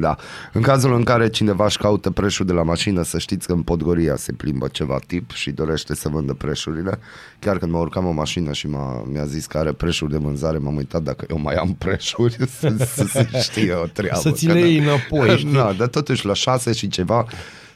Da, 0.00 0.16
în 0.52 0.62
cazul 0.62 0.94
în 0.94 1.02
care 1.02 1.28
cineva 1.28 1.64
își 1.64 1.78
caută 1.78 2.10
preșul 2.10 2.46
de 2.46 2.52
la 2.52 2.62
mașină, 2.62 3.02
să 3.02 3.18
știți 3.18 3.46
că 3.46 3.52
în 3.52 3.62
Podgoria 3.62 4.16
se 4.16 4.32
plimbă 4.32 4.68
ceva 4.68 4.98
tip 5.06 5.30
și 5.32 5.50
dorește 5.50 5.94
să 5.94 6.08
vândă 6.08 6.32
preșurile. 6.34 6.98
Chiar 7.38 7.58
când 7.58 7.72
mă 7.72 7.78
urcam 7.78 8.06
în 8.06 8.14
mașină 8.14 8.52
și 8.52 8.68
m-a, 8.68 9.02
mi-a 9.10 9.24
zis 9.24 9.46
că 9.46 9.58
are 9.58 9.72
preșuri 9.72 10.10
de 10.10 10.16
vânzare, 10.18 10.58
m-am 10.58 10.76
uitat 10.76 11.02
dacă 11.02 11.24
eu 11.30 11.38
mai 11.40 11.54
am 11.54 11.74
preșuri, 11.78 12.36
să, 12.58 12.74
să 12.94 13.04
se 13.08 13.28
știe 13.40 13.72
o 13.72 13.84
treabă. 13.86 14.20
Să 14.20 14.30
ți 14.30 14.46
Că 14.46 14.52
le 14.52 14.60
da. 14.60 14.66
iei 14.66 14.78
înapoi, 14.78 15.36
știi? 15.38 15.52
Da, 15.52 15.72
dar 15.78 15.88
totuși 15.88 16.26
la 16.26 16.34
șase 16.34 16.72
și 16.72 16.88
ceva 16.88 17.26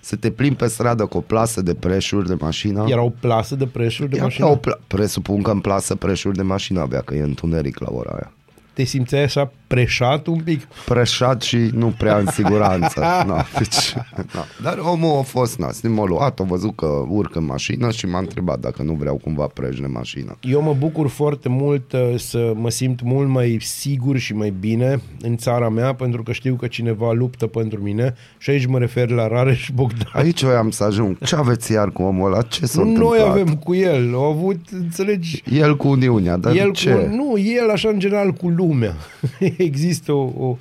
să 0.01 0.17
te 0.17 0.31
plimbi 0.31 0.57
pe 0.57 0.67
stradă 0.67 1.07
cu 1.07 1.17
o 1.17 1.21
plasă 1.21 1.63
de 1.63 1.75
preșuri 1.75 2.27
de 2.29 2.37
mașină. 2.39 2.85
Era 2.89 3.03
o 3.03 3.11
plasă 3.21 3.55
de 3.55 3.67
preșuri 3.67 4.09
de 4.09 4.17
Era 4.17 4.25
mașină? 4.25 4.47
o 4.47 4.57
pla- 4.59 4.87
presupun 4.87 5.43
că 5.43 5.51
în 5.51 5.61
plasă 5.61 5.95
preșuri 5.95 6.37
de 6.37 6.43
mașină 6.43 6.81
avea, 6.81 7.01
că 7.01 7.15
e 7.15 7.23
întuneric 7.23 7.79
la 7.79 7.89
ora 7.91 8.11
aia. 8.11 8.33
Te 8.73 8.85
simțeai 8.85 9.23
așa 9.23 9.53
preșat 9.75 10.27
un 10.27 10.41
pic? 10.45 10.69
Preșat 10.85 11.43
și 11.43 11.57
nu 11.57 11.95
prea 11.99 12.17
în 12.19 12.27
siguranță. 12.27 13.01
no, 13.27 13.35
deci, 13.59 13.95
no. 14.33 14.41
Dar 14.63 14.79
omul 14.79 15.19
a 15.19 15.23
fost 15.23 15.59
nas. 15.59 15.81
M-a 15.81 16.05
luat, 16.05 16.41
a 16.41 16.43
văzut 16.43 16.77
că 16.77 16.87
urc 17.09 17.37
în 17.37 17.45
mașină 17.45 17.91
și 17.91 18.07
m-a 18.07 18.19
întrebat 18.19 18.59
dacă 18.59 18.83
nu 18.83 18.93
vreau 18.93 19.17
cumva 19.17 19.47
preș 19.55 19.79
de 19.79 19.87
mașină. 19.87 20.37
Eu 20.41 20.63
mă 20.63 20.75
bucur 20.79 21.09
foarte 21.09 21.49
mult 21.49 21.93
uh, 21.93 22.15
să 22.17 22.53
mă 22.57 22.71
simt 22.71 23.03
mult 23.03 23.29
mai 23.29 23.59
sigur 23.61 24.19
și 24.19 24.35
mai 24.35 24.55
bine 24.61 25.01
în 25.21 25.37
țara 25.37 25.69
mea 25.69 25.95
pentru 25.95 26.23
că 26.23 26.33
știu 26.33 26.55
că 26.55 26.67
cineva 26.67 27.13
luptă 27.13 27.47
pentru 27.47 27.83
mine 27.83 28.15
și 28.39 28.51
aici 28.51 28.67
mă 28.67 28.79
refer 28.79 29.11
la 29.11 29.29
Rareș 29.29 29.71
Bogdan. 29.75 30.11
Aici 30.13 30.43
voiam 30.43 30.71
să 30.71 30.85
ajung. 30.85 31.19
Ce 31.19 31.37
aveți 31.37 31.73
iar 31.73 31.91
cu 31.91 32.03
omul 32.03 32.33
ăla? 32.33 32.43
Ce 32.43 32.67
s-a 32.67 32.83
Noi 32.83 32.91
întâmplat? 32.91 33.29
avem 33.29 33.55
cu 33.55 33.75
el, 33.75 34.15
au 34.15 34.25
avut, 34.25 34.61
înțelegi, 34.71 35.43
El 35.53 35.77
cu 35.77 35.89
Uniunea, 35.89 36.37
dar 36.37 36.55
el 36.55 36.73
ce? 36.73 36.91
cu, 36.91 37.15
nu, 37.15 37.39
el 37.39 37.71
așa 37.71 37.89
în 37.89 37.99
general 37.99 38.31
cu 38.33 38.49
lumea. 38.49 38.95
Există 39.65 40.13
o, 40.13 40.31
o, 40.39 40.57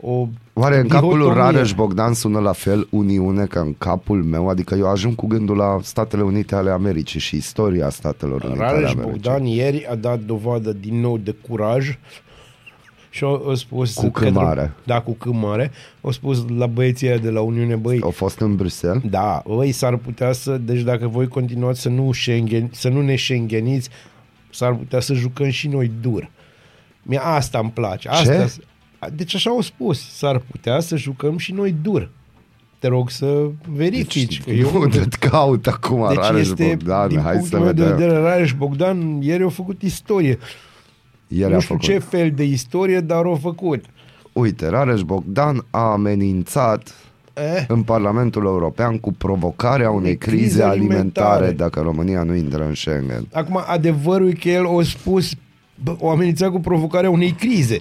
o 0.00 0.26
Oare 0.52 0.78
în 0.78 0.88
capul 0.88 1.08
lui 1.08 1.18
dihotomie. 1.18 1.50
Rareș 1.50 1.72
Bogdan 1.74 2.14
sună 2.14 2.38
la 2.38 2.52
fel 2.52 2.86
Uniune 2.90 3.44
ca 3.44 3.60
în 3.60 3.74
capul 3.78 4.22
meu? 4.22 4.48
Adică 4.48 4.74
eu 4.74 4.86
ajung 4.90 5.14
cu 5.14 5.26
gândul 5.26 5.56
la 5.56 5.78
Statele 5.82 6.22
Unite 6.22 6.54
ale 6.54 6.70
Americii 6.70 7.20
și 7.20 7.36
istoria 7.36 7.88
Statelor 7.88 8.42
Unite 8.44 8.62
ale 8.62 8.70
Rareș 8.72 8.90
Americii. 8.90 9.10
Bogdan 9.10 9.44
ieri 9.44 9.86
a 9.86 9.94
dat 9.94 10.20
dovadă 10.20 10.72
din 10.72 11.00
nou 11.00 11.18
de 11.18 11.34
curaj 11.48 11.98
și 13.10 13.24
a, 13.24 13.40
a 13.50 13.54
spus 13.54 13.94
Cu 13.94 14.08
că- 14.10 14.24
câmare. 14.24 14.72
Da, 14.84 15.00
cu 15.00 15.12
câmare. 15.12 15.70
A 16.00 16.10
spus 16.10 16.44
la 16.58 16.66
băieții 16.66 17.06
ăia 17.08 17.16
de 17.18 17.30
la 17.30 17.40
Uniune, 17.40 17.74
băi, 17.76 18.00
Au 18.02 18.10
fost 18.10 18.38
în 18.40 18.56
Bruxelles? 18.56 19.02
da, 19.10 19.42
băi, 19.46 19.72
s-ar 19.72 19.96
putea 19.96 20.32
să, 20.32 20.58
deci 20.58 20.80
dacă 20.80 21.06
voi 21.08 21.28
continuați 21.28 21.80
să 21.80 21.88
nu, 21.88 22.12
Schengen, 22.12 22.68
să 22.72 22.88
nu 22.88 23.02
ne 23.02 23.14
șengheniți, 23.16 23.88
s-ar 24.50 24.74
putea 24.74 25.00
să 25.00 25.14
jucăm 25.14 25.48
și 25.50 25.68
noi 25.68 25.90
dur. 26.00 26.30
Mie 27.02 27.20
asta 27.22 27.58
îmi 27.58 27.70
place. 27.70 28.08
Asta, 28.08 28.46
Deci 29.14 29.34
așa 29.34 29.50
au 29.50 29.60
spus, 29.60 30.10
s-ar 30.16 30.38
putea 30.38 30.80
să 30.80 30.96
jucăm 30.96 31.36
și 31.36 31.52
noi 31.52 31.74
dur. 31.82 32.10
Te 32.78 32.88
rog 32.88 33.10
să 33.10 33.50
verifici. 33.68 34.42
că 34.42 34.50
eu 34.50 34.72
nu 34.72 34.86
te 34.86 35.28
caut 35.28 35.66
acum 35.66 36.06
deci 36.08 36.16
Rareș 36.16 36.40
este, 36.40 36.64
Bogdan, 36.64 37.08
din 37.08 37.20
hai 37.20 37.32
să 37.32 37.38
punctul 37.38 37.58
meu 37.58 37.72
de 37.72 37.82
vedem. 37.82 37.96
vedere, 37.96 38.18
Rareș 38.20 38.52
Bogdan 38.52 39.22
ieri 39.22 39.42
a 39.42 39.48
făcut 39.48 39.82
istorie. 39.82 40.38
El 41.28 41.48
nu 41.50 41.56
a 41.56 41.58
știu 41.58 41.74
făcut. 41.74 41.90
ce 41.90 41.98
fel 41.98 42.30
de 42.30 42.44
istorie, 42.44 43.00
dar 43.00 43.24
a 43.26 43.34
făcut. 43.34 43.84
Uite, 44.32 44.68
Rareș 44.68 45.02
Bogdan 45.02 45.66
a 45.70 45.92
amenințat 45.92 46.94
Eh? 47.34 47.64
în 47.68 47.82
Parlamentul 47.82 48.44
European 48.44 48.98
cu 48.98 49.12
provocarea 49.12 49.90
unei 49.90 50.16
crize, 50.16 50.36
crize 50.36 50.62
alimentare, 50.62 51.28
alimentare 51.28 51.52
dacă 51.52 51.80
România 51.80 52.22
nu 52.22 52.34
intră 52.34 52.64
în 52.64 52.74
Schengen. 52.74 53.26
Acum, 53.32 53.62
adevărul 53.66 54.28
e 54.28 54.32
că 54.32 54.48
el 54.48 54.66
a 54.78 54.82
spus 54.82 55.32
bă, 55.34 55.40
o 55.98 56.10
amenințat 56.10 56.50
cu 56.50 56.60
provocarea 56.60 57.10
unei 57.10 57.30
crize. 57.30 57.78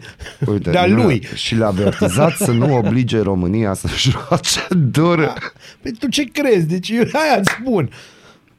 Uite, 0.52 0.70
Dar 0.72 0.88
nu- 0.88 1.04
lui. 1.04 1.28
Și 1.34 1.56
le-a 1.56 1.68
avertizat 1.68 2.36
să 2.36 2.52
nu 2.52 2.78
oblige 2.78 3.20
România 3.22 3.74
să 3.74 3.88
joace 3.98 4.60
dur. 4.92 5.34
Păi 5.82 5.92
tu 6.00 6.08
ce 6.08 6.24
crezi? 6.24 6.68
Deci 6.68 6.90
eu 6.98 7.02
aia 7.14 7.40
îți 7.40 7.52
spun. 7.60 7.90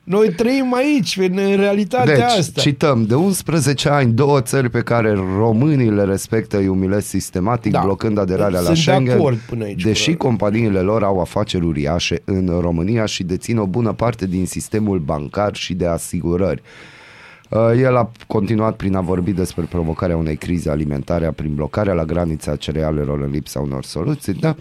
Noi 0.05 0.33
trăim 0.33 0.75
aici, 0.75 1.17
în, 1.17 1.39
în 1.39 1.57
realitatea 1.57 2.15
Deci, 2.15 2.23
asta. 2.39 2.61
cităm, 2.61 3.07
de 3.07 3.15
11 3.15 3.89
ani, 3.89 4.13
două 4.13 4.41
țări 4.41 4.71
pe 4.71 4.81
care 4.81 5.13
românii 5.37 5.91
le 5.91 6.03
respectă 6.05 6.57
îi 6.59 6.69
umilesc 6.69 7.07
sistematic, 7.07 7.73
Da. 7.73 7.81
blocând 7.81 8.19
aderarea 8.19 8.61
la 8.61 8.65
Sunt 8.65 8.75
de 8.75 8.81
Schengen, 8.81 9.15
acord 9.15 9.37
până 9.39 9.65
aici, 9.65 9.83
deși 9.83 10.11
cu- 10.11 10.27
companiile 10.27 10.81
lor 10.81 11.03
au 11.03 11.21
afaceri 11.21 11.65
uriașe 11.65 12.23
în 12.25 12.59
România 12.61 13.05
și 13.05 13.23
dețin 13.23 13.59
o 13.59 13.67
bună 13.67 13.93
parte 13.93 14.27
din 14.27 14.47
sistemul 14.47 14.99
bancar 14.99 15.55
și 15.57 15.75
de 15.75 15.87
asigurări. 15.87 16.63
Uh, 17.51 17.73
El 17.77 17.97
a 17.97 18.11
continuat 18.27 18.77
prin 18.77 18.95
a 18.95 19.01
vorbi 19.01 19.33
despre 19.33 19.65
provocarea 19.65 20.17
unei 20.17 20.37
crize 20.37 20.71
alimentare 20.71 21.31
prin 21.31 21.55
blocarea 21.55 21.93
la 21.93 22.05
granița 22.05 22.57
cerealelor 22.57 23.21
în 23.21 23.31
lipsa 23.31 23.61
unor 23.61 23.85
soluții. 23.85 24.33
Da? 24.33 24.55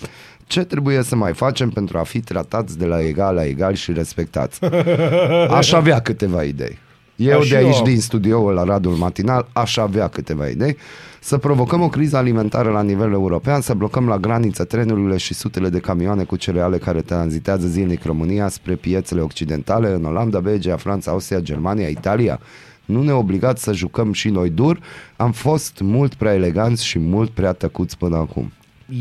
Ce 0.48 0.64
trebuie 0.64 1.02
să 1.02 1.16
mai 1.16 1.34
facem 1.34 1.70
pentru 1.70 1.98
a 1.98 2.04
fi 2.04 2.20
tratați 2.20 2.78
de 2.78 2.86
la 2.86 3.02
egal 3.02 3.36
la 3.36 3.46
egal 3.46 3.74
și 3.74 3.94
respectați? 3.94 4.60
Aș 5.60 5.72
avea 5.72 6.00
câteva 6.00 6.44
idei. 6.44 6.78
Eu 7.16 7.40
Aș 7.40 7.50
de 7.50 7.56
aici, 7.56 7.78
eu. 7.78 7.84
din 7.84 8.00
studioul 8.00 8.54
la 8.54 8.64
Radul 8.64 8.94
Matinal, 8.94 9.48
aș 9.54 9.78
avea 9.78 10.08
câteva 10.08 10.48
idei. 10.48 10.78
Să 11.20 11.38
provocăm 11.38 11.82
o 11.82 11.90
criză 11.90 12.18
alimentară 12.18 12.70
la 12.70 12.82
nivel 12.82 13.12
european, 13.12 13.62
să 13.62 13.74
blocăm 13.74 14.08
la 14.08 14.18
graniță 14.18 14.64
trenurile 14.64 15.18
și 15.18 15.34
sutele 15.34 15.70
de 15.70 15.80
camioane 15.80 16.24
cu 16.24 16.36
cereale 16.36 16.78
care 16.78 17.02
tranzitează 17.02 17.68
zilnic 17.68 18.04
România 18.04 18.48
spre 18.48 18.76
piețele 18.76 19.22
occidentale 19.22 19.94
în 19.94 20.06
Olanda, 20.06 20.40
Belgia, 20.40 20.76
Franța, 20.76 21.12
Austria, 21.12 21.40
Germania, 21.40 21.88
Italia. 21.88 22.40
Nu 22.90 23.04
ne 23.04 23.12
obligați 23.12 23.64
să 23.64 23.74
jucăm 23.74 24.14
și 24.14 24.30
noi 24.30 24.50
dur. 24.50 24.80
Am 25.16 25.32
fost 25.32 25.80
mult 25.82 26.14
prea 26.14 26.34
eleganți 26.34 26.86
și 26.86 27.00
mult 27.00 27.30
prea 27.30 27.54
tăcuți 27.54 27.98
până 27.98 28.16
acum. 28.16 28.52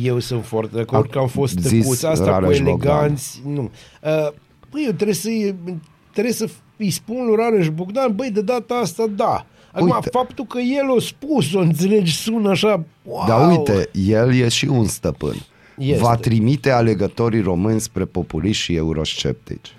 Eu 0.02 0.18
sunt 0.18 0.44
foarte 0.44 0.74
de 0.74 0.80
acord 0.80 1.04
A 1.06 1.08
că 1.12 1.18
am 1.18 1.26
fost 1.26 1.58
zis 1.58 1.82
tăcuți. 1.82 2.06
Asta 2.06 2.24
cu 2.24 2.30
Rareș 2.30 2.60
Bogdan. 2.60 2.94
eleganți, 2.94 3.42
nu. 3.46 3.70
Uh, 4.02 4.32
Păi 4.70 4.82
eu 4.86 4.92
trebuie 4.92 5.14
să 5.14 5.28
trebuie 6.12 6.32
să 6.32 6.48
îi 6.76 6.90
spun 6.90 7.26
lui 7.26 7.36
Rareș 7.36 7.68
Bogdan, 7.68 8.14
băi, 8.14 8.30
de 8.30 8.40
data 8.40 8.74
asta 8.74 9.06
da. 9.16 9.46
Acum, 9.72 9.90
Uite. 9.94 10.08
faptul 10.10 10.44
că 10.44 10.58
el 10.58 10.90
o 10.90 11.00
spus, 11.00 11.54
o 11.54 11.58
înțelegi, 11.58 12.16
sună 12.16 12.50
așa, 12.50 12.84
wow. 13.02 13.24
Dar 13.26 13.50
uite, 13.50 13.88
el 13.92 14.34
e 14.34 14.48
și 14.48 14.66
un 14.66 14.84
stăpân. 14.84 15.34
Este. 15.78 16.02
Va 16.02 16.16
trimite 16.16 16.70
alegătorii 16.70 17.40
români 17.40 17.80
spre 17.80 18.04
populiști 18.04 18.62
și 18.62 18.74
eurosceptici. 18.74 19.74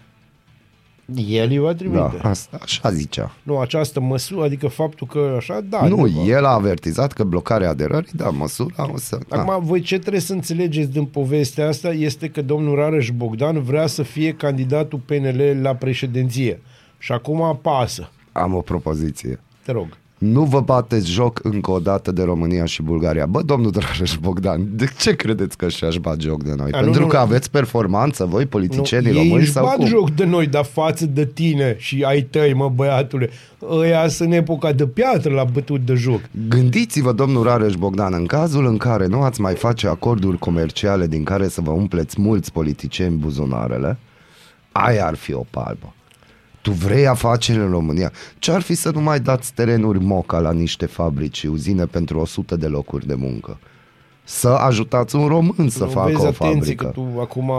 El 1.16 1.50
îi 1.50 1.58
va 1.58 1.74
trimite. 1.74 2.20
Da, 2.22 2.30
asta, 2.30 2.58
așa 2.62 2.92
zicea. 2.92 3.32
Nu, 3.44 3.60
această 3.60 4.00
măsură, 4.00 4.44
adică 4.44 4.68
faptul 4.68 5.08
că 5.08 5.34
așa, 5.38 5.62
da. 5.70 5.88
nu, 5.88 6.02
adevăr. 6.02 6.28
el 6.28 6.46
a 6.46 6.50
avertizat 6.50 7.14
că 7.14 7.24
blocarea 7.24 7.70
aderării, 7.70 8.12
da, 8.16 8.30
măsura 8.30 8.92
o 8.94 8.98
să... 8.98 9.20
Da. 9.28 9.42
Acum, 9.42 9.66
voi 9.66 9.82
ce 9.82 10.00
trebuie 10.00 10.22
să 10.22 10.34
înțelegeți 10.34 10.92
din 10.92 11.06
povestea 11.06 11.68
asta 11.68 11.90
este 11.90 12.30
că 12.30 12.42
domnul 12.42 12.76
Rareș 12.76 13.10
Bogdan 13.10 13.62
vrea 13.62 13.88
să 13.88 14.04
fie 14.04 14.34
candidatul 14.34 15.00
PNL 15.00 15.60
la 15.62 15.76
președinție. 15.76 16.62
Și 16.98 17.12
acum 17.12 17.42
apasă. 17.42 18.10
Am 18.32 18.54
o 18.54 18.62
propoziție. 18.62 19.40
Te 19.66 19.72
rog. 19.72 19.88
Nu 20.20 20.44
vă 20.44 20.60
bateți 20.60 21.12
joc 21.12 21.40
încă 21.44 21.72
o 21.72 21.80
dată 21.80 22.12
de 22.12 22.24
România 22.24 22.66
și 22.66 22.82
Bulgaria. 22.82 23.26
Bă, 23.26 23.42
domnul 23.42 23.72
Draș 23.72 24.18
Bogdan, 24.22 24.68
de 24.72 24.86
ce 25.00 25.16
credeți 25.16 25.58
că 25.58 25.70
și-aș 25.70 25.98
bat 25.98 26.20
joc 26.20 26.44
de 26.44 26.54
noi? 26.58 26.72
A, 26.72 26.78
nu, 26.78 26.84
Pentru 26.84 27.02
nu, 27.02 27.08
că 27.08 27.16
nu. 27.16 27.22
aveți 27.22 27.52
performanță, 27.52 28.26
voi, 28.26 28.46
politicienii 28.46 29.10
ei 29.10 29.16
români, 29.18 29.42
își 29.42 29.52
sau 29.52 29.66
bat 29.66 29.76
cum? 29.76 29.86
joc 29.86 30.12
de 30.12 30.26
noi, 30.26 30.48
dar 30.48 30.64
față 30.64 31.06
de 31.06 31.26
tine 31.26 31.76
și 31.78 32.04
ai 32.08 32.22
tăi, 32.22 32.54
mă, 32.54 32.70
băiatule. 32.76 33.30
Ăia 33.70 34.08
sunt 34.08 34.30
în 34.30 34.36
epoca 34.36 34.72
de 34.72 34.88
piatră 34.88 35.34
la 35.34 35.44
bătut 35.44 35.86
de 35.86 35.94
joc. 35.94 36.22
Gândiți-vă, 36.50 37.12
domnul 37.12 37.44
Rareș 37.44 37.76
Bogdan, 37.76 38.14
în 38.14 38.26
cazul 38.26 38.66
în 38.66 38.78
care 38.78 39.06
nu 39.06 39.22
ați 39.22 39.42
mai 39.42 39.56
face 39.56 39.88
acorduri 39.88 40.38
comerciale 40.38 41.08
din 41.08 41.24
care 41.24 41.48
să 41.48 41.62
vă 41.62 41.72
umpleți 41.72 42.22
mulți 42.22 42.52
politicieni 42.52 43.16
buzunarele, 43.16 43.98
aia 44.72 45.06
ar 45.06 45.16
fi 45.16 45.34
o 45.34 45.46
palmă. 45.50 45.94
Tu 46.70 46.76
vrei 46.76 47.08
afaceri 47.08 47.60
în 47.60 47.70
România. 47.70 48.12
Ce 48.40 48.52
ar 48.52 48.62
fi 48.62 48.74
să 48.76 48.92
nu 48.94 49.02
mai 49.02 49.20
dați 49.20 49.54
terenuri 49.54 50.00
moca 50.04 50.40
la 50.40 50.52
niște 50.52 50.86
fabrici 50.86 51.38
și 51.38 51.46
uzine 51.48 51.86
pentru 51.86 52.20
100 52.20 52.56
de 52.56 52.68
locuri 52.68 53.08
de 53.08 53.14
muncă? 53.14 53.60
Să 54.24 54.48
ajutați 54.48 55.16
un 55.16 55.28
român 55.28 55.70
să 55.70 55.84
Nu, 55.84 55.90
facă 55.90 56.08
vezi, 56.12 56.22
o 56.22 56.28
atenție 56.28 56.56
fabrică. 56.56 56.86
că 56.86 56.92
tu 56.92 57.08
acum 57.20 57.52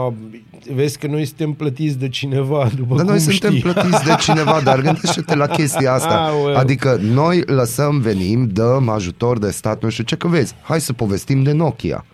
vezi 0.73 0.97
că 0.97 1.07
noi 1.07 1.25
suntem 1.25 1.53
plătiți 1.53 1.97
de 1.97 2.09
cineva, 2.09 2.69
după 2.75 2.95
Dar 2.95 3.05
cum 3.05 3.13
noi 3.13 3.19
suntem 3.19 3.49
știi. 3.55 3.61
plătiți 3.71 4.03
de 4.03 4.15
cineva, 4.19 4.61
dar 4.63 4.81
gândește-te 4.91 5.35
la 5.35 5.47
chestia 5.47 5.93
asta. 5.93 6.15
Aoleu. 6.15 6.55
Adică 6.57 6.99
noi 7.01 7.41
lăsăm, 7.45 7.99
venim, 7.99 8.47
dăm 8.47 8.89
ajutor 8.89 9.39
de 9.39 9.49
stat, 9.51 9.83
nu 9.83 9.89
știu 9.89 10.03
ce, 10.03 10.15
că 10.15 10.27
vezi, 10.27 10.55
hai 10.61 10.81
să 10.81 10.93
povestim 10.93 11.43
de 11.43 11.51
Nokia. 11.51 12.05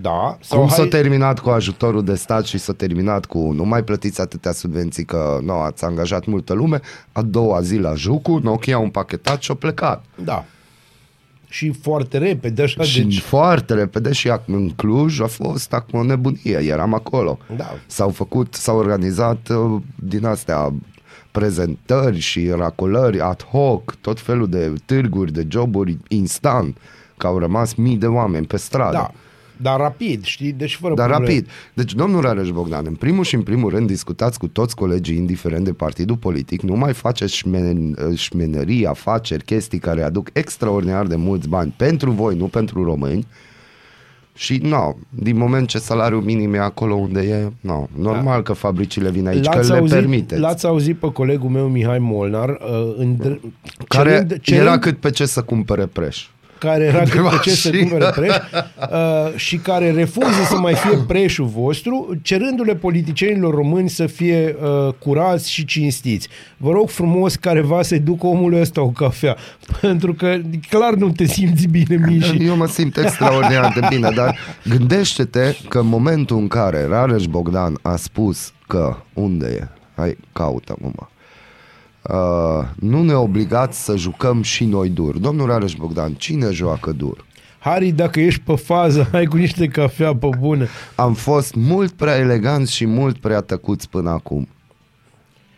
Da. 0.00 0.38
Cum 0.48 0.68
s-a 0.68 0.76
hai- 0.76 0.88
terminat 0.88 1.38
cu 1.38 1.50
ajutorul 1.50 2.04
de 2.04 2.14
stat 2.14 2.44
și 2.44 2.58
s-a 2.58 2.72
terminat 2.72 3.24
cu 3.26 3.52
nu 3.52 3.64
mai 3.64 3.84
plătiți 3.84 4.20
atâtea 4.20 4.52
subvenții 4.52 5.04
că 5.04 5.38
nu, 5.42 5.52
ați 5.52 5.84
angajat 5.84 6.26
multă 6.26 6.52
lume, 6.52 6.80
a 7.12 7.22
doua 7.22 7.60
zi 7.60 7.76
la 7.76 7.94
Jucu, 7.94 8.38
Nokia 8.42 8.78
un 8.78 8.90
pachetat 8.90 9.42
și 9.42 9.50
a 9.50 9.54
plecat. 9.54 10.04
Da. 10.24 10.44
Și 11.48 11.72
foarte 11.82 12.18
repede, 12.18 12.62
așa, 12.62 12.82
Și 12.82 13.02
deci... 13.02 13.20
foarte 13.20 13.74
repede 13.74 14.12
și 14.12 14.30
ac- 14.32 14.44
în 14.46 14.70
Cluj 14.70 15.20
a 15.20 15.26
fost 15.26 15.72
acum 15.72 15.98
o 15.98 16.02
nebunie, 16.04 16.58
eram 16.62 16.94
acolo. 16.94 17.38
Da. 17.56 17.74
S-au 17.86 18.08
făcut, 18.08 18.54
s-au 18.54 18.76
organizat 18.78 19.48
uh, 19.48 19.80
din 19.94 20.26
astea 20.26 20.72
prezentări 21.30 22.18
și 22.18 22.50
racolări 22.50 23.20
ad 23.20 23.42
hoc, 23.42 23.94
tot 24.00 24.20
felul 24.20 24.48
de 24.48 24.72
târguri, 24.84 25.32
de 25.32 25.46
joburi 25.48 25.98
instant, 26.08 26.76
că 27.16 27.26
au 27.26 27.38
rămas 27.38 27.74
mii 27.74 27.96
de 27.96 28.06
oameni 28.06 28.46
pe 28.46 28.56
stradă. 28.56 28.92
Da. 28.92 29.10
Dar 29.56 29.78
rapid, 29.78 30.24
știi? 30.24 30.52
Deci 30.52 30.74
fără 30.74 30.94
Dar 30.94 31.08
probleme. 31.08 31.34
rapid. 31.34 31.50
Deci, 31.74 31.94
domnul 31.94 32.20
Rareș 32.20 32.50
Bogdan, 32.50 32.84
în 32.86 32.94
primul 32.94 33.24
și 33.24 33.34
în 33.34 33.42
primul 33.42 33.70
rând 33.70 33.86
discutați 33.86 34.38
cu 34.38 34.48
toți 34.48 34.76
colegii, 34.76 35.16
indiferent 35.16 35.64
de 35.64 35.72
partidul 35.72 36.16
politic, 36.16 36.62
nu 36.62 36.74
mai 36.74 36.92
faceți 36.92 37.34
șmen, 37.34 37.96
șmenerii, 38.14 38.86
afaceri, 38.86 39.44
chestii 39.44 39.78
care 39.78 40.02
aduc 40.02 40.28
extraordinar 40.32 41.06
de 41.06 41.16
mulți 41.16 41.48
bani 41.48 41.74
pentru 41.76 42.10
voi, 42.10 42.36
nu 42.36 42.46
pentru 42.46 42.84
români. 42.84 43.26
Și, 44.36 44.56
nu, 44.56 44.98
din 45.08 45.36
moment 45.36 45.68
ce 45.68 45.78
salariul 45.78 46.22
minim 46.22 46.54
e 46.54 46.58
acolo 46.58 46.94
unde 46.94 47.20
e, 47.20 47.52
nu, 47.60 47.88
normal 47.98 48.42
că 48.42 48.52
fabricile 48.52 49.10
vin 49.10 49.26
aici, 49.26 49.46
că 49.46 49.60
le 49.60 49.76
auzit, 49.76 49.94
permiteți. 49.94 50.40
L-ați 50.40 50.66
auzit 50.66 50.96
pe 50.96 51.12
colegul 51.12 51.50
meu 51.50 51.68
Mihai 51.68 51.98
Molnar 51.98 52.48
uh, 52.48 52.94
în, 52.96 53.16
care 53.88 54.10
cerând, 54.10 54.40
cerând, 54.40 54.66
era 54.66 54.78
cât 54.78 54.96
pe 54.96 55.10
ce 55.10 55.26
să 55.26 55.42
cumpere 55.42 55.86
preș. 55.86 56.26
Care 56.64 56.84
era 56.94 57.02
cât 57.02 57.22
de 57.22 57.28
pe 57.30 57.36
ce 57.42 57.50
să 57.50 57.68
mașină. 57.68 57.88
cumpere 57.88 58.10
preș 58.10 58.34
uh, 58.90 59.36
și 59.36 59.56
care 59.56 59.90
refuză 59.90 60.42
să 60.48 60.56
mai 60.56 60.74
fie 60.74 60.96
preșul 61.06 61.46
vostru, 61.46 62.18
cerându-le 62.22 62.74
politicienilor 62.74 63.54
români 63.54 63.88
să 63.88 64.06
fie 64.06 64.56
uh, 64.62 64.94
curați 64.98 65.50
și 65.50 65.64
cinstiți. 65.64 66.28
Vă 66.56 66.70
rog 66.70 66.88
frumos 66.88 67.34
careva 67.34 67.82
să-i 67.82 67.98
ducă 67.98 68.26
omului 68.26 68.60
ăsta 68.60 68.82
o 68.82 68.88
cafea, 68.88 69.36
pentru 69.80 70.14
că 70.14 70.36
clar 70.68 70.94
nu 70.94 71.10
te 71.10 71.24
simți 71.24 71.66
bine, 71.66 72.04
Miși. 72.06 72.46
Eu 72.46 72.56
mă 72.56 72.66
simt 72.66 72.96
extraordinar 72.96 73.72
de 73.80 73.86
bine, 73.88 74.10
dar 74.14 74.38
gândește-te 74.68 75.56
că 75.68 75.78
în 75.78 75.86
momentul 75.86 76.36
în 76.36 76.48
care 76.48 76.86
Rareș 76.86 77.24
Bogdan 77.24 77.78
a 77.82 77.96
spus 77.96 78.52
că, 78.66 78.96
unde 79.12 79.46
e? 79.46 79.68
Hai, 79.96 80.16
caută-mă, 80.32 80.90
mă. 80.96 81.06
Uh, 82.10 82.64
nu 82.74 83.02
ne 83.02 83.14
obligați 83.14 83.84
să 83.84 83.96
jucăm 83.96 84.42
și 84.42 84.64
noi 84.64 84.88
dur. 84.88 85.18
Domnul 85.18 85.46
Rareș 85.46 85.74
Bogdan, 85.74 86.14
cine 86.14 86.50
joacă 86.50 86.92
dur? 86.92 87.24
Harry, 87.58 87.90
dacă 87.90 88.20
ești 88.20 88.40
pe 88.40 88.54
fază, 88.54 89.08
hai 89.12 89.24
cu 89.24 89.36
niște 89.36 89.66
cafea 89.66 90.16
pe 90.16 90.28
bună. 90.38 90.66
Am 90.94 91.14
fost 91.14 91.54
mult 91.54 91.92
prea 91.92 92.16
eleganți 92.16 92.74
și 92.74 92.86
mult 92.86 93.18
prea 93.18 93.40
tăcuți 93.40 93.88
până 93.88 94.10
acum. 94.10 94.48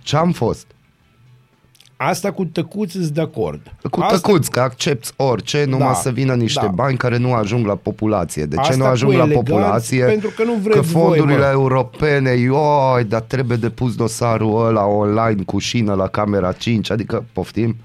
Ce 0.03 0.17
am 0.17 0.33
fost? 0.33 0.67
Asta 1.99 2.31
cu 2.33 2.45
tăcuț 2.45 2.95
îți 2.95 3.13
de 3.13 3.21
acord. 3.21 3.73
Cu 3.91 4.01
Asta, 4.01 4.17
tăcuți, 4.17 4.51
că 4.51 4.61
accepti 4.61 5.09
orice, 5.17 5.65
numai 5.65 5.87
Da, 5.87 5.95
să 5.95 6.11
vină 6.11 6.35
niște 6.35 6.61
da. 6.65 6.71
bani 6.71 6.97
care 6.97 7.17
nu 7.17 7.33
ajung 7.33 7.67
la 7.67 7.75
populație. 7.75 8.45
De 8.45 8.55
ce 8.55 8.61
Asta 8.61 8.77
nu 8.77 8.83
cu 8.83 8.89
ajung 8.89 9.13
la 9.13 9.23
eleganți, 9.25 9.51
populație? 9.51 10.05
pentru 10.05 10.31
că 10.37 10.45
nu 10.45 10.53
vreți 10.55 10.77
Că 10.79 10.83
fondurile 10.85 11.37
voi, 11.37 11.45
mă. 11.45 11.51
europene, 11.51 12.31
ioi, 12.31 13.05
dar 13.09 13.21
trebuie 13.21 13.57
depus 13.57 13.95
dosarul 13.95 14.67
ăla 14.67 14.87
online 14.87 15.43
cu 15.47 15.59
șină 15.59 15.95
la 15.95 16.09
camera 16.09 16.53
5, 16.53 16.91
adică, 16.91 17.25
poftim? 17.33 17.77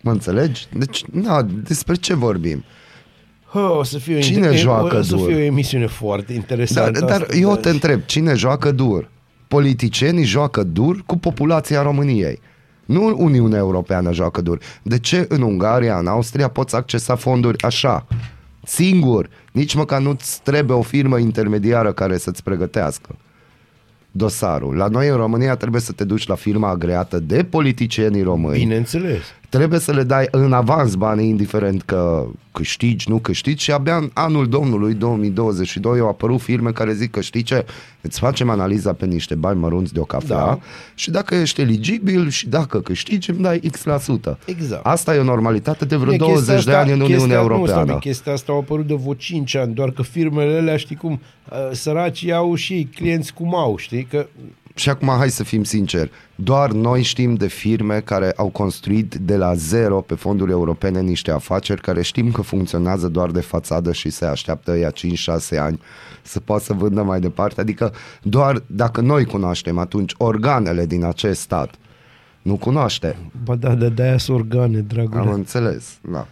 Mă 0.00 0.10
înțelegi? 0.10 0.66
Deci, 0.76 1.04
na, 1.12 1.42
despre 1.42 1.94
ce 1.94 2.14
vorbim? 2.14 2.64
Oh, 3.52 3.76
o 3.78 3.82
să 3.82 3.98
fie 3.98 4.16
o, 4.16 4.20
Cine 4.20 4.48
inter- 4.48 4.56
joacă 4.56 4.96
o 4.96 5.02
să 5.02 5.14
dur? 5.16 5.26
fie 5.26 5.36
o 5.36 5.38
emisiune 5.40 5.86
foarte 5.86 6.24
Dar, 6.26 6.34
interesantă. 6.36 7.00
dar 7.00 7.20
asta. 7.20 7.36
eu 7.36 7.56
te 7.56 7.68
întreb, 7.68 8.00
cine 8.04 8.34
joacă 8.34 8.70
dur? 8.72 9.10
Politicienii 9.48 10.24
joacă 10.24 10.62
dur 10.62 11.02
cu 11.06 11.18
populația 11.18 11.82
României. 11.82 12.40
Nu 12.84 13.16
Uniunea 13.18 13.58
Europeană 13.58 14.12
joacă 14.12 14.40
dur. 14.40 14.58
De 14.82 14.98
ce 14.98 15.26
în 15.28 15.42
Ungaria, 15.42 15.98
în 15.98 16.06
Austria 16.06 16.48
poți 16.48 16.74
accesa 16.74 17.14
fonduri 17.14 17.62
așa? 17.62 18.06
Singur. 18.62 19.28
Nici 19.52 19.74
măcar 19.74 20.00
nu-ți 20.00 20.42
trebuie 20.42 20.76
o 20.76 20.82
firmă 20.82 21.18
intermediară 21.18 21.92
care 21.92 22.16
să-ți 22.16 22.42
pregătească 22.42 23.16
dosarul. 24.16 24.76
La 24.76 24.86
noi 24.86 25.08
în 25.08 25.16
România 25.16 25.56
trebuie 25.56 25.80
să 25.80 25.92
te 25.92 26.04
duci 26.04 26.26
la 26.26 26.34
firma 26.34 26.68
agreată 26.68 27.18
de 27.18 27.44
politicienii 27.44 28.22
români. 28.22 28.58
Bineînțeles. 28.58 29.22
Trebuie 29.54 29.78
să 29.78 29.92
le 29.92 30.02
dai 30.02 30.26
în 30.30 30.52
avans 30.52 30.94
banii, 30.94 31.28
indiferent 31.28 31.82
că 31.82 32.26
câștigi, 32.52 33.10
nu 33.10 33.18
câștigi 33.18 33.62
și 33.64 33.72
abia 33.72 33.96
în 33.96 34.10
anul 34.12 34.48
domnului 34.48 34.94
2022 34.94 35.98
au 36.00 36.08
apărut 36.08 36.40
firme 36.40 36.70
care 36.70 36.92
zic 36.92 37.10
că 37.10 37.20
știi 37.20 37.42
ce, 37.42 37.64
îți 38.00 38.18
facem 38.18 38.48
analiza 38.50 38.92
pe 38.92 39.06
niște 39.06 39.34
bani 39.34 39.58
mărunți 39.60 39.92
de 39.92 40.00
o 40.00 40.04
cafea 40.04 40.36
Da. 40.36 40.58
și 40.94 41.10
dacă 41.10 41.34
ești 41.34 41.60
eligibil 41.60 42.28
și 42.28 42.48
dacă 42.48 42.80
câștigi 42.80 43.30
îmi 43.30 43.40
dai 43.42 43.60
X%. 43.72 44.38
Exact. 44.46 44.86
Asta 44.86 45.14
e 45.14 45.18
o 45.18 45.22
normalitate 45.22 45.84
de 45.84 45.96
vreo 45.96 46.10
Bine, 46.12 46.24
20 46.26 46.54
chestia 46.54 46.72
de 46.72 46.78
ani 46.78 46.90
în 46.92 46.98
chestia- 46.98 47.14
Uniunea 47.16 47.36
Nu, 47.40 47.44
stai, 47.46 47.56
Europeană. 47.56 47.84
bine, 47.84 47.98
chestia 47.98 48.32
asta 48.32 48.52
a 48.52 48.56
apărut 48.56 48.86
de 48.86 48.94
vreo 48.94 49.14
5 49.14 49.54
ani, 49.56 49.74
doar 49.74 49.90
că 49.90 50.02
firmele 50.02 50.58
alea, 50.58 50.76
știi 50.76 50.96
cum, 50.96 51.20
uh, 51.50 51.56
săracii 51.72 52.32
au 52.32 52.54
și 52.54 52.72
ei 52.72 52.84
clienți 52.94 53.34
cum 53.34 53.54
au, 53.54 53.76
știi? 53.76 54.04
Că 54.10 54.26
Și 54.76 54.90
acum 54.90 55.08
hai 55.08 55.30
să 55.30 55.44
fim 55.44 55.64
sinceri, 55.64 56.10
doar 56.34 56.72
noi 56.72 57.02
știm 57.02 57.34
de 57.34 57.46
firme 57.46 58.00
care 58.00 58.32
au 58.36 58.48
construit 58.48 59.14
de 59.14 59.36
la 59.36 59.54
zero 59.54 60.00
pe 60.00 60.14
fonduri 60.14 60.50
europene 60.50 61.00
niște 61.00 61.30
afaceri 61.30 61.80
care 61.80 62.02
știm 62.02 62.30
că 62.30 62.42
funcționează 62.42 63.08
doar 63.08 63.30
de 63.30 63.40
fațadă 63.40 63.92
și 63.92 64.10
se 64.10 64.24
așteaptă 64.24 64.76
ea 64.76 64.90
5-6 64.90 65.58
ani 65.58 65.80
să 66.22 66.40
poată 66.40 66.64
să 66.64 66.72
vândă 66.72 67.02
mai 67.02 67.20
departe. 67.20 67.60
Adică 67.60 67.92
doar 68.22 68.62
dacă 68.66 69.00
noi 69.00 69.24
cunoaștem 69.24 69.78
atunci 69.78 70.14
organele 70.18 70.86
din 70.86 71.04
acest 71.04 71.40
stat, 71.40 71.74
nu 72.42 72.56
cunoaște. 72.56 73.16
Ba 73.44 73.54
da, 73.54 73.74
da, 73.74 73.88
de-aia 73.88 74.18
sunt 74.18 74.38
organe, 74.38 74.78
dragule. 74.78 75.20
Am 75.20 75.32
înțeles. 75.32 75.98
Da. 76.10 76.26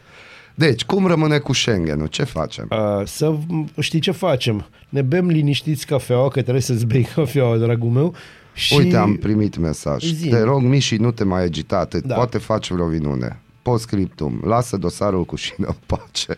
Deci, 0.54 0.84
cum 0.84 1.06
rămâne 1.06 1.38
cu 1.38 1.52
Schengen-ul? 1.52 2.06
Ce 2.06 2.24
facem? 2.24 2.68
Uh, 2.70 3.06
să 3.06 3.34
știi 3.80 4.00
ce 4.00 4.10
facem? 4.10 4.66
Ne 4.88 5.02
bem 5.02 5.26
liniștiți 5.26 5.86
cafeaua, 5.86 6.28
că 6.28 6.40
trebuie 6.40 6.62
să-ți 6.62 6.86
bei 6.86 7.02
cafeaua, 7.14 7.56
dragul 7.56 7.90
meu. 7.90 8.14
Și... 8.54 8.74
Uite, 8.76 8.96
am 8.96 9.16
primit 9.16 9.56
mesaj. 9.56 10.04
Zi. 10.04 10.28
Te 10.28 10.40
rog, 10.40 10.62
Miși, 10.62 10.96
nu 10.96 11.10
te 11.10 11.24
mai 11.24 11.42
agita 11.42 11.78
atât. 11.78 12.04
Da. 12.04 12.14
Poate 12.14 12.38
faci 12.38 12.70
vreo 12.70 12.86
minune. 12.86 13.40
Postscriptum. 13.62 14.40
Lasă 14.44 14.76
dosarul 14.76 15.24
cu 15.24 15.36
șină 15.36 15.66
în 15.66 15.74
pace. 15.86 16.36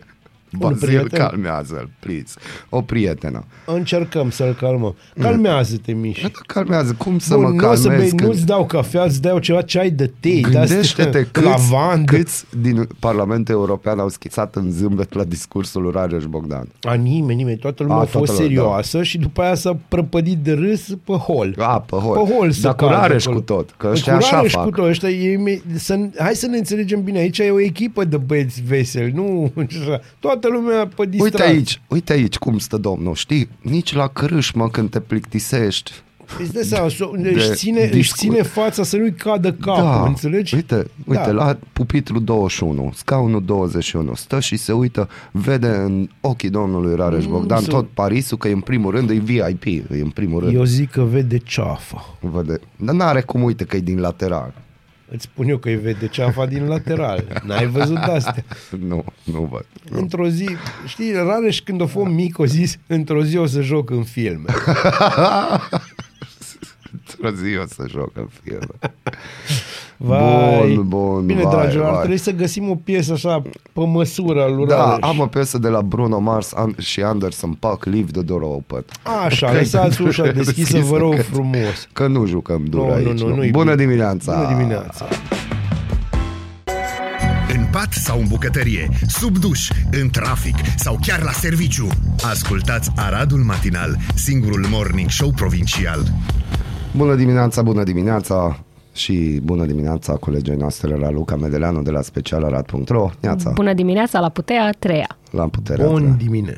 Bazil, 0.57 0.77
prieten? 0.87 1.19
calmează-l, 1.19 1.89
please. 1.99 2.33
O 2.69 2.81
prietenă. 2.81 3.45
Încercăm 3.65 4.29
să-l 4.29 4.53
calmăm. 4.59 4.95
Calmează-te, 5.19 5.91
Miș. 5.91 6.21
Da, 6.21 6.27
calmează. 6.47 6.95
Cum 6.97 7.19
să 7.19 7.33
Bun, 7.33 7.43
mă 7.43 7.49
nu 7.49 7.55
o 7.55 7.57
calmez? 7.57 7.81
să 7.81 7.87
bei, 7.89 8.07
când... 8.09 8.21
nu-ți 8.21 8.45
dau 8.45 8.65
cafea, 8.65 9.03
îți 9.03 9.21
dau 9.21 9.39
ceva 9.39 9.61
ceai 9.61 9.89
de 9.89 10.11
tei. 10.19 10.41
Gândește-te 10.41 11.09
de-astea, 11.09 11.27
câți, 11.31 11.45
lavandă. 11.45 12.11
câți 12.17 12.45
din 12.61 12.87
Parlamentul 12.99 13.53
European 13.55 13.99
au 13.99 14.09
schițat 14.09 14.55
în 14.55 14.71
zâmbet 14.71 15.13
la 15.13 15.23
discursul 15.23 15.81
lui 15.81 15.91
Rareș 15.91 16.23
Bogdan. 16.25 16.67
A, 16.81 16.93
nimeni, 16.93 17.37
nimeni. 17.37 17.57
Toată 17.57 17.83
lumea 17.83 17.97
A, 17.97 18.01
a, 18.01 18.05
fost 18.05 18.25
toată 18.25 18.31
lumea, 18.31 18.47
serioasă 18.47 19.03
și 19.03 19.17
după 19.17 19.41
aia 19.41 19.55
s-a 19.55 19.77
prăpădit 19.87 20.37
de 20.37 20.51
râs 20.53 20.87
pe 21.03 21.13
hol. 21.13 21.55
A, 21.57 21.79
pe 21.79 21.95
hol. 21.95 22.23
Pe 22.25 22.33
hol 22.33 22.51
să 22.51 22.61
Dar 22.61 22.75
cu 22.75 22.83
cadă 22.85 22.95
Rareș 22.95 23.25
acolo. 23.25 23.39
cu 23.39 23.45
tot, 23.45 23.73
că 23.77 23.87
Cu 23.87 23.91
ăștia 23.93 24.15
așa 24.15 24.35
Rareș 24.35 24.51
fac. 24.51 24.63
cu 24.63 24.69
tot. 24.69 24.85
Ăștia, 24.87 25.09
e, 25.09 25.61
să, 25.75 25.99
hai 26.17 26.33
să 26.35 26.47
ne 26.47 26.57
înțelegem 26.57 27.03
bine. 27.03 27.19
Aici 27.19 27.39
e 27.39 27.49
o 27.49 27.59
echipă 27.59 28.03
de 28.03 28.17
băieți 28.17 28.61
veseli. 28.67 29.11
Nu, 29.11 29.51
așa. 29.67 30.01
Toată 30.47 30.61
lumea 30.61 30.87
pe 30.95 31.05
distrat. 31.05 31.31
Uite 31.33 31.43
aici, 31.43 31.81
uite 31.87 32.13
aici 32.13 32.37
cum 32.37 32.57
stă 32.57 32.77
domnul, 32.77 33.13
știi? 33.13 33.49
Nici 33.61 33.93
la 33.93 34.07
crâșmă 34.07 34.69
când 34.69 34.89
te 34.89 34.99
plictisești. 34.99 35.91
Îți 36.39 36.53
dai 36.53 36.63
seama, 36.63 36.89
so, 36.89 37.09
își, 37.23 37.51
ține, 37.53 37.81
își 37.81 37.91
discurs. 37.91 38.19
ține 38.19 38.41
fața 38.41 38.83
să 38.83 38.97
nu-i 38.97 39.13
cadă 39.13 39.51
capul, 39.51 40.07
înțelegi? 40.07 40.55
Uite, 40.55 40.75
uite 41.05 41.21
Da. 41.25 41.31
la 41.31 41.57
pupitru 41.73 42.19
21, 42.19 42.91
scaunul 42.95 43.43
21, 43.45 44.13
stă 44.15 44.39
și 44.39 44.57
se 44.57 44.71
uită, 44.71 45.09
vede 45.31 45.67
în 45.67 46.09
ochii 46.21 46.49
domnului 46.49 46.95
Rareș 46.95 47.25
Bogdan 47.25 47.61
să- 47.61 47.69
tot 47.69 47.87
Parisul, 47.93 48.37
că 48.37 48.47
e 48.47 48.51
în 48.51 48.59
primul 48.59 48.91
rând, 48.91 49.09
e 49.09 49.13
VIP, 49.13 49.65
e 49.91 50.01
în 50.01 50.09
primul 50.09 50.39
rând. 50.39 50.53
Eu 50.55 50.63
zic 50.63 50.91
că 50.91 51.01
vede 51.01 51.37
ceafa. 51.37 52.17
Vede. 52.19 52.59
Dar 52.75 52.95
n-are 52.95 53.21
cum 53.21 53.43
uite 53.43 53.63
că 53.63 53.75
e 53.75 53.79
din 53.79 53.99
lateral. 53.99 54.53
Îți 55.09 55.23
spun 55.23 55.47
eu 55.47 55.57
că 55.57 55.69
îi 55.69 55.75
vede 55.75 56.07
ceafa 56.07 56.45
din 56.45 56.67
lateral. 56.67 57.41
N-ai 57.43 57.67
văzut 57.67 57.97
astea. 57.97 58.43
Nu, 58.87 59.03
nu 59.23 59.49
văd. 59.51 59.65
Într-o 59.91 60.27
zi, 60.27 60.49
știi, 60.85 61.13
Rareș 61.13 61.59
când 61.59 61.81
o 61.81 61.87
fost 61.87 62.11
mic, 62.11 62.39
o 62.39 62.45
zis, 62.45 62.77
într-o 62.87 63.23
zi 63.23 63.37
o 63.37 63.45
să 63.45 63.61
joc 63.61 63.89
în 63.89 64.03
filme. 64.03 64.53
Într-o 66.91 67.31
zi 67.31 67.57
o 67.57 67.65
să 67.65 67.85
joc 67.87 68.17
în 68.17 68.27
filme. 68.43 68.75
Vai. 69.97 70.73
Bun, 70.75 70.87
bun, 70.87 71.25
Bine, 71.25 71.41
vai, 71.41 71.51
dragilor, 71.55 71.85
ar 71.85 71.91
vai. 71.91 71.99
trebui 71.99 72.17
să 72.17 72.31
găsim 72.31 72.69
o 72.69 72.75
piesă 72.75 73.13
așa 73.13 73.41
pe 73.73 73.79
măsură 73.85 74.41
a 74.41 74.47
lui 74.47 74.65
Da, 74.65 74.75
Rareș. 74.75 74.97
am 75.09 75.19
o 75.19 75.25
piesă 75.25 75.57
de 75.57 75.67
la 75.67 75.81
Bruno 75.81 76.19
Mars 76.19 76.51
an- 76.55 76.77
și 76.79 77.01
Anderson 77.01 77.51
Paak, 77.59 77.85
Leave 77.85 78.11
the 78.11 78.21
Door 78.21 78.41
Open. 78.41 78.85
Așa, 79.25 79.51
lăsați 79.53 80.01
ușa 80.01 80.31
deschisă, 80.31 80.77
vă 80.79 80.97
rog 80.97 81.15
frumos. 81.31 81.87
Că 81.93 82.07
nu 82.07 82.25
jucăm 82.25 82.63
dur 82.69 82.79
Nu, 82.79 82.87
nu, 82.87 82.93
aici. 82.93 83.19
nu, 83.21 83.27
nu. 83.27 83.35
nu-i 83.35 83.49
Bună 83.51 83.71
bine. 83.73 83.85
dimineața! 83.85 84.33
Bună 84.35 84.57
dimineața! 84.57 85.05
În 87.55 87.65
pat 87.71 87.91
sau 87.91 88.19
în 88.19 88.25
bucătărie, 88.29 88.89
sub 89.07 89.37
duș, 89.37 89.69
în 90.01 90.09
trafic 90.09 90.55
sau 90.77 90.97
chiar 91.01 91.21
la 91.23 91.31
serviciu. 91.31 91.87
Ascultați 92.29 92.91
Aradul 92.95 93.39
Matinal, 93.39 93.97
singurul 94.15 94.65
morning 94.71 95.09
show 95.09 95.29
provincial. 95.35 95.99
Bună 96.95 97.15
dimineața, 97.15 97.61
bună 97.61 97.83
dimineața 97.83 98.59
și 98.95 99.39
bună 99.43 99.65
dimineața 99.65 100.13
colegii 100.13 100.55
noastre 100.55 100.95
la 100.95 101.09
Luca 101.09 101.35
Medeleanu 101.35 101.81
de 101.81 101.91
la 101.91 102.01
specialarad.ro 102.01 103.09
Neața, 103.19 103.51
Bună 103.55 103.73
dimineața 103.73 104.19
la 104.19 104.29
puterea 104.29 104.63
a 104.65 104.71
treia. 104.79 105.17
la 105.31 105.47
puterea 105.47 105.85
Bun 105.87 106.03
ta. 106.07 106.15
dimine. 106.17 106.57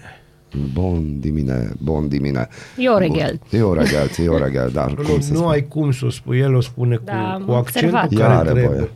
Bun 0.74 1.20
dimine, 1.20 1.72
bun 1.84 2.08
dimine. 2.08 2.48
Eu 2.78 2.98
reghel. 2.98 3.40
Eu 3.52 3.74
regel, 3.74 4.10
eu 4.24 4.38
regel, 4.38 4.70
dar 4.74 4.90
Nu, 4.90 4.96
cum 4.96 5.20
se 5.20 5.32
nu 5.32 5.38
spune? 5.38 5.54
ai 5.54 5.68
cum 5.68 5.92
să 5.92 6.06
o 6.06 6.10
spui, 6.10 6.40
el 6.40 6.56
o 6.56 6.62
spune 6.62 7.00
Da, 7.04 7.12
cu, 7.14 7.18
am 7.34 7.44
cu 7.44 7.52
accentul 7.52 7.98
observat. 8.04 8.20
care 8.20 8.34
Ea 8.34 8.40
are 8.40 8.50
trebuie. 8.50 8.68
voie. 8.78 8.90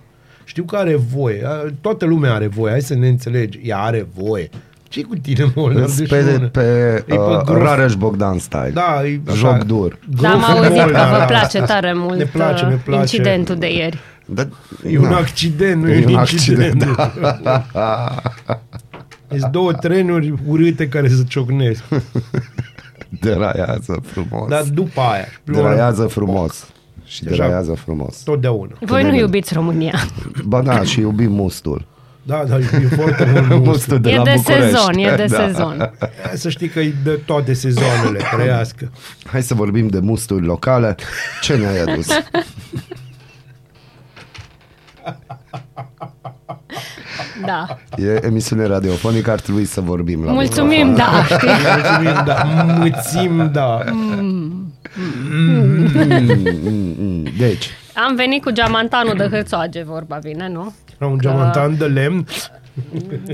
Știu 0.44 0.64
că 0.64 0.76
are 0.76 0.96
voie, 0.96 1.44
a, 1.46 1.52
toată 1.82 2.06
lumea 2.06 2.34
are 2.34 2.48
voie, 2.48 2.72
hai 2.72 2.82
să 2.82 2.96
ne 2.96 3.08
înțelegi, 3.08 3.60
ea 3.64 3.78
are 3.78 4.08
voie. 4.16 4.50
Ce 4.92 5.02
cu 5.04 5.16
tine, 5.16 5.44
mă? 5.56 5.62
Leandru, 5.62 5.84
Îți 5.84 6.02
și 6.02 6.08
pe, 6.08 6.22
mână? 6.32 6.48
pe 6.48 6.62
E 6.62 7.04
pe 7.08 7.14
uh, 7.14 7.42
grof. 7.46 7.64
Rareș 7.64 7.94
Bogdan 7.96 8.38
style. 8.40 8.72
Da, 8.74 9.02
e 9.06 9.20
așa, 9.28 9.36
Joc 9.38 9.64
dur. 9.64 9.98
Da, 10.22 10.30
am 10.32 10.38
groful 10.40 10.56
auzit 10.56 10.72
că 10.74 10.80
Molnar, 10.84 11.12
vă 11.12 11.18
da. 11.18 11.24
place 11.26 11.60
tare 11.62 11.94
mult 11.96 12.18
Ne 12.18 12.24
place, 12.24 12.66
ne 12.66 12.74
uh, 12.74 12.80
place. 12.84 13.02
incidentul 13.02 13.56
de 13.56 13.74
ieri. 13.74 14.00
Da, 14.26 14.48
E 14.90 14.98
un 15.00 15.08
na. 15.10 15.18
accident, 15.18 15.82
nu 15.84 15.90
E 15.90 15.94
e 15.94 16.06
un 16.06 16.14
un 16.14 16.20
incident. 16.20 16.82
accident, 16.82 17.12
Sunt 19.40 19.52
două 19.52 19.74
trenuri 19.74 20.34
urâte 20.48 20.88
care 20.88 21.08
se 21.08 21.24
ciocnesc. 21.28 21.84
Deraiază 23.10 24.02
frumos. 24.06 24.50
Dar 24.50 24.64
după 24.74 25.02
aia, 25.02 25.26
prima 25.44 25.60
oară, 25.62 25.74
Deraiază 25.74 26.08
frumos. 26.08 26.68
Și 27.06 27.24
Așa. 27.28 27.36
deraiază 27.36 27.74
frumos. 27.74 28.18
totdeauna. 28.24 28.72
Voi 28.80 29.04
nu 29.04 29.16
iubiți 29.16 29.54
România. 29.54 29.94
Ba 30.46 30.62
da, 30.62 30.84
și 30.84 31.00
iubim 31.00 31.32
mustul. 31.32 31.86
Da, 32.24 32.44
dar 32.48 32.60
e 32.60 32.64
foarte 32.96 33.32
mult 33.34 33.50
must. 33.66 33.66
Mustul 33.66 34.00
de 34.00 34.10
e 34.10 34.16
la 34.16 34.24
de 34.24 34.34
București. 34.36 34.70
sezon, 34.72 34.98
e 34.98 35.16
de 35.16 35.26
Da. 35.26 35.38
sezon. 35.46 35.92
Să 36.34 36.50
știi 36.50 36.68
că 36.68 36.80
e 36.80 36.94
de 37.04 37.10
toate 37.26 37.54
sezoanele, 37.54 38.20
trăiască. 38.36 38.92
Hai 39.26 39.44
să 39.44 39.54
vorbim 39.54 39.88
de 39.88 40.00
musturi 40.00 40.46
locale. 40.46 40.96
Ce 41.42 41.56
ne-ai 41.56 41.80
adus? 41.80 42.08
Da. 47.46 47.78
E 47.98 48.20
emisiune 48.26 48.66
radiofonică, 48.66 49.32
ar 49.32 49.40
trebui 49.40 49.66
să 49.66 49.82
vorbim 49.82 50.24
la 50.24 50.32
Mulțumim, 50.32 50.88
microfon. 50.88 51.14
da, 51.28 51.36
știi? 51.36 51.50
Mulțumim, 51.74 52.24
da. 52.26 52.44
Mulțim, 52.78 53.52
da. 53.52 53.84
Mm, 53.92 54.74
mm, 54.98 55.88
mm. 57.00 57.24
Deci, 57.38 57.70
Am 58.08 58.16
venit 58.16 58.44
cu 58.44 58.52
geamantanul 58.52 59.16
de 59.18 59.28
hârțoage, 59.32 59.84
vorba 59.84 60.16
vine, 60.22 60.48
nu? 60.50 60.74
Era 61.02 61.10
un 61.10 61.18
geamantan 61.18 61.78
de 61.78 61.86
lemn. 61.86 62.26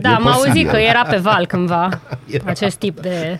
Da, 0.01 0.15
am 0.15 0.24
posibil. 0.24 0.47
auzit 0.47 0.69
că 0.69 0.77
era 0.77 1.01
pe 1.01 1.17
val 1.17 1.45
cândva 1.45 1.89
acest 2.45 2.77
tip 2.77 3.00
de... 3.00 3.39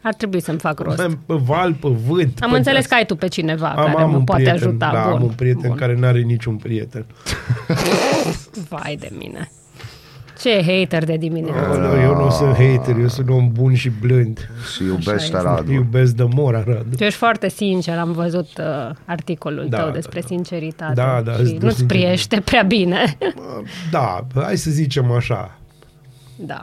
Ar 0.00 0.14
trebui 0.14 0.40
să-mi 0.40 0.58
fac 0.58 0.78
rost. 0.78 0.96
Pe 0.96 1.14
val, 1.26 1.72
pe 1.74 1.88
vânt. 1.88 2.38
Am 2.42 2.50
pe 2.50 2.56
înțeles 2.56 2.86
că 2.86 2.94
ai 2.94 3.06
tu 3.06 3.16
pe 3.16 3.28
cineva 3.28 3.68
Am, 3.68 3.84
care 3.84 4.02
am 4.02 4.10
mă 4.10 4.16
un 4.16 4.24
poate 4.24 4.42
prieten, 4.42 4.68
ajuta. 4.68 4.90
Da, 4.92 5.02
Bun. 5.02 5.12
am 5.12 5.22
un 5.22 5.28
prieten 5.28 5.68
Bun. 5.68 5.78
care 5.78 5.94
nu 5.94 6.06
are 6.06 6.20
niciun 6.20 6.56
prieten. 6.56 7.06
Vai 8.68 8.96
de 9.00 9.10
mine. 9.18 9.50
Ce 10.40 10.62
hater 10.66 11.04
de 11.04 11.16
dimineață. 11.16 11.68
Aoleu, 11.68 12.00
eu 12.02 12.24
nu 12.24 12.30
sunt 12.30 12.54
hater, 12.54 12.96
eu 13.00 13.08
sunt 13.08 13.28
om 13.28 13.48
bun 13.52 13.74
și 13.74 13.90
blând. 14.00 14.48
și 14.74 14.82
iubește 14.82 15.12
este. 15.12 15.40
Radu. 15.40 15.72
Iubesc 15.72 16.12
de 16.14 16.26
mor, 16.34 16.54
Arad. 16.54 16.96
Tu 16.96 17.04
ești 17.04 17.18
foarte 17.18 17.48
sincer, 17.48 17.98
am 17.98 18.12
văzut 18.12 18.48
uh, 18.58 18.90
articolul 19.04 19.66
Da, 19.68 19.76
tău 19.78 19.86
da, 19.86 19.92
despre 19.92 20.20
da. 20.20 20.26
sinceritate 20.26 20.92
Da, 20.94 21.22
da, 21.24 21.32
îți 21.38 21.50
și 21.50 21.56
dă 21.56 21.64
nu-ți 21.64 21.76
sincer. 21.76 21.96
priește 21.96 22.40
prea 22.40 22.62
bine. 22.62 23.16
Da, 23.90 24.26
hai 24.34 24.56
să 24.56 24.70
zicem 24.70 25.10
așa. 25.12 25.58
da. 26.36 26.60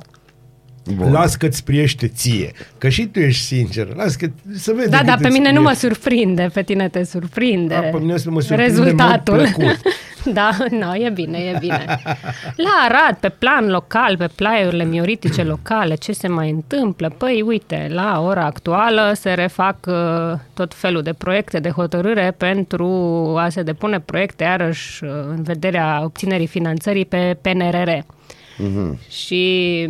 Bun. 0.95 1.11
Las 1.11 1.35
că-ți 1.35 1.63
priește 1.63 2.07
ție. 2.07 2.51
Că 2.77 2.89
și 2.89 3.05
tu 3.05 3.19
ești 3.19 3.43
sincer. 3.45 3.95
Las 3.95 4.15
că 4.15 4.27
să 4.55 4.73
vezi 4.75 4.89
Da, 4.89 4.97
cât 4.97 5.05
dar 5.05 5.17
pe 5.17 5.27
îți 5.27 5.37
mine 5.37 5.51
nu 5.51 5.61
mă 5.61 5.69
priește. 5.69 5.87
surprinde, 5.87 6.49
pe 6.53 6.61
tine 6.63 6.89
te 6.89 7.03
surprinde. 7.03 7.73
Da, 7.73 7.79
pe 7.79 7.97
mine 7.99 8.17
să 8.17 8.29
mă 8.31 8.41
surprinde 8.41 8.71
Rezultatul. 8.71 9.47
mult 10.25 10.33
plăcut. 10.33 10.33
da, 10.33 10.65
nu, 10.69 10.95
e 10.95 11.09
bine, 11.09 11.37
e 11.37 11.57
bine. 11.59 11.85
La 12.55 12.87
Arad, 12.89 13.17
pe 13.19 13.29
plan 13.29 13.69
local, 13.69 14.17
pe 14.17 14.27
plaiurile 14.35 14.83
mioritice 14.83 15.43
locale, 15.43 15.95
ce 15.95 16.11
se 16.11 16.27
mai 16.27 16.49
întâmplă? 16.49 17.09
Păi, 17.17 17.41
uite, 17.41 17.87
la 17.91 18.21
ora 18.21 18.45
actuală 18.45 19.11
se 19.15 19.33
refac 19.33 19.77
uh, 19.87 20.39
tot 20.53 20.73
felul 20.73 21.01
de 21.01 21.13
proiecte 21.13 21.59
de 21.59 21.69
hotărâre 21.69 22.35
pentru 22.37 22.85
a 23.37 23.49
se 23.49 23.63
depune 23.63 23.99
proiecte, 23.99 24.43
iarăși, 24.43 25.03
uh, 25.03 25.09
în 25.27 25.43
vederea 25.43 26.01
obținerii 26.03 26.47
finanțării 26.47 27.05
pe 27.05 27.37
PNRR. 27.41 27.89
Și 29.09 29.89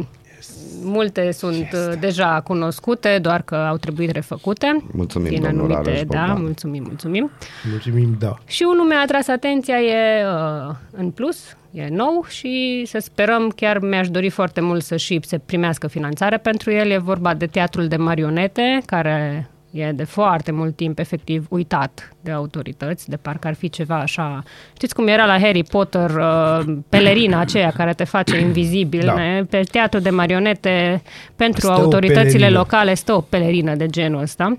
multe 0.83 1.31
sunt 1.31 1.67
uh, 1.73 1.93
deja 1.99 2.41
cunoscute, 2.43 3.19
doar 3.21 3.41
că 3.41 3.55
au 3.55 3.77
trebuit 3.77 4.11
refăcute. 4.11 4.83
Mulțumim, 4.91 5.29
Din 5.29 5.41
domnul 5.41 5.59
anumite, 5.59 5.89
Rareș 5.89 5.99
Da, 5.99 6.05
Bogdan. 6.25 6.41
mulțumim, 6.41 6.83
mulțumim. 6.87 7.31
Mulțumim, 7.71 8.15
da. 8.19 8.37
Și 8.45 8.63
unul 8.63 8.85
mi-a 8.85 8.99
atras 9.01 9.27
atenția, 9.27 9.75
e 9.79 10.25
uh, 10.25 10.75
în 10.91 11.11
plus, 11.11 11.55
e 11.71 11.87
nou 11.89 12.25
și 12.27 12.83
să 12.87 12.97
sperăm, 12.99 13.49
chiar 13.55 13.79
mi-aș 13.79 14.09
dori 14.09 14.29
foarte 14.29 14.61
mult 14.61 14.83
să 14.83 14.97
și 14.97 15.19
se 15.23 15.37
primească 15.37 15.87
finanțare 15.87 16.37
pentru 16.37 16.71
el. 16.71 16.89
E 16.89 16.97
vorba 16.97 17.33
de 17.33 17.45
teatrul 17.45 17.87
de 17.87 17.95
marionete, 17.95 18.81
care 18.85 19.47
e 19.73 19.91
de 19.91 20.03
foarte 20.03 20.51
mult 20.51 20.75
timp 20.75 20.99
efectiv 20.99 21.45
uitat 21.49 22.15
de 22.21 22.31
autorități, 22.31 23.09
de 23.09 23.15
parcă 23.15 23.47
ar 23.47 23.53
fi 23.53 23.69
ceva 23.69 23.99
așa... 23.99 24.43
Știți 24.75 24.95
cum 24.95 25.07
era 25.07 25.25
la 25.25 25.39
Harry 25.39 25.63
Potter 25.63 26.09
uh, 26.09 26.75
pelerina 26.89 27.39
aceea 27.39 27.71
care 27.71 27.93
te 27.93 28.03
face 28.03 28.39
invizibil? 28.39 29.05
Da. 29.05 29.13
ne? 29.13 29.43
Pe 29.49 29.63
teatru 29.71 29.99
de 29.99 30.09
marionete 30.09 31.01
pentru 31.35 31.59
Stă 31.61 31.71
o 31.71 31.73
autoritățile 31.73 32.31
pelerină. 32.31 32.57
locale 32.57 32.93
stă 32.93 33.13
o 33.13 33.21
pelerină 33.21 33.75
de 33.75 33.85
genul 33.87 34.21
ăsta. 34.21 34.57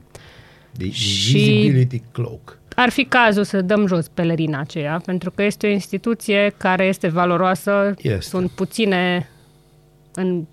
De 0.73 0.91
Și- 0.91 1.37
Invisibility 1.39 2.03
Cloak. 2.13 2.59
ar 2.77 2.89
fi 2.91 3.05
cazul 3.05 3.45
să 3.45 3.61
dăm 3.61 3.87
jos 3.87 4.09
pelerina 4.09 4.61
aceea, 4.61 5.03
pentru 5.05 5.31
că 5.31 5.43
este 5.43 5.67
o 5.67 5.71
instituție 5.71 6.55
care 6.57 6.85
este 6.85 7.09
valoroasă. 7.09 7.95
Este. 7.99 8.21
Sunt 8.21 8.51
puține 8.51 9.29
în 10.15 10.45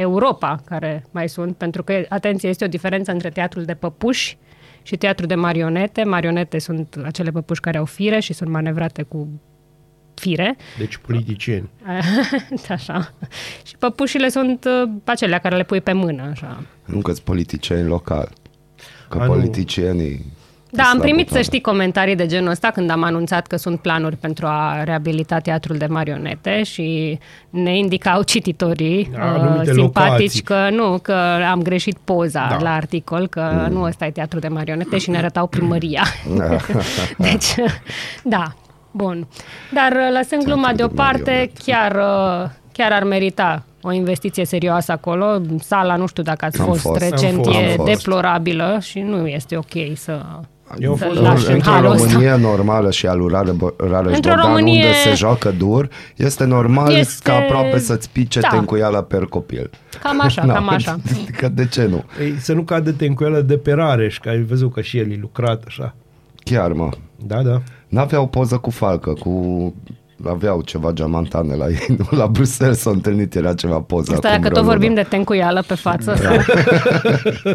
Europa 0.00 0.60
care 0.64 1.04
mai 1.10 1.28
sunt, 1.28 1.56
pentru 1.56 1.82
că, 1.82 2.04
atenție, 2.08 2.48
este 2.48 2.64
o 2.64 2.68
diferență 2.68 3.12
între 3.12 3.30
teatrul 3.30 3.64
de 3.64 3.74
păpuși 3.74 4.38
și 4.82 4.96
teatrul 4.96 5.28
de 5.28 5.34
marionete. 5.34 6.04
Marionete 6.04 6.58
sunt 6.58 6.96
acele 7.04 7.30
păpuși 7.30 7.60
care 7.60 7.78
au 7.78 7.84
fire 7.84 8.20
și 8.20 8.32
sunt 8.32 8.50
manevrate 8.50 9.02
cu 9.02 9.28
fire. 10.14 10.56
Deci 10.78 10.96
politicieni. 10.96 11.70
așa. 12.68 13.14
Și 13.66 13.76
păpușile 13.78 14.28
sunt 14.28 14.64
uh, 14.64 14.90
acelea 15.04 15.38
care 15.38 15.56
le 15.56 15.64
pui 15.64 15.80
pe 15.80 15.92
mână, 15.92 16.22
așa. 16.22 16.62
Nu 16.84 17.00
că-s 17.00 17.20
politicieni 17.20 17.88
local. 17.88 18.32
Că 19.08 19.18
A, 19.18 19.24
nu. 19.24 19.32
politicienii... 19.32 20.38
Da, 20.72 20.82
am 20.82 20.96
la 20.96 21.02
primit, 21.02 21.24
butoane. 21.24 21.42
să 21.42 21.48
știi, 21.50 21.60
comentarii 21.60 22.16
de 22.16 22.26
genul 22.26 22.50
ăsta 22.50 22.70
când 22.70 22.90
am 22.90 23.02
anunțat 23.02 23.46
că 23.46 23.56
sunt 23.56 23.80
planuri 23.80 24.16
pentru 24.16 24.46
a 24.46 24.82
reabilita 24.84 25.38
teatrul 25.38 25.76
de 25.76 25.86
marionete 25.86 26.62
și 26.62 27.18
ne 27.50 27.76
indicau 27.78 28.22
cititorii 28.22 29.10
Da, 29.16 29.24
uh, 29.24 29.40
anumite 29.40 29.72
simpatici 29.72 30.16
locații. 30.18 30.40
că 30.42 30.68
nu, 30.70 30.98
că 30.98 31.16
am 31.50 31.62
greșit 31.62 31.98
poza 32.04 32.46
Da. 32.50 32.56
la 32.60 32.74
articol, 32.74 33.26
că 33.28 33.66
nu 33.70 33.82
ăsta 33.82 34.06
e 34.06 34.10
teatrul 34.10 34.40
de 34.40 34.48
marionete 34.48 34.98
și 34.98 35.10
ne 35.10 35.16
arătau 35.16 35.46
primăria. 35.46 36.02
deci, 37.18 37.54
da, 38.24 38.54
bun. 38.90 39.26
Dar 39.72 39.92
uh, 39.92 40.16
lăsând 40.18 40.42
gluma 40.44 40.62
Teatrul 40.66 40.76
de 40.88 40.94
deoparte, 40.94 41.22
marionete. 41.30 41.52
chiar, 41.64 41.92
uh, 41.94 42.50
chiar 42.72 42.92
ar 42.92 43.02
merita 43.04 43.62
o 43.82 43.92
investiție 43.92 44.44
serioasă 44.44 44.92
acolo. 44.92 45.40
Sala, 45.58 45.96
nu 45.96 46.06
știu 46.06 46.22
dacă 46.22 46.44
ați 46.44 46.60
Am 46.60 46.66
fost, 46.66 46.80
fost. 46.80 47.00
recent, 47.00 47.36
Am 47.36 47.42
fost. 47.42 47.56
e 47.58 47.70
Am 47.70 47.76
fost. 47.76 47.88
deplorabilă 47.90 48.78
și 48.82 49.00
nu 49.00 49.26
este 49.26 49.56
ok 49.56 49.96
să 49.96 50.20
Eu 50.78 50.90
am 50.90 50.96
să 50.96 51.04
fost 51.04 51.20
lași 51.20 51.46
în 51.48 51.54
Într-o 51.54 51.70
halul 51.70 51.90
ăsta. 51.92 52.06
Românie 52.12 52.36
normală 52.36 52.90
și 52.90 53.06
al 53.06 53.18
lui 53.18 53.28
Rare, 53.30 53.50
Rareș 53.76 54.14
Într-o 54.14 54.30
Bogdan, 54.34 54.46
Românie- 54.46 54.74
unde 54.84 54.92
se 55.04 55.14
joacă 55.14 55.50
dur, 55.58 55.88
este 56.16 56.44
normal 56.44 56.92
Este- 56.92 57.30
ca 57.30 57.36
aproape 57.36 57.78
să-ți 57.78 58.10
pice 58.10 58.40
Da. 58.40 58.48
tencuiala 58.48 59.02
per 59.02 59.22
copil. 59.24 59.70
Cam 60.02 60.20
așa, 60.20 60.44
Na, 60.44 60.54
cam 60.54 60.68
așa. 60.68 60.96
Că 61.36 61.48
de 61.48 61.66
ce 61.66 61.86
nu? 61.86 62.04
Ei, 62.20 62.34
să 62.38 62.52
nu 62.52 62.62
cadă 62.62 62.92
tencuială 62.92 63.40
de 63.40 63.56
pe 63.56 63.72
Rareș, 63.72 64.18
că 64.18 64.28
ai 64.28 64.42
văzut 64.42 64.72
că 64.72 64.80
și 64.80 64.98
el 64.98 65.10
e 65.12 65.18
lucrat 65.20 65.62
așa. 65.66 65.94
Chiar, 66.44 66.72
mă. 66.72 66.88
Da, 67.26 67.42
da. 67.42 67.62
N-aveau 67.88 68.26
poză 68.26 68.56
cu 68.56 68.70
falcă, 68.70 69.10
cu... 69.12 69.74
Aveau 70.28 70.60
ceva 70.60 70.90
geamantane 70.92 71.54
la 71.54 71.68
ei, 71.68 71.86
nu? 71.98 72.18
La 72.18 72.26
Bruxelles 72.26 72.78
s-au 72.78 72.92
întâlnit, 72.92 73.34
era 73.34 73.54
ceva 73.54 73.78
poză. 73.80 74.12
Asta 74.12 74.28
acum 74.28 74.40
dacă 74.40 74.48
vreo 74.52 74.62
tot 74.62 74.70
vorbim 74.70 74.88
lună. 74.88 75.02
de 75.02 75.06
tencuială 75.08 75.64
pe 75.66 75.74
față. 75.74 76.14
Sau... 76.22 76.34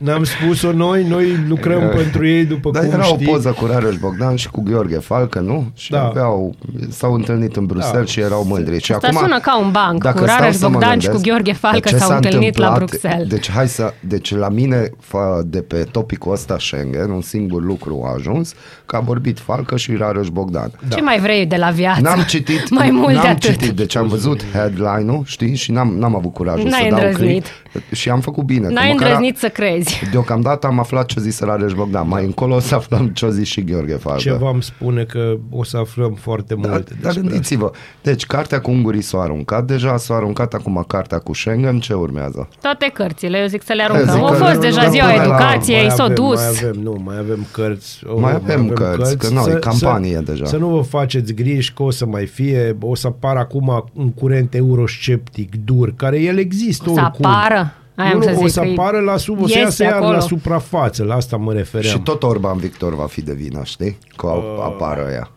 N-am 0.00 0.24
spus-o 0.24 0.72
noi, 0.72 1.04
noi 1.08 1.44
lucrăm 1.48 1.88
pentru 1.88 2.26
ei 2.26 2.44
după 2.44 2.70
Dar 2.70 2.82
cum 2.84 2.92
era 2.92 3.02
știi. 3.02 3.26
o 3.28 3.30
poză 3.30 3.50
cu 3.58 3.66
Rareș 3.66 3.96
Bogdan 3.96 4.34
și 4.36 4.50
cu 4.50 4.62
Gheorghe 4.62 4.98
Falcă, 4.98 5.40
nu? 5.40 5.70
Și 5.74 5.90
Da. 5.90 6.04
aveau, 6.06 6.54
s-au 6.90 7.14
întâlnit 7.14 7.56
în 7.56 7.66
Bruxelles 7.66 8.04
Da. 8.04 8.10
și 8.10 8.20
erau 8.20 8.44
mândri. 8.44 8.80
Și 8.82 8.92
Asta 8.92 9.06
acum, 9.06 9.18
sună 9.20 9.38
ca 9.40 9.58
un 9.58 9.70
banc, 9.70 10.02
dacă 10.02 10.18
cu 10.18 10.24
stau 10.24 10.38
Rareș 10.38 10.54
să 10.56 10.64
mă 10.64 10.70
Bogdan 10.70 10.98
și 10.98 11.06
gândesc, 11.06 11.24
cu 11.24 11.28
Gheorghe 11.30 11.52
Falcă 11.52 11.78
de 11.78 11.88
ce 11.88 11.96
s-au 11.96 12.08
s-a 12.08 12.14
întâlnit 12.14 12.56
la 12.56 12.66
întâmplat- 12.66 12.76
Bruxelles. 13.00 13.28
Deci, 13.28 13.50
hai 13.50 13.68
să, 13.68 13.92
deci 14.00 14.34
la 14.34 14.48
mine, 14.48 14.90
fa, 15.00 15.42
de 15.46 15.60
pe 15.62 15.76
topicul 15.90 16.32
ăsta 16.32 16.56
Schengen, 16.58 17.10
un 17.10 17.20
singur 17.20 17.62
lucru 17.62 18.02
a 18.06 18.12
ajuns, 18.16 18.54
că 18.86 18.96
a 18.96 19.00
vorbit 19.00 19.38
Falcă 19.38 19.76
și 19.76 19.94
Rareș 19.96 20.28
Bogdan. 20.28 20.70
Ce 20.88 21.00
mai 21.00 21.20
vrei 21.20 21.46
de 21.46 21.56
la 21.56 21.70
viață? 21.70 21.93
Viață. 22.00 22.16
N-am 22.16 22.26
citit, 22.26 22.70
Mai 22.70 22.90
mult 22.90 23.08
de 23.08 23.14
n-am 23.14 23.26
atât. 23.26 23.40
citit, 23.40 23.70
deci 23.70 23.96
am 23.96 24.06
văzut 24.08 24.44
headline-ul, 24.52 25.22
știi, 25.26 25.54
și 25.56 25.72
n-am, 25.72 25.96
n-am 25.98 26.16
avut 26.16 26.32
curajul 26.32 26.68
N-ai 26.68 26.82
să 26.82 26.88
dau 26.88 26.98
îndrăznit. 26.98 27.42
click 27.42 27.63
și 27.92 28.10
am 28.10 28.20
făcut 28.20 28.44
bine. 28.44 28.66
că 28.66 28.72
N-ai 28.72 28.92
măcar- 28.92 29.06
îndrăznit 29.06 29.38
să 29.38 29.48
crezi. 29.48 30.02
Deocamdată 30.10 30.66
am 30.66 30.78
aflat 30.78 31.06
ce 31.06 31.20
zis 31.20 31.40
Rareș 31.40 31.72
Bogdan. 31.72 32.08
Mai 32.08 32.24
încolo 32.24 32.54
o 32.54 32.58
să 32.60 32.74
aflăm 32.74 33.06
ce 33.08 33.24
a 33.26 33.28
zis 33.30 33.48
și 33.48 33.64
Gheorghe 33.64 33.94
Farbe. 33.94 34.20
Ceva 34.20 34.50
îmi 34.50 34.62
spune 34.62 35.04
că 35.04 35.36
o 35.50 35.64
să 35.64 35.76
aflăm 35.76 36.12
foarte 36.20 36.54
Dar, 36.60 36.70
multe 36.70 36.92
dar 37.00 37.12
despre 37.12 37.20
gândiți-vă, 37.28 37.70
deci 38.02 38.26
cartea 38.26 38.60
cu 38.60 38.70
ungurii 38.70 39.00
s-a 39.02 39.18
aruncat, 39.20 39.64
deja 39.64 39.96
s-a 39.96 40.14
aruncat 40.14 40.54
acum 40.54 40.84
cartea 40.88 41.18
cu 41.18 41.32
Schengen, 41.34 41.78
ce 41.80 41.94
urmează? 41.94 42.48
Toate 42.60 42.90
cărțile, 42.94 43.38
eu 43.38 43.46
zic 43.46 43.62
să 43.62 43.72
le 43.72 43.82
zic 43.82 43.92
aruncăm. 43.92 44.14
că 44.18 44.24
Au 44.24 44.30
le 44.30 44.36
fost 44.38 44.42
aruncăm 44.50 44.70
deja 44.70 44.88
ziua 44.88 45.04
până 45.06 45.16
la- 45.16 45.22
educației, 45.24 45.80
Mai 45.86 45.90
s-au 45.90 46.04
avem, 46.04 46.14
dus. 46.14 46.34
Mai 46.36 46.46
avem, 46.48 46.80
nu, 46.82 47.00
mai 47.04 47.16
avem 47.18 47.46
cărți. 47.52 48.00
Oh, 48.06 48.20
Mai 48.20 48.32
avem 48.34 48.68
cărți, 48.68 49.16
că 49.16 49.28
noi, 49.32 49.58
campanie 49.60 50.14
să, 50.16 50.20
deja. 50.22 50.44
Să 50.44 50.56
nu 50.56 50.68
vă 50.68 50.80
faceți 50.82 51.34
griji 51.34 51.72
că 51.72 51.82
o 51.82 51.90
să 51.90 52.06
mai 52.06 52.26
fie, 52.26 52.76
o 52.80 52.94
să 52.94 53.06
apară 53.06 53.38
acum 53.38 53.84
un 53.92 54.10
curent 54.12 54.54
eurosceptic 54.54 55.54
dur, 55.64 55.92
care 55.96 56.20
el 56.20 56.38
există 56.38 56.90
O 56.90 56.94
să 56.94 57.00
oricum. 57.00 57.24
apară? 57.26 57.63
Aia 57.94 58.10
am 58.10 58.16
nu, 58.16 58.22
să 58.22 58.30
nu, 58.30 58.36
o 58.36 58.40
zic 58.40 58.50
să 58.52 58.60
că 58.60 58.68
apară 58.80 59.00
la 59.00 59.16
sub, 59.16 59.36
o 59.42 59.46
să 59.46 59.48
este 59.48 59.58
iasă 59.58 59.82
iar 59.82 59.92
acolo. 59.92 60.12
la 60.12 60.20
suprafață, 60.20 61.04
la 61.04 61.14
asta 61.14 61.36
mă 61.36 61.52
refeream. 61.52 61.94
Și 61.96 62.02
tot 62.02 62.22
Orban 62.22 62.56
Victor 62.56 62.94
va 62.94 63.06
fi 63.06 63.22
de 63.22 63.32
vină, 63.32 63.60
știi? 63.64 63.98
Că 64.16 64.26
au, 64.26 64.38
Uh. 64.38 64.62
apară 64.64 65.08
ea. 65.12 65.28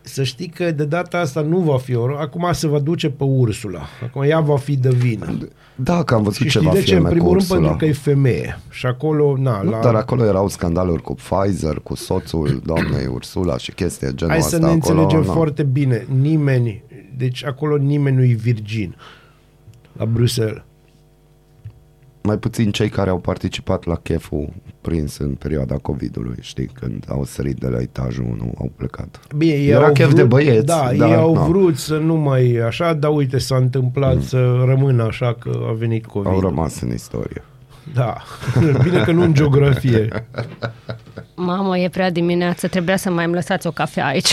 Să 0.00 0.22
știi 0.22 0.48
că 0.48 0.70
de 0.70 0.84
data 0.84 1.18
asta 1.18 1.40
nu 1.40 1.58
va 1.58 1.78
fi 1.78 1.94
oro, 1.94 2.16
acum 2.18 2.48
se 2.52 2.66
va 2.68 2.78
duce 2.78 3.10
pe 3.10 3.24
Ursula. 3.24 3.80
Acum 4.04 4.22
ea 4.22 4.40
va 4.40 4.56
fi 4.56 4.76
de 4.76 4.88
vină. 4.88 5.38
Da, 5.74 6.02
că 6.02 6.14
am 6.14 6.22
văzut 6.22 6.42
Și 6.42 6.48
știi 6.48 6.60
ceva 6.60 6.72
de 6.72 6.82
ce? 6.82 6.94
În 6.94 7.00
filme 7.00 7.08
cu 7.08 7.14
primul 7.14 7.28
rând 7.32 7.40
Ursula. 7.40 7.58
pentru 7.60 7.76
că 7.78 7.84
e 7.84 7.92
femeie. 7.92 8.58
Și 8.70 8.86
acolo, 8.86 9.36
na, 9.38 9.60
Nu, 9.62 9.70
la... 9.70 9.78
dar 9.80 9.94
acolo 9.94 10.24
erau 10.24 10.48
scandaluri 10.48 11.02
cu 11.02 11.14
Pfizer, 11.14 11.80
cu 11.82 11.94
soțul 11.94 12.60
doamnei 12.64 13.06
Ursula 13.06 13.56
și 13.58 13.72
chestii 13.72 14.06
genul 14.14 14.28
Hai 14.34 14.38
asta. 14.42 14.56
să 14.56 14.62
ne 14.62 14.70
acolo, 14.70 15.00
înțelegem 15.00 15.26
na. 15.26 15.32
foarte 15.32 15.62
bine. 15.62 16.06
Nimeni, 16.20 16.82
deci 17.16 17.44
acolo 17.44 17.76
nimeni 17.76 18.16
nu-i 18.16 18.32
virgin 18.34 18.96
la 19.92 20.04
Bruxelles. 20.04 20.62
Mai 22.26 22.38
puțin 22.38 22.70
cei 22.70 22.88
care 22.88 23.10
au 23.10 23.18
participat 23.18 23.84
la 23.84 23.94
cheful 23.94 24.48
prins 24.80 25.18
în 25.18 25.34
perioada 25.34 25.74
COVID-ului, 25.74 26.36
știi, 26.40 26.66
când 26.66 27.04
au 27.08 27.24
sărit 27.24 27.56
de 27.56 27.68
la 27.68 27.80
etajul 27.80 28.24
1, 28.24 28.52
au 28.58 28.70
plecat. 28.76 29.20
Bine, 29.36 29.52
ei 29.52 29.68
Era 29.68 29.86
au 29.86 29.92
chef 29.92 30.06
vrut, 30.06 30.16
de 30.16 30.24
băieți, 30.24 30.66
Da, 30.66 30.90
dar 30.96 31.08
ei 31.08 31.14
au 31.14 31.34
na. 31.34 31.44
vrut 31.44 31.76
să 31.76 31.96
nu 31.96 32.14
mai 32.14 32.56
așa, 32.66 32.92
dar 32.92 33.10
uite, 33.14 33.38
s-a 33.38 33.56
întâmplat 33.56 34.14
mm. 34.14 34.22
să 34.22 34.62
rămână 34.66 35.02
așa 35.02 35.34
că 35.34 35.66
a 35.68 35.72
venit 35.72 36.06
COVID. 36.06 36.32
Au 36.32 36.40
rămas 36.40 36.80
în 36.80 36.92
istorie. 36.92 37.42
Da, 37.94 38.16
bine 38.84 39.02
că 39.02 39.12
nu 39.12 39.22
în 39.22 39.34
geografie. 39.34 40.26
Mamă, 41.34 41.78
e 41.78 41.88
prea 41.88 42.10
dimineață, 42.10 42.68
trebuia 42.68 42.96
să 42.96 43.10
mai 43.10 43.24
îmi 43.24 43.34
lăsați 43.34 43.66
o 43.66 43.70
cafea 43.70 44.06
aici. 44.06 44.28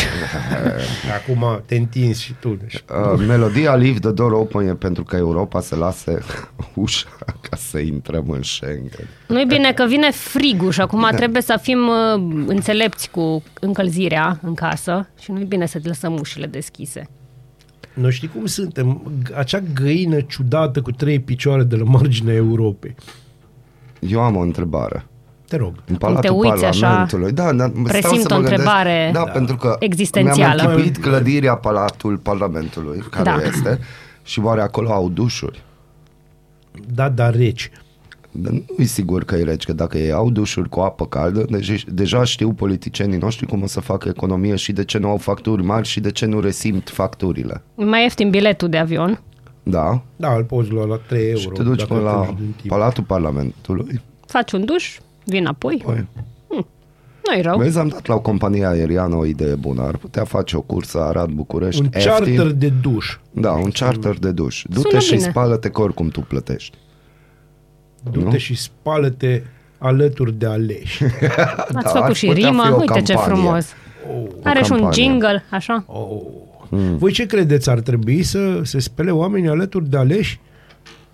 Acum 1.17 1.61
te 1.65 1.75
întinzi 1.75 2.23
și 2.23 2.33
tu. 2.39 2.49
Deci. 2.61 2.73
Uh, 2.73 3.23
melodia 3.27 3.75
Leave 3.75 3.99
the 3.99 4.11
Door 4.11 4.31
Open 4.31 4.67
e 4.67 4.73
pentru 4.73 5.03
că 5.03 5.15
Europa 5.15 5.61
să 5.61 5.75
lase 5.75 6.19
ușa 6.73 7.07
ca 7.49 7.57
să 7.57 7.77
intrăm 7.77 8.29
în 8.29 8.41
Schengen. 8.41 9.07
nu 9.27 9.39
e 9.39 9.45
bine 9.45 9.73
că 9.73 9.85
vine 9.85 10.11
frigul 10.11 10.71
și 10.71 10.81
acum 10.81 11.09
trebuie 11.15 11.41
să 11.41 11.59
fim 11.61 11.87
uh, 11.87 12.43
înțelepți 12.47 13.09
cu 13.09 13.43
încălzirea 13.59 14.39
în 14.41 14.53
casă 14.53 15.09
și 15.19 15.31
nu 15.31 15.39
e 15.39 15.43
bine 15.43 15.65
să 15.65 15.79
lăsăm 15.83 16.19
ușile 16.19 16.45
deschise. 16.45 17.09
Noi 17.93 18.11
știi 18.11 18.27
cum 18.27 18.45
suntem? 18.45 19.11
Acea 19.35 19.63
găină 19.73 20.21
ciudată 20.21 20.81
cu 20.81 20.91
trei 20.91 21.19
picioare 21.19 21.63
de 21.63 21.75
la 21.75 21.83
marginea 21.83 22.33
Europei. 22.33 22.95
Eu 24.07 24.19
am 24.21 24.35
o 24.35 24.39
întrebare. 24.39 25.05
Te 25.47 25.57
rog. 25.57 25.73
În 25.85 25.95
Palatul 25.95 26.21
te 26.21 26.29
uiți 26.29 26.65
așa, 26.65 26.87
Parlamentului. 26.87 27.31
Da, 27.31 27.53
da, 27.53 27.65
stau 27.67 27.83
presimt 27.83 28.21
să 28.21 28.27
mă 28.29 28.35
o 28.35 28.41
gândesc. 28.41 28.51
întrebare 28.51 29.09
da, 29.13 29.23
pentru 29.23 29.55
că 29.55 29.75
existențială. 29.79 30.61
Mi-am 30.63 30.75
închipit 30.75 30.97
clădirea 31.03 31.55
Palatul 31.55 32.17
Parlamentului, 32.17 33.03
care 33.09 33.23
Da. 33.23 33.41
este, 33.47 33.79
și 34.23 34.39
oare 34.39 34.61
acolo 34.61 34.91
au 34.91 35.09
dușuri? 35.09 35.63
Da, 36.93 37.09
dar 37.09 37.35
reci. 37.35 37.71
Dar 38.31 38.51
nu 38.51 38.63
e 38.77 38.83
sigur 38.83 39.23
că 39.23 39.35
e 39.35 39.43
reci, 39.43 39.63
că 39.65 39.73
dacă 39.73 39.97
ei 39.97 40.11
au 40.11 40.29
dușuri 40.31 40.69
cu 40.69 40.79
apă 40.79 41.05
caldă, 41.05 41.45
deja, 41.49 41.73
deja 41.87 42.23
știu 42.23 42.51
politicienii 42.53 43.17
noștri 43.17 43.45
cum 43.45 43.61
o 43.61 43.67
să 43.67 43.79
facă 43.79 44.09
economie 44.09 44.55
și 44.55 44.71
de 44.71 44.83
ce 44.83 44.97
nu 44.97 45.09
au 45.09 45.17
facturi 45.17 45.63
mari 45.63 45.87
și 45.87 45.99
de 45.99 46.11
ce 46.11 46.25
nu 46.25 46.39
resimt 46.39 46.89
facturile. 46.89 47.63
E 47.77 47.83
Mai 47.83 48.01
ieftin 48.01 48.29
biletul 48.29 48.69
de 48.69 48.77
avion. 48.77 49.21
Da? 49.63 50.01
Da, 50.15 50.35
îl 50.35 50.43
poți 50.43 50.69
lua 50.69 50.85
la 50.85 50.95
3 51.07 51.25
euro. 51.27 51.39
Și 51.39 51.47
te 51.47 51.63
duci 51.63 51.77
dacă 51.77 51.93
până 51.93 52.05
la 52.05 52.19
ajungi 52.19 52.41
în 52.41 52.51
timp. 52.51 52.67
Palatul 52.67 53.03
Parlamentului. 53.03 54.01
Faci 54.27 54.51
un 54.51 54.65
duș, 54.65 54.97
vin 55.25 55.45
apoi. 55.45 55.81
Păi, 55.85 56.05
Nu-i 57.31 57.41
rău. 57.41 57.57
vezi, 57.57 57.77
am 57.77 57.87
dat 57.87 58.05
la 58.07 58.13
o 58.15 58.19
companie 58.19 58.65
aeriană 58.65 59.15
o 59.15 59.25
idee 59.25 59.55
bună. 59.55 59.81
Ar 59.81 59.97
putea 59.97 60.23
face 60.23 60.57
o 60.57 60.61
cursă 60.61 61.01
Arad-București 61.01 61.81
Un 61.81 61.89
ieftin. 61.93 62.11
charter 62.11 62.51
de 62.51 62.69
duș. 62.81 63.17
Da, 63.31 63.51
un 63.51 63.69
charter 63.71 64.17
de 64.19 64.31
duș. 64.31 64.63
Du-te 64.69 64.87
Sună 64.89 64.99
și 64.99 65.15
bine. 65.15 65.29
spală-te 65.29 65.69
că 65.69 65.81
oricum 65.81 66.07
tu 66.09 66.21
plătești. 66.21 66.77
Du-te 68.11 68.19
Nu? 68.25 68.37
și 68.37 68.55
spală-te 68.55 69.41
alături 69.77 70.33
de 70.33 70.45
aleși. 70.45 71.03
Ați 71.03 71.73
Da, 71.73 71.79
făcut 71.89 72.01
ar 72.01 72.13
și 72.15 72.25
putea 72.25 72.49
rima, 72.49 72.65
fi 72.65 72.71
o 72.71 72.75
uite 72.79 73.01
ce 73.01 73.13
campanie. 73.13 73.35
frumos. 73.41 73.65
Oh, 74.13 74.29
Are 74.43 74.63
și 74.63 74.71
un 74.71 74.77
campanie. 74.77 75.03
jingle, 75.03 75.43
așa. 75.51 75.83
oh. 75.87 76.21
Mm. 76.75 76.97
Voi 76.97 77.11
ce 77.11 77.25
credeți? 77.25 77.69
Ar 77.69 77.79
trebui 77.79 78.23
să 78.23 78.59
se 78.63 78.79
spele 78.79 79.11
oamenii 79.11 79.49
alături 79.49 79.89
de 79.89 79.97
aleși? 79.97 80.39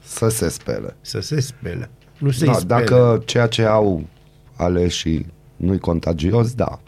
Să 0.03 0.29
se 0.29 0.49
spele. 0.49 0.95
Să 1.01 1.19
se 1.19 1.39
spele. 1.39 1.89
Nu 2.17 2.31
să-i 2.31 2.47
Da, 2.47 2.53
spele. 2.53 2.79
dacă 2.83 3.21
ceea 3.25 3.47
ce 3.47 3.63
au 3.63 4.03
aleși 4.55 5.25
nu-i 5.55 5.79
contagios, 5.79 6.53
da. 6.53 6.79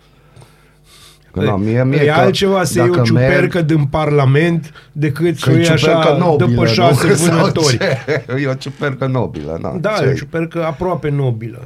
Că, 1.34 1.40
na, 1.42 1.56
mie, 1.56 1.84
mie 1.84 2.00
e 2.02 2.06
că 2.06 2.12
altceva 2.12 2.64
să 2.64 2.80
iei 2.80 2.90
o 2.90 2.92
dacă 2.92 3.06
ciupercă 3.06 3.58
merg- 3.58 3.66
din 3.66 3.84
Parlament 3.86 4.74
decât 4.92 5.38
să 5.38 5.46
că 5.46 5.52
o 5.52 5.54
e 5.54 5.58
iei 5.58 5.66
ciupercă 5.66 5.98
așa 5.98 6.18
nobilă, 6.18 6.48
de 6.50 6.54
pe 6.56 6.60
nu? 6.60 6.66
șase 6.66 7.14
Sau 7.16 7.36
vânători. 7.36 7.78
ce? 7.78 7.98
E 8.44 8.48
o 8.48 8.54
ciupercă 8.54 9.08
nobilă, 9.08 9.60
na. 9.62 9.78
Da, 9.80 9.94
ce 9.98 10.04
e 10.04 10.10
o 10.10 10.14
ciupercă 10.14 10.64
aproape 10.66 11.10
nobilă. 11.10 11.64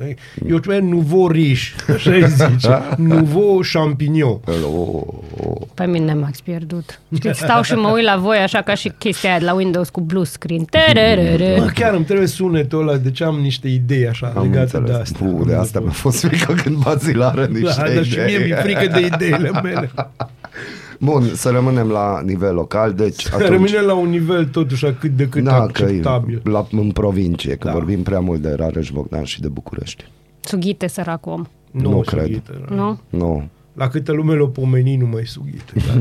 E 0.47 0.53
o 0.53 0.59
ciupercă 0.59 0.83
nouveau 0.85 1.27
riche, 1.37 1.61
așa 1.93 2.11
îi 2.11 2.25
zice. 2.27 2.81
nouveau 2.97 3.61
champignon. 3.73 4.39
Oh, 4.47 5.01
oh. 5.45 5.61
Pe 5.73 5.85
mine 5.85 6.13
m-ați 6.13 6.43
pierdut. 6.43 6.99
Știți, 7.15 7.39
stau 7.39 7.61
și 7.61 7.73
mă 7.73 7.89
uit 7.89 8.03
la 8.03 8.17
voi 8.17 8.37
așa 8.37 8.61
ca 8.61 8.73
și 8.73 8.91
chestia 8.97 9.29
aia 9.29 9.39
de 9.39 9.45
la 9.45 9.53
Windows 9.53 9.89
cu 9.89 10.01
blue 10.01 10.23
screen. 10.25 10.63
Tererere. 10.63 11.55
Mă, 11.59 11.65
chiar 11.73 11.93
îmi 11.93 12.05
trebuie 12.05 12.27
sunetul 12.27 12.87
ăla, 12.87 12.97
deci 12.97 13.21
am 13.21 13.35
niște 13.35 13.67
idei 13.67 14.07
așa 14.07 14.33
Am 14.35 14.43
legate 14.43 14.59
înțeles. 14.77 14.89
de 14.89 15.01
asta. 15.01 15.17
Puh, 15.25 15.47
de 15.47 15.55
asta 15.55 15.79
mi-a 15.79 15.91
fost 15.91 16.19
frică 16.25 16.53
când 16.63 16.75
bazilară 16.83 17.45
niște 17.51 17.73
Da, 17.77 17.83
dar 17.93 18.03
și 18.03 18.15
mie 18.25 18.35
idei. 18.35 18.45
mi-e 18.45 18.55
frică 18.55 18.91
de 18.99 19.05
ideile 19.15 19.49
mele. 19.63 19.91
Bun, 20.99 21.23
să 21.33 21.49
rămânem 21.49 21.87
la 21.89 22.21
nivel 22.25 22.53
local, 22.53 22.93
deci 22.93 23.27
atunci... 23.27 23.49
Rămâne 23.49 23.79
la 23.81 23.93
un 23.93 24.09
nivel 24.09 24.45
totuși 24.45 24.85
cât 24.99 25.11
de 25.11 25.27
cât 25.29 25.43
da, 25.43 25.51
că 25.51 25.81
e 25.81 25.85
acceptabil. 25.85 26.41
la, 26.43 26.67
în 26.71 26.91
provincie, 26.91 27.55
că 27.55 27.67
Da. 27.67 27.73
vorbim 27.73 28.03
prea 28.03 28.19
mult 28.19 28.41
de 28.41 28.53
Rareș 28.53 28.89
Bogdan 28.91 29.23
și 29.23 29.41
de 29.41 29.47
București. 29.47 30.05
Sughite, 30.39 30.87
săracul 30.87 31.31
om. 31.31 31.45
nu 31.71 31.97
o 31.97 32.01
cred. 32.01 32.21
sughită, 32.23 32.65
da. 32.69 32.75
Nu? 32.75 32.99
Nu, 33.09 33.47
La 33.73 33.87
câtă 33.87 34.11
lume 34.11 34.33
l-o 34.35 34.47
pomeni, 34.47 34.95
nu 34.95 35.05
mai 35.05 35.23
sughită. 35.25 35.73
Da. 35.73 35.93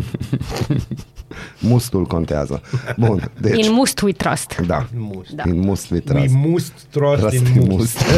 mustul 1.68 2.04
contează. 2.04 2.60
Bun, 2.96 3.30
deci... 3.40 3.66
In 3.66 3.72
must 3.72 4.00
we 4.00 4.12
trust. 4.12 4.60
Da, 4.66 4.86
Must. 4.96 5.30
Da. 5.30 5.42
in 5.46 5.60
must 5.60 5.90
we 5.90 6.02
We 6.08 6.14
trust. 6.14 6.34
must 6.34 6.72
trust, 6.90 7.20
Trust 7.20 7.34
in 7.34 7.62
in 7.62 7.68
must. 7.68 7.78
must. 7.78 7.98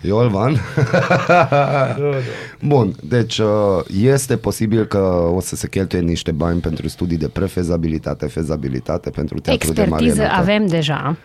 Iolvan? 0.00 0.60
Da, 1.26 1.46
da. 1.50 1.96
Bun, 2.66 2.94
deci 3.02 3.38
uh, 3.38 3.46
este 4.02 4.36
posibil 4.36 4.84
că 4.84 4.98
o 5.34 5.40
să 5.40 5.56
se 5.56 5.68
cheltuie 5.68 6.00
niște 6.02 6.30
bani 6.32 6.60
pentru 6.60 6.88
studii 6.88 7.16
de 7.16 7.28
prefezabilitate, 7.28 8.26
fezabilitate 8.26 9.10
pentru 9.10 9.38
teatru 9.38 9.72
de 9.72 9.82
Expertiză 9.82 10.14
marionetă. 10.20 10.40
avem 10.40 10.66
deja. 10.66 11.16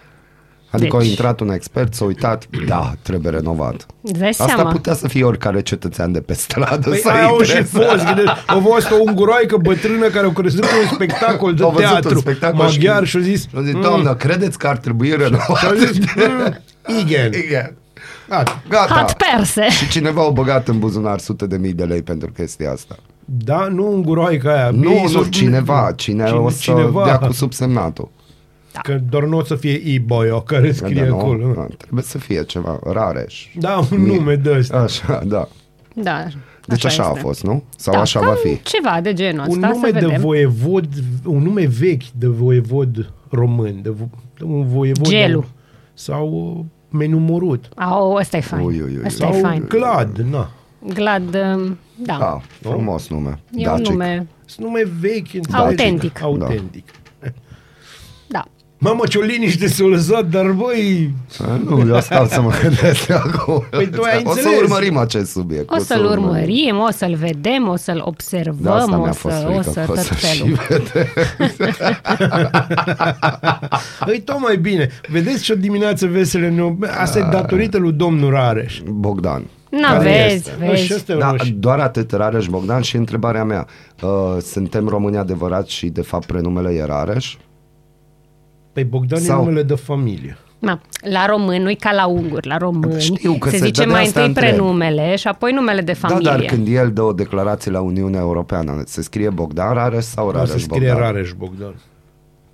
Adică 0.70 0.98
Deci- 0.98 1.06
a 1.06 1.10
intrat 1.10 1.40
un 1.40 1.50
expert, 1.52 1.94
s-a 1.94 2.06
uitat, 2.06 2.46
da, 2.68 2.94
trebuie 3.02 3.32
renovat. 3.32 3.86
Îți 4.02 4.14
dai 4.20 4.30
Asta 4.30 4.46
seama? 4.48 4.72
putea 4.72 4.94
să 4.94 5.08
fie 5.08 5.24
oricare 5.24 5.62
cetățean 5.62 6.12
de 6.12 6.20
pe 6.20 6.34
stradă 6.34 6.90
Păi 6.90 6.98
să 6.98 7.10
aia 7.10 7.24
au 7.26 7.38
intre 7.40 7.56
și 7.62 7.68
să- 7.68 7.78
fost, 7.80 8.06
gândește, 8.06 8.32
a 8.48 8.56
fost 8.64 8.92
o 8.92 8.96
unguroaică 9.06 9.58
bătrână 9.58 10.08
care 10.08 10.28
a 10.28 10.32
crezut 10.32 10.60
că 10.66 10.76
e 10.76 10.82
un 10.90 10.94
spectacol 10.96 11.54
de 11.54 11.64
Au 11.64 11.70
văzut 11.70 11.86
un 11.86 11.92
teatru 12.02 12.20
spectacol 12.20 12.68
și- 12.70 12.78
maghiar 12.78 13.06
și 13.06 13.18
a 13.18 13.20
zis, 13.20 13.42
Și 13.42 13.48
a 13.56 13.62
zis, 13.62 13.74
doamnă, 13.74 14.16
credeți 14.16 14.58
că 14.58 14.68
ar 14.68 14.78
trebui 14.78 15.10
renovat? 15.10 15.58
și 15.58 15.66
a 15.66 15.74
zis, 15.74 15.98
"Mm, 16.16 16.58
igen. 17.02 17.32
Igen. 17.34 17.76
Gata. 18.30 18.62
Gata. 18.70 18.94
Hot 18.94 19.14
perse. 19.14 19.70
Și 19.70 19.90
cineva 19.90 20.26
a 20.26 20.30
băgat 20.30 20.68
în 20.68 20.80
buzunar 20.80 21.20
sute 21.20 21.48
de 21.48 21.58
mii 21.58 21.74
de 21.74 21.84
lei 21.84 22.02
pentru 22.02 22.32
chestia 22.32 22.72
asta. 22.72 22.96
Da, 23.26 23.68
nu 23.68 23.92
unguroaica 23.92 24.54
aia. 24.54 24.70
Nu, 24.70 24.80
Bine, 24.80 25.02
nu, 25.02 25.08
s-o- 25.08 25.24
cineva, 25.24 25.92
cine 25.96 26.26
Cine- 26.26 26.38
o 26.38 26.50
să 26.50 26.58
cineva. 26.60 27.04
dea 27.04 27.18
cu 27.18 27.32
subsemnatul. 27.34 28.10
Că 28.84 29.00
doar 29.10 29.24
nu 29.24 29.38
o 29.38 29.44
să 29.44 29.56
fie 29.56 29.82
e-boy 29.86 30.44
care 30.46 30.72
scrie 30.72 31.02
Da, 31.02 31.08
nu? 31.08 31.18
acolo. 31.20 31.54
Da, 31.56 31.66
trebuie 31.78 32.04
să 32.04 32.18
fie 32.18 32.44
ceva 32.44 32.80
rareș. 32.92 33.48
Da, 33.56 33.82
un 33.92 34.02
nume 34.02 34.36
de 34.36 34.56
ăsta. 34.58 34.78
Așa, 34.78 35.22
da. 35.26 35.48
Da. 35.94 36.26
Deci 36.66 36.86
așa, 36.86 37.04
a 37.04 37.08
este. 37.08 37.20
fost, 37.20 37.44
nu? 37.44 37.64
Sau 37.78 37.94
Da, 37.94 38.00
așa 38.00 38.20
cam 38.20 38.28
va 38.28 38.34
fi. 38.36 38.62
Ceva 38.62 39.00
de 39.02 39.14
genul 39.14 39.46
Un 39.48 39.64
ăsta, 39.64 39.68
nume 39.68 39.88
să 39.88 39.94
de 39.94 40.00
vedem. 40.06 40.22
voievod, 40.22 40.88
un 41.26 41.42
nume 41.44 41.66
vechi 41.80 42.04
de 42.18 42.28
voievod 42.28 43.14
român, 43.30 43.80
de 43.82 43.90
vo, 43.90 44.04
de 44.38 44.44
un 44.44 44.68
voievod 44.68 45.08
Gelu. 45.08 45.46
sau 45.94 46.66
uh, 46.96 47.00
menumorut. 47.02 47.70
Au, 47.76 48.14
ăsta 48.14 48.38
e 48.38 48.42
fain. 48.42 48.66
Ui, 48.66 48.82
ui, 48.82 48.96
ui. 48.96 49.02
Ăsta 49.06 49.26
Sau 49.26 49.36
e 49.36 49.40
fain. 49.42 49.66
Clad, 49.68 50.18
na. 50.18 50.50
Glad, 50.94 51.36
uh, 51.36 51.72
da. 51.96 52.18
Da, 52.18 52.42
frumos 52.62 53.10
nume. 53.10 53.40
E 53.56 53.58
un 53.58 53.64
Dacic. 53.76 53.88
nume, 53.88 54.28
Sunt 54.46 54.66
nume 54.66 54.84
vechi. 55.00 55.34
înțelegi? 55.34 55.56
Autentic. 55.56 56.22
Autentic. 56.22 56.86
da. 56.86 57.05
Mamă, 58.86 59.06
ce 59.10 59.18
o 59.18 59.22
liniște 59.22 59.68
s-a 59.68 59.84
lăsat, 59.84 60.26
dar 60.26 60.46
băi... 60.52 61.14
A, 61.40 61.60
Nu, 61.70 61.88
eu 61.88 62.00
stau 62.02 62.26
să 62.26 62.42
mă 62.42 62.52
gândesc 62.62 63.10
acum. 63.10 63.64
Păi 63.70 63.90
tu 63.90 64.02
ai 64.02 64.22
o 64.26 64.30
să 64.32 64.38
înțeles. 64.38 64.60
urmărim 64.62 64.98
acest 64.98 65.32
subiect. 65.32 65.72
O 65.72 65.78
să-l 65.80 66.06
urmărim, 66.06 66.78
o 66.88 66.92
să-l 66.92 67.16
vedem, 67.16 67.68
o 67.68 67.76
să-l 67.76 67.96
De 67.96 68.02
observăm, 68.06 68.74
asta 68.74 68.98
o 68.98 69.02
mi-a 69.04 69.12
fost 69.12 69.36
să, 69.36 69.46
o 69.48 69.62
frică, 69.62 69.72
să 69.72 69.80
că 69.86 69.92
o 69.92 69.94
tot 69.96 70.04
să 70.04 70.14
și 70.14 70.40
felul. 70.40 70.58
vede. 70.68 71.14
Păi 74.06 74.22
tot 74.22 74.40
mai 74.40 74.58
bine. 74.58 74.90
Vedeți 75.08 75.44
ce 75.44 75.54
o 75.54 75.56
dimineață 75.56 76.08
veselă 76.08 76.48
ne 76.48 76.88
Asta 77.02 77.20
e 77.20 77.28
datorită 77.32 77.78
lui 77.78 77.92
domnul 77.92 78.30
Rareș. 78.32 78.80
Bogdan. 78.86 79.44
N-aveți, 79.70 80.50
Bă, 80.60 80.66
și 80.76 80.88
vezi. 80.88 80.94
ăsta 80.96 81.12
e 81.12 81.16
Da, 81.18 81.32
roșu. 81.32 81.52
doar 81.54 81.80
atât, 81.80 82.12
Rareș 82.12 82.46
Bogdan 82.48 82.82
și 82.82 82.96
întrebarea 82.96 83.44
mea. 83.44 83.66
Uh, 84.02 84.10
suntem 84.42 84.88
români 84.88 85.18
adevărați 85.18 85.74
și 85.74 85.88
de 85.88 86.02
fapt 86.02 86.26
prenumele 86.26 86.74
e 86.74 86.84
Rareș? 86.86 87.36
Păi 88.76 88.84
Bogdan 88.84 89.20
Sau- 89.20 89.42
e 89.42 89.44
numele 89.46 89.64
de 89.64 89.76
familie. 89.76 90.38
Na, 90.60 90.82
la 91.02 91.26
român, 91.26 91.62
nu 91.62 91.72
ca 91.80 91.92
la 91.94 92.06
unguri, 92.08 92.48
la 92.48 92.58
români 92.58 93.00
Știu 93.02 93.34
că 93.34 93.50
se 93.50 93.58
se- 93.58 93.66
zice 93.66 93.84
de 93.84 93.92
mai 93.92 94.02
asta 94.04 94.24
întâi 94.24 94.28
întreb. 94.44 94.50
prenumele 94.56 95.16
și 95.16 95.28
apoi 95.28 95.52
numele 95.52 95.82
de 95.82 95.94
familie. 95.94 96.30
Da, 96.30 96.38
dar 96.38 96.46
când 96.46 96.68
el 96.68 96.92
dă 96.92 97.02
o 97.02 97.14
declarație 97.14 97.72
la 97.72 97.82
Uniunea 97.82 98.20
Europeană, 98.20 98.82
se 98.86 99.02
scrie 99.02 99.30
Bogdan 99.30 99.74
Rareș 99.74 100.04
sau 100.04 100.28
O 100.28 100.32
Rareș 100.32 100.50
să 100.50 100.58
scrie 100.58 100.80
Bogdan? 100.80 100.98
Rareș 100.98 101.32
Bogdan. 101.38 101.76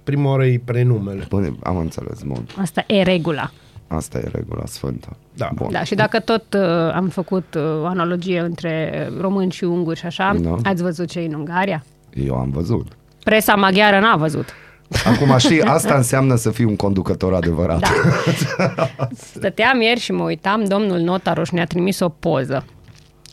Prima 0.03 0.29
oară 0.29 0.45
e 0.45 0.61
prenumele. 0.65 1.25
Bine, 1.29 1.51
am 1.63 1.77
înțeles, 1.77 2.21
bun. 2.21 2.45
Asta 2.61 2.83
e 2.87 3.01
regula. 3.01 3.51
Asta 3.87 4.17
e 4.17 4.29
regula 4.33 4.63
sfântă. 4.65 5.17
Da. 5.33 5.49
Bun. 5.55 5.67
Da, 5.71 5.83
și 5.83 5.95
dacă 5.95 6.19
tot 6.19 6.53
uh, 6.53 6.61
am 6.95 7.07
făcut 7.07 7.53
uh, 7.57 7.61
o 7.81 7.85
analogie 7.85 8.39
între 8.39 9.07
români 9.19 9.51
și 9.51 9.63
unguri 9.63 9.99
și 9.99 10.05
așa, 10.05 10.35
Da. 10.39 10.55
ați 10.63 10.83
văzut 10.83 11.07
ce 11.09 11.19
e 11.19 11.25
în 11.25 11.33
Ungaria? 11.33 11.83
Eu 12.13 12.35
am 12.35 12.49
văzut. 12.49 12.87
Presa 13.23 13.55
maghiară 13.55 13.99
n-a 13.99 14.15
văzut. 14.15 14.45
Acum 15.05 15.37
știi, 15.37 15.61
asta 15.61 15.95
înseamnă 15.95 16.35
să 16.35 16.51
fii 16.51 16.65
un 16.65 16.75
conducător 16.75 17.33
adevărat. 17.33 17.79
Da. 17.79 17.89
Stăteam 19.35 19.81
ieri 19.81 19.99
și 19.99 20.11
mă 20.11 20.23
uitam, 20.23 20.63
domnul 20.63 20.99
Notaroș 20.99 21.49
ne-a 21.49 21.65
trimis 21.65 21.99
o 21.99 22.09
poză 22.09 22.65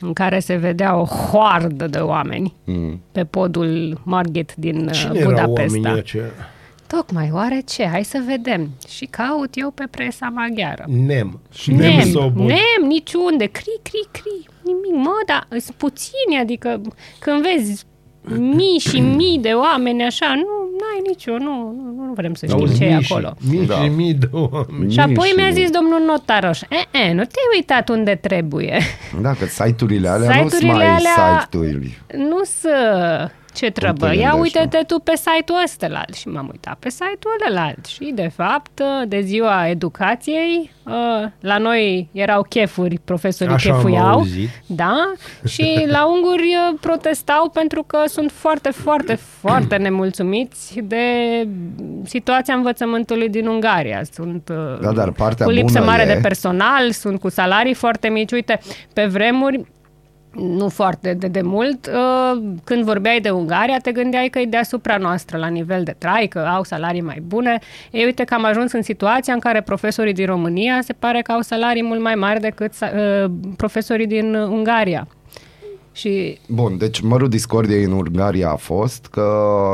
în 0.01 0.13
care 0.13 0.39
se 0.39 0.55
vedea 0.55 0.97
o 0.97 1.05
hoardă 1.05 1.87
de 1.87 1.99
oameni 1.99 2.55
Mm. 2.65 3.01
pe 3.13 3.25
podul 3.25 4.01
Margit 4.05 4.53
din 4.57 4.85
uh, 4.87 4.91
Cine 4.93 5.19
erau 5.19 5.31
Budapesta. 5.31 5.79
oamenii 5.79 5.99
aceia? 6.01 6.31
Tocmai, 6.87 7.31
oare 7.33 7.63
ce? 7.67 7.87
Hai 7.87 8.05
să 8.05 8.23
vedem. 8.27 8.71
Și 8.89 9.05
caut 9.05 9.49
eu 9.53 9.71
pe 9.71 9.85
presa 9.91 10.33
maghiară. 10.35 10.85
Nem. 10.87 11.41
Și 11.55 11.73
Nem, 11.73 12.01
sau 12.11 12.29
bun. 12.29 12.45
nem, 12.47 12.87
niciunde, 12.89 13.45
cri, 13.45 13.79
cri, 13.83 14.09
cri, 14.11 14.47
nimic, 14.65 15.05
mă, 15.07 15.15
dar 15.27 15.47
sunt 15.61 15.77
puțini, 15.77 16.39
adică 16.41 16.81
când 17.19 17.43
vezi 17.43 17.85
mii 18.37 18.79
și 18.79 19.01
mii 19.01 19.39
de 19.39 19.49
oameni 19.49 20.03
așa, 20.05 20.27
nu, 20.37 20.77
n-ai 20.79 21.03
nicio, 21.09 21.33
nu, 21.39 21.75
nu, 21.77 22.05
nu 22.07 22.13
vrem 22.13 22.35
să 22.35 22.47
știm 22.47 22.59
Auzi, 22.59 22.79
ce 22.79 22.85
e 22.85 22.95
mii 22.95 23.03
și- 23.03 23.13
acolo. 23.13 23.35
Mii 23.51 23.67
Da. 23.67 23.75
și 23.75 23.89
mii 23.89 24.15
de 24.15 24.29
oameni. 24.33 24.93
Și 24.93 25.01
apoi 25.01 25.29
și 25.29 25.35
mi-a 25.37 25.45
mii. 25.45 25.55
zis 25.55 25.71
domnul 25.71 26.01
Notaroș, 26.07 26.61
e, 26.61 26.99
e, 26.99 27.13
nu 27.13 27.23
te-ai 27.25 27.49
uitat 27.55 27.89
unde 27.89 28.15
trebuie. 28.15 28.79
Da, 29.21 29.31
că 29.33 29.45
site-urile 29.45 30.09
alea 30.09 30.29
nu 30.29 30.35
sunt 30.35 30.51
Site-urile 30.51 30.85
mai 30.85 30.87
alea- 30.97 31.41
site-uri. 31.41 31.99
nu 32.17 32.41
să 32.45 32.71
ce 33.59 33.71
trebuie. 33.71 34.19
Ia 34.21 34.31
gândești, 34.31 34.59
uite-te 34.59 34.85
tu 34.85 34.99
pe 34.99 35.13
site-ul 35.17 35.59
ăsta 35.65 36.05
și 36.15 36.29
m-am 36.29 36.49
uitat 36.51 36.77
pe 36.79 36.89
site-ul 36.89 37.51
ălalt 37.51 37.87
și 37.87 38.13
de 38.15 38.31
fapt 38.37 38.81
de 39.07 39.21
ziua 39.21 39.69
educației 39.69 40.71
ă, 40.87 41.31
la 41.41 41.59
noi 41.59 42.09
erau 42.13 42.43
chefuri, 42.43 42.99
profesorii 43.05 43.55
Așa 43.55 43.71
am 43.71 43.77
chefuiau, 43.77 44.07
auzit. 44.07 44.49
da, 44.67 45.13
și 45.49 45.85
la 45.87 46.07
unguri 46.07 46.57
ă, 46.73 46.77
protestau 46.81 47.51
pentru 47.53 47.83
că 47.83 47.99
sunt 48.07 48.31
foarte, 48.31 48.71
foarte, 48.71 49.15
foarte 49.15 49.77
nemulțumiți 49.87 50.81
de 50.83 51.05
situația 52.05 52.55
învățământului 52.55 53.29
din 53.29 53.47
Ungaria. 53.47 54.03
Sunt 54.13 54.49
ă, 54.49 54.79
Da, 54.83 54.93
dar 54.93 55.11
partea 55.11 55.47
cu 55.47 55.53
lipsă 55.53 55.79
bună 55.79 55.91
mare 55.91 56.03
e- 56.03 56.15
de 56.15 56.19
personal, 56.23 56.91
sunt 56.91 57.21
cu 57.21 57.29
salarii 57.29 57.75
foarte 57.75 58.09
mici. 58.09 58.33
Uite, 58.33 58.61
pe 58.93 59.05
vremuri 59.05 59.65
nu 60.35 60.69
foarte 60.69 61.15
de 61.15 61.27
demult, 61.27 61.87
uh, 61.87 62.43
când 62.65 62.85
vorbeai 62.85 63.21
de 63.21 63.31
Ungaria, 63.31 63.79
te 63.79 63.93
gândeai 63.93 64.29
că 64.29 64.39
e 64.39 64.45
deasupra 64.45 64.97
noastră 64.97 65.39
la 65.39 65.47
nivel 65.47 65.83
de 65.83 65.95
trai, 65.99 66.27
că 66.27 66.39
au 66.39 66.63
salarii 66.63 67.01
mai 67.01 67.23
bune. 67.27 67.59
Ei, 67.91 68.05
uite 68.05 68.25
că 68.25 68.35
am 68.35 68.45
ajuns 68.45 68.73
în 68.73 68.83
situația 68.83 69.33
în 69.35 69.41
care 69.41 69.63
profesorii 69.63 70.13
din 70.13 70.27
România 70.27 70.81
se 70.83 70.93
pare 70.93 71.23
că 71.23 71.33
au 71.33 71.41
salarii 71.41 71.83
mult 71.83 72.01
mai 72.01 72.15
mari 72.15 72.41
decât 72.41 72.73
uh, 72.83 73.31
profesorii 73.57 74.07
din 74.07 74.35
uh, 74.35 74.49
Ungaria. 74.49 75.09
Și 75.93 76.39
Bun, 76.49 76.79
deci 76.79 77.01
mărul 77.01 77.29
discordiei 77.29 77.85
în 77.85 77.93
Ungaria 77.93 78.51
a 78.51 78.57
fost 78.57 79.07
că 79.07 79.31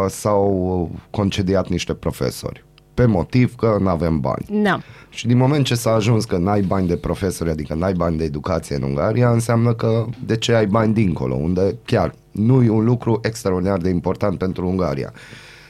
s-au 0.09 0.91
concediat 1.11 1.69
niște 1.69 1.95
profesori 1.95 2.65
pe 2.95 3.07
motiv 3.07 3.55
că 3.55 3.77
nu 3.81 3.89
avem 3.89 4.21
bani. 4.21 4.47
na, 4.49 4.81
Și 5.15 5.27
din 5.27 5.37
moment 5.37 5.65
ce 5.65 5.75
s-a 5.75 5.93
ajuns 5.93 6.25
că 6.25 6.37
n-ai 6.37 6.63
bani 6.63 6.87
de 6.87 6.97
profesori, 6.97 7.51
adică 7.51 7.75
n-ai 7.75 7.93
bani 7.93 8.17
de 8.17 8.25
educație 8.25 8.77
în 8.77 8.83
Ungaria, 8.83 9.31
înseamnă 9.31 9.75
că 9.75 10.07
de 10.27 10.37
ce 10.37 10.55
ai 10.55 10.67
bani 10.67 10.95
dincolo, 10.95 11.35
unde 11.35 11.77
chiar 11.85 12.15
nu 12.31 12.63
e 12.63 12.69
un 12.69 12.85
lucru 12.85 13.21
extraordinar 13.23 13.79
de 13.79 13.89
important 13.89 14.39
pentru 14.39 14.69
Ungaria. 14.69 15.13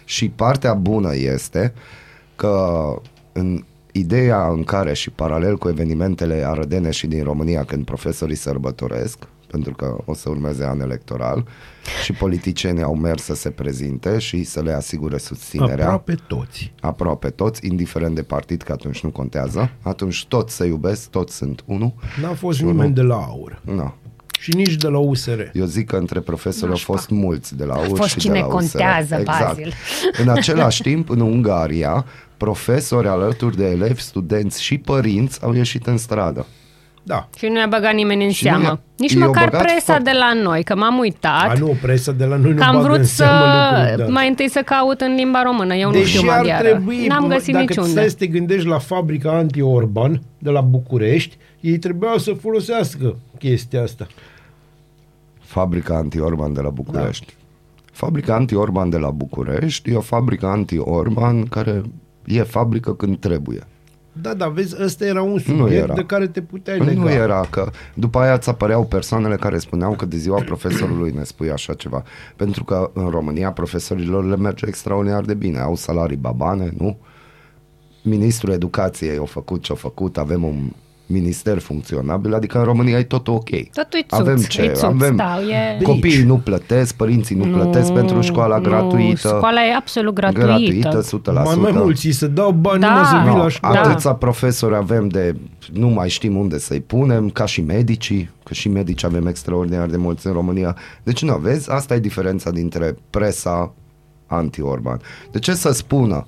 Și 0.04 0.28
partea 0.28 0.74
bună 0.74 1.14
este 1.14 1.72
că 2.36 2.84
în 3.32 3.64
ideea 3.92 4.48
în 4.48 4.64
care 4.64 4.92
și 4.94 5.10
paralel 5.10 5.58
cu 5.58 5.68
evenimentele 5.68 6.44
arădene 6.46 6.90
și 6.90 7.06
din 7.06 7.22
România 7.22 7.64
când 7.64 7.84
profesorii 7.84 8.36
sărbătoresc, 8.36 9.18
pentru 9.54 9.74
că 9.74 9.96
o 10.04 10.14
să 10.14 10.28
urmeze 10.28 10.64
an 10.64 10.80
electoral 10.80 11.44
și 12.04 12.12
politicienii 12.12 12.82
au 12.82 12.94
mers 12.94 13.22
să 13.22 13.34
se 13.34 13.50
prezinte 13.50 14.18
și 14.18 14.44
să 14.44 14.60
le 14.62 14.72
asigure 14.72 15.18
susținerea 15.18 15.84
Aproape 15.84 16.14
toți. 16.26 16.72
aproape 16.80 17.30
toți, 17.30 17.66
indiferent 17.66 18.14
de 18.14 18.22
partid, 18.22 18.62
că 18.62 18.72
atunci 18.72 19.00
nu 19.00 19.10
contează. 19.10 19.70
Atunci 19.82 20.26
toți 20.26 20.54
se 20.54 20.66
iubesc, 20.66 21.10
toți 21.10 21.36
sunt 21.36 21.62
unul. 21.66 21.92
N-a 22.22 22.32
fost 22.32 22.56
Și 22.58 22.62
nimeni 22.64 22.80
unul- 22.80 22.94
de 22.94 23.02
la 23.02 23.14
AUR. 23.14 23.60
No. 23.64 23.90
Și 24.40 24.54
nici 24.56 24.74
de 24.74 24.88
la 24.88 24.98
USR. 24.98 25.40
Eu 25.52 25.64
zic 25.64 25.86
că 25.86 25.96
între 25.96 26.20
profesori 26.20 26.70
au 26.70 26.76
fost 26.78 27.08
mulți 27.10 27.56
de 27.56 27.64
la 27.64 27.76
UR 27.78 27.96
fost 27.96 28.08
și 28.10 28.18
cine 28.18 28.32
de 28.32 28.38
la 28.38 28.46
USR. 28.46 28.54
contează, 28.56 29.22
Bazil. 29.24 29.72
În 30.22 30.28
același 30.28 30.82
timp, 30.82 31.08
în 31.10 31.20
Ungaria, 31.20 32.04
profesori 32.36 33.08
alături 33.08 33.56
de 33.56 33.64
elevi, 33.70 34.00
studenți 34.00 34.62
și 34.62 34.78
părinți 34.78 35.42
au 35.44 35.54
ieșit 35.54 35.86
în 35.86 35.96
stradă. 35.96 36.46
Da. 37.06 37.28
și 37.38 37.46
nu 37.46 37.58
i-a 37.58 37.66
băgat 37.66 37.92
nimeni 37.94 38.24
în 38.24 38.30
Și 38.30 38.44
nu 38.44 38.50
i-a- 38.50 38.58
seamă. 38.60 38.80
Nici 38.96 39.12
i-au 39.12 39.26
măcar 39.26 39.44
băgat 39.44 39.62
presa 39.62 39.80
foarte- 39.84 40.02
de 40.02 40.18
la 40.18 40.32
noi, 40.42 40.62
că 40.64 40.76
m-am 40.76 40.98
uitat. 40.98 41.48
A, 41.48 41.52
nu, 41.58 41.76
presa 41.82 42.12
de 42.12 42.24
la 42.24 42.36
noi 42.36 42.50
nu 42.50 42.56
Că 42.56 42.62
am 42.62 42.72
bagă 42.74 42.86
vrut 42.86 42.98
în 42.98 43.04
să 43.04 43.14
seamă 43.14 43.44
lucruri, 43.78 43.96
da. 44.06 44.12
mai 44.12 44.28
întâi 44.28 44.48
să 44.48 44.62
caut 44.64 45.00
în 45.00 45.14
limba 45.14 45.42
română. 45.42 45.74
Eu 45.74 45.88
nu 45.90 45.94
Deși 45.94 46.16
știu 46.16 46.30
ar 46.30 46.36
maghiară. 46.36 46.68
trebui, 46.68 47.06
N-am 47.06 47.22
mă, 47.22 47.28
găsit 47.34 47.52
dacă 47.52 47.64
niciunde. 47.68 47.90
stai 47.90 48.08
să 48.08 48.16
te 48.16 48.26
gândești 48.26 48.66
la 48.68 48.78
fabrica 48.78 49.30
anti-Orban 49.36 50.20
de 50.38 50.50
la 50.50 50.60
București, 50.60 51.36
ei 51.60 51.78
trebuiau 51.78 52.18
să 52.18 52.32
folosească 52.32 53.16
chestia 53.38 53.82
asta. 53.82 54.06
Fabrica 55.40 55.94
anti-Orban 55.96 56.52
de 56.52 56.60
la 56.60 56.68
București. 56.70 57.26
Da. 57.26 57.32
Fabrica 57.92 58.34
anti-Orban 58.34 58.90
de 58.90 58.96
la 58.98 59.10
București 59.10 59.90
e 59.90 59.96
o 59.96 60.00
fabrică 60.00 60.46
anti-Orban 60.46 61.44
care 61.44 61.82
e 62.26 62.42
fabrică 62.42 62.94
când 62.94 63.18
trebuie. 63.18 63.66
Da, 64.20 64.34
da, 64.34 64.48
vezi, 64.48 64.76
ăsta 64.82 65.04
era 65.04 65.22
un 65.22 65.38
subiect 65.38 65.82
era. 65.82 65.94
de 65.94 66.04
care 66.04 66.26
te 66.26 66.42
puteai 66.42 66.78
lega. 66.78 67.00
Nu 67.00 67.10
era 67.10 67.46
că 67.50 67.70
după 67.94 68.18
aia 68.18 68.32
îți 68.32 68.48
apăreau 68.48 68.84
persoanele 68.84 69.36
care 69.36 69.58
spuneau 69.58 69.92
că 69.92 70.06
de 70.06 70.16
ziua 70.16 70.40
profesorului 70.40 71.10
ne 71.10 71.22
spui 71.22 71.50
așa 71.50 71.74
ceva. 71.74 72.02
Pentru 72.36 72.64
că 72.64 72.90
în 72.94 73.08
România 73.08 73.52
profesorilor 73.52 74.24
le 74.24 74.36
merge 74.36 74.66
extraordinar 74.66 75.24
de 75.24 75.34
bine. 75.34 75.58
Au 75.58 75.74
salarii 75.74 76.16
babane, 76.16 76.72
nu? 76.78 76.98
Ministrul 78.02 78.52
Educației 78.52 79.18
a 79.18 79.24
făcut 79.24 79.62
ce 79.62 79.72
a 79.72 79.74
făcut, 79.74 80.18
avem 80.18 80.44
un 80.44 80.70
minister 81.06 81.58
funcționabil, 81.58 82.34
adică 82.34 82.58
în 82.58 82.64
România 82.64 82.98
e 82.98 83.02
totul 83.02 83.34
ok. 83.34 83.48
Totul 83.48 83.98
e 83.98 84.06
țuț, 84.08 84.18
avem 84.18 84.36
e 84.36 84.46
ce? 84.46 84.66
țuț, 84.66 84.82
avem 84.82 85.16
da, 85.16 85.38
e- 85.78 85.82
copiii 85.82 86.22
nu 86.22 86.36
plătesc, 86.38 86.94
părinții 86.94 87.36
nu, 87.36 87.44
plătesc 87.44 87.92
pentru 87.92 88.20
școala 88.20 88.60
gratuită. 88.60 89.28
Școala 89.28 89.64
e 89.66 89.74
absolut 89.74 90.14
gratuită. 90.14 90.46
gratuită 90.46 91.00
100%. 91.00 91.44
Mai, 91.44 91.54
mai 91.56 91.72
mulți, 91.72 92.06
îi 92.06 92.12
se 92.12 92.26
dau 92.26 92.50
bani 92.50 92.80
Da. 92.80 92.88
numai 92.88 93.04
să 93.04 93.16
vii 93.24 93.34
No, 93.36 93.42
la 93.42 93.48
școală. 93.48 93.74
Da. 93.74 93.80
Atâția 93.90 94.12
profesori 94.12 94.74
avem 94.74 95.08
de 95.08 95.36
nu 95.72 95.88
mai 95.88 96.08
știm 96.08 96.36
unde 96.36 96.58
să-i 96.58 96.80
punem, 96.80 97.30
ca 97.30 97.44
și 97.46 97.60
medicii, 97.60 98.30
că 98.44 98.54
și 98.54 98.68
medici 98.68 99.04
avem 99.04 99.26
extraordinar 99.26 99.86
de 99.86 99.96
mulți 99.96 100.26
în 100.26 100.32
România. 100.32 100.76
Deci 101.02 101.22
nu, 101.22 101.36
vezi, 101.36 101.70
asta 101.70 101.94
e 101.94 101.98
diferența 101.98 102.50
dintre 102.50 102.96
presa 103.10 103.74
anti-Orban. 104.26 105.00
De 105.32 105.38
ce 105.38 105.54
să 105.54 105.72
spună 105.72 106.26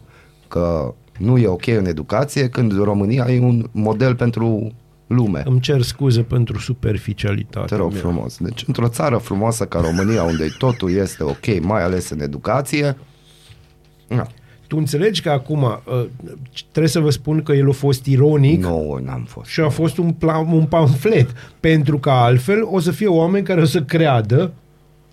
că 0.48 0.94
nu 1.18 1.38
e 1.38 1.46
ok 1.46 1.66
în 1.66 1.86
educație 1.86 2.48
când 2.48 2.82
România 2.82 3.26
e 3.28 3.40
un 3.40 3.68
model 3.72 4.14
pentru 4.14 4.72
lume? 5.06 5.42
Îmi 5.44 5.60
cer 5.60 5.82
scuze 5.82 6.22
pentru 6.22 6.58
superficialitate. 6.58 7.66
Te 7.66 7.76
rog 7.76 7.92
mea. 7.92 8.00
frumos. 8.00 8.36
Deci 8.38 8.64
într-o 8.66 8.88
țară 8.88 9.16
frumoasă 9.16 9.64
ca 9.64 9.80
România, 9.80 10.22
unde 10.22 10.46
totul 10.58 10.90
este 10.92 11.22
ok, 11.22 11.60
mai 11.62 11.82
ales 11.82 12.10
în 12.10 12.20
educație, 12.20 12.96
na, 14.08 14.26
Tu 14.66 14.76
înțelegi 14.76 15.22
că 15.22 15.30
acum 15.30 15.62
uh, 15.62 16.06
trebuie 16.70 16.92
să 16.92 17.00
vă 17.00 17.10
spun 17.10 17.42
că 17.42 17.52
el 17.52 17.68
a 17.68 17.72
fost 17.72 18.06
ironic 18.06 18.62
Nu, 18.62 18.98
n-am 19.04 19.24
fost. 19.28 19.50
și 19.50 19.60
a 19.60 19.68
fost 19.68 19.98
un, 19.98 20.12
plan, 20.12 20.52
un 20.52 20.64
pamflet, 20.64 21.32
pentru 21.60 21.98
că 21.98 22.10
altfel 22.10 22.62
o 22.70 22.80
să 22.80 22.90
fie 22.90 23.06
oameni 23.06 23.44
care 23.44 23.60
o 23.60 23.64
să 23.64 23.82
creadă 23.82 24.52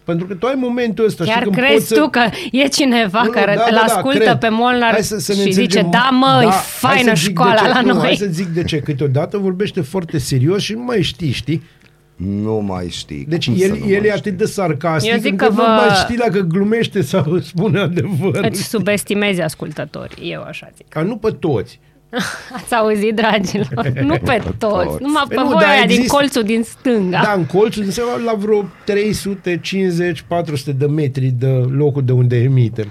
pentru 0.03 0.25
că 0.27 0.33
tu 0.33 0.45
ai 0.45 0.53
momentul 0.57 1.05
ăsta 1.05 1.23
Chiar 1.23 1.37
și 1.37 1.41
când 1.43 1.55
crezi 1.55 1.73
poți 1.73 1.87
să... 1.87 1.95
tu 1.95 2.09
că 2.09 2.19
e 2.51 2.67
cineva 2.67 3.19
Nu, 3.19 3.25
nu, 3.25 3.31
care 3.31 3.55
da, 3.55 3.63
îl 3.69 3.75
da, 3.75 3.83
da, 3.87 3.93
ascultă 3.93 4.17
cred. 4.19 4.37
pe 4.37 4.47
Molnar 4.49 4.91
Hai 4.91 5.03
să, 5.03 5.17
să 5.19 5.33
ne 5.33 5.41
și 5.43 5.51
zice, 5.51 5.79
înțelegem. 5.79 5.91
da 5.91 6.09
mă, 6.11 6.39
e 6.43 6.45
hai 6.49 6.61
faină 6.65 7.13
să 7.15 7.15
zic 7.15 7.25
de 7.25 7.31
școala 7.31 7.55
ce, 7.61 7.67
la 7.67 7.81
nu, 7.81 7.93
Hai 7.99 8.03
noi. 8.07 8.17
să 8.17 8.25
zic 8.31 8.47
de 8.47 8.63
ce. 8.63 8.79
Câteodată 8.79 9.37
vorbește 9.37 9.81
foarte 9.81 10.17
serios 10.17 10.61
și 10.61 10.73
nu 10.73 10.83
mai 10.83 11.01
știi, 11.01 11.31
știi? 11.31 11.63
Nu 12.15 12.53
mai 12.67 12.87
știi. 12.89 13.25
Deci 13.29 13.45
Cum 13.45 13.57
să 13.57 13.63
el, 13.63 13.69
nu 13.69 13.75
el 13.75 13.81
mai 13.83 13.91
e 13.91 13.97
știi? 13.97 14.09
atât 14.11 14.37
de 14.37 14.45
sarcastic 14.45 15.11
Eu 15.11 15.17
zic 15.19 15.31
încât 15.31 15.47
că 15.47 15.53
nu 15.53 15.59
vă- 15.61 15.67
mai 15.87 15.95
știi 16.03 16.17
dacă 16.17 16.39
glumește 16.39 17.01
sau 17.01 17.37
spune 17.51 17.79
adevărul. 17.79 18.45
Îți 18.49 18.63
subestimezi 18.63 19.41
ascultătorii, 19.41 20.31
eu 20.31 20.41
așa 20.41 20.69
zic. 20.75 20.85
Ca 20.89 21.01
nu 21.01 21.15
pe 21.17 21.29
toți. 21.39 21.79
Ați 22.57 22.73
auzit, 22.73 23.15
dragilor? 23.15 23.91
Nu 24.09 24.17
pe 24.17 24.41
toți, 24.45 24.57
toți. 24.57 25.01
numai 25.03 25.23
Păi 25.27 25.35
pe 25.37 25.41
nu, 25.43 25.47
voi 25.47 25.55
dar 25.59 25.69
aia 25.69 25.85
din 25.85 25.95
există- 25.95 26.15
colțul 26.15 26.43
din 26.43 26.63
stânga. 26.63 27.21
Da, 27.23 27.33
în 27.37 27.45
colțul 27.45 27.83
înseamnă 27.83 28.23
la 28.25 28.33
vreo 28.33 28.63
350-400 28.63 28.67
de 30.77 30.85
metri 30.85 31.27
de 31.27 31.47
locul 31.69 32.03
de 32.03 32.11
unde 32.11 32.35
emitem. 32.37 32.87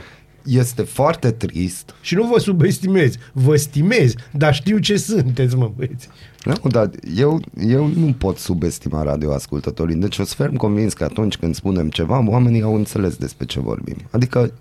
Este 0.47 0.83
foarte 0.83 1.31
trist. 1.31 1.95
Și 2.01 2.15
nu 2.15 2.23
vă 2.33 2.39
subestimez, 2.39 3.15
vă 3.33 3.57
stimez, 3.57 4.15
dar 4.33 4.55
știu 4.55 4.79
ce 4.79 4.97
sunteți, 4.97 5.57
mă 5.57 5.71
băieți. 5.77 6.09
Nu, 6.45 6.71
dar 6.71 6.91
eu, 7.17 7.41
eu 7.69 7.91
nu 7.97 8.15
pot 8.19 8.39
subestima 8.39 9.03
radioascultătorii. 9.03 9.95
Deci 9.95 10.17
eu 10.17 10.25
sunt 10.25 10.39
ferm 10.39 10.57
convins 10.57 10.93
că 10.93 11.05
atunci 11.05 11.37
când 11.37 11.55
spunem 11.55 11.89
ceva, 11.89 12.25
oamenii 12.29 12.63
au 12.63 12.75
înțeles 12.75 13.17
despre 13.17 13.47
ce 13.47 13.61
vorbim. 13.61 13.97
Adică 14.11 14.53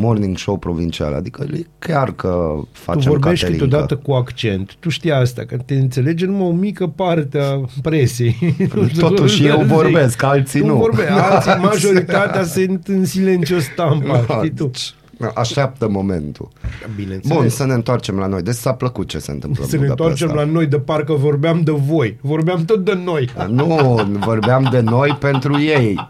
morning 0.00 0.36
show 0.36 0.56
provincial, 0.56 1.14
adică 1.14 1.46
e 1.54 1.66
chiar 1.78 2.12
că 2.12 2.54
facem 2.72 3.00
tu 3.02 3.08
vorbești 3.08 3.44
caterincă. 3.44 3.64
câteodată 3.64 3.96
cu 3.96 4.12
accent. 4.12 4.74
Tu 4.80 4.88
știi 4.88 5.12
asta, 5.12 5.42
că 5.44 5.56
te 5.56 5.74
înțelege 5.74 6.26
numai 6.26 6.46
o 6.46 6.50
mică 6.52 6.86
parte 6.86 7.38
a 7.38 7.60
presei. 7.82 8.56
Totuși 8.98 9.44
eu 9.46 9.60
vorbesc, 9.60 10.22
alții 10.22 10.60
tu 10.60 10.66
nu. 10.66 10.76
Vorbești, 10.76 11.12
alții, 11.12 11.52
majoritatea 11.62 12.44
sunt 12.44 12.86
în 12.86 13.04
silențiu 13.04 13.58
stampa, 13.58 14.24
știi 14.36 14.50
tu. 14.50 14.64
Deci, 14.64 14.94
Așteaptă 15.34 15.88
momentul. 15.88 16.48
Bineînțeles. 16.96 17.36
Bun, 17.38 17.48
să 17.48 17.66
ne 17.66 17.72
întoarcem 17.72 18.18
la 18.18 18.26
noi. 18.26 18.42
Deci 18.42 18.54
s-a 18.54 18.72
plăcut 18.72 19.08
ce 19.08 19.18
se 19.18 19.30
întâmplă 19.30 19.64
să 19.64 19.74
în 19.74 19.80
ne 19.80 19.86
Budapesta. 19.86 20.10
întoarcem 20.26 20.46
la 20.46 20.52
noi 20.52 20.66
de 20.66 20.78
parcă 20.78 21.12
vorbeam 21.12 21.60
de 21.60 21.70
voi. 21.72 22.18
Vorbeam 22.20 22.64
tot 22.64 22.84
de 22.84 22.94
noi. 23.04 23.28
Nu, 23.48 24.00
vorbeam 24.18 24.68
de 24.70 24.80
noi 24.80 25.16
pentru 25.20 25.60
ei. 25.60 26.08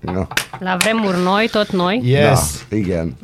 Da, 0.00 0.26
La 0.62 0.76
vremuri 0.76 1.18
noi, 1.22 1.48
tot 1.48 1.68
noi. 1.70 2.00
Yes, 2.04 2.64
da, 2.68 2.76
igen, 2.76 3.14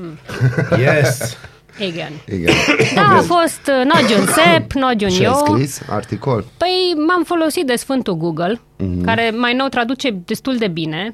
yes. 0.79 1.37
Igen. 1.79 2.11
igen. 2.27 2.55
Da, 2.95 3.03
a 3.03 3.21
fost 3.21 3.61
uh, 3.69 3.93
Nogiun 3.93 4.27
Sep, 4.27 4.73
Nogiun 4.73 5.11
Ce 5.11 5.27
ai 5.27 5.33
eu. 5.33 5.45
scris? 5.47 5.81
Articol? 5.91 6.45
Păi 6.57 6.95
m-am 7.07 7.23
folosit 7.25 7.67
de 7.67 7.77
Sfântul 7.77 8.15
Google, 8.17 8.61
Mhm. 8.77 9.05
care 9.05 9.31
mai 9.31 9.55
nou 9.55 9.69
traduce 9.69 10.11
destul 10.11 10.57
de 10.57 10.69
bine, 10.69 11.13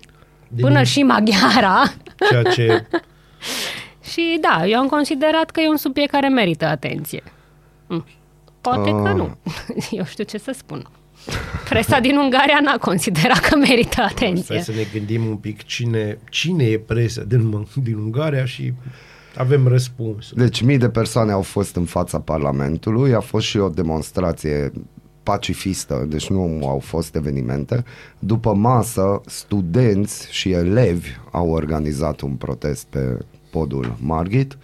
până 0.60 0.82
și 0.82 1.02
maghiara. 1.02 1.82
Ceea 2.30 2.42
ce... 2.42 2.87
Și 4.10 4.38
da, 4.40 4.66
eu 4.66 4.78
am 4.78 4.87
considerat 4.87 5.50
că 5.50 5.60
e 5.60 5.68
un 5.68 5.76
subiect 5.76 6.10
care 6.10 6.28
merită 6.28 6.66
atenție. 6.66 7.22
Mm. 7.87 8.04
Poate 8.60 8.90
că 8.90 9.08
Ah. 9.08 9.14
nu. 9.14 9.37
Eu 9.98 10.04
știu 10.04 10.24
ce 10.24 10.38
să 10.38 10.52
spun. 10.56 10.87
Presa 11.68 12.00
din 12.00 12.16
Ungaria 12.16 12.58
n-a 12.62 12.78
considerat 12.78 13.38
că 13.38 13.56
merită 13.56 13.90
Stai 13.90 14.04
atenție. 14.10 14.62
să 14.62 14.72
ne 14.72 14.87
gândim 14.92 15.26
un 15.26 15.37
pic 15.37 15.62
cine, 15.62 16.18
cine 16.30 16.64
e 16.64 16.78
presă 16.78 17.24
din, 17.28 17.66
din 17.82 17.94
Ungaria 17.94 18.44
și 18.44 18.72
avem 19.37 19.66
răspunsul. 19.66 20.37
Deci 20.38 20.60
mii 20.62 20.78
de 20.78 20.88
persoane 20.88 21.32
au 21.32 21.42
fost 21.42 21.76
în 21.76 21.84
fața 21.84 22.18
Parlamentului, 22.20 23.14
a 23.14 23.20
fost 23.20 23.46
și 23.46 23.58
o 23.58 23.68
demonstrație 23.68 24.72
pacifistă, 25.22 26.06
deci 26.08 26.28
nu 26.28 26.60
au 26.68 26.78
fost 26.78 27.14
evenimente. 27.14 27.84
După 28.18 28.54
masă, 28.54 29.20
studenți 29.26 30.26
și 30.30 30.50
elevi 30.50 31.08
au 31.30 31.50
organizat 31.50 32.20
un 32.20 32.30
protest 32.30 32.87
pe 32.87 33.18
podul 33.50 33.96
Margit 34.00 34.52
uh, 34.52 34.58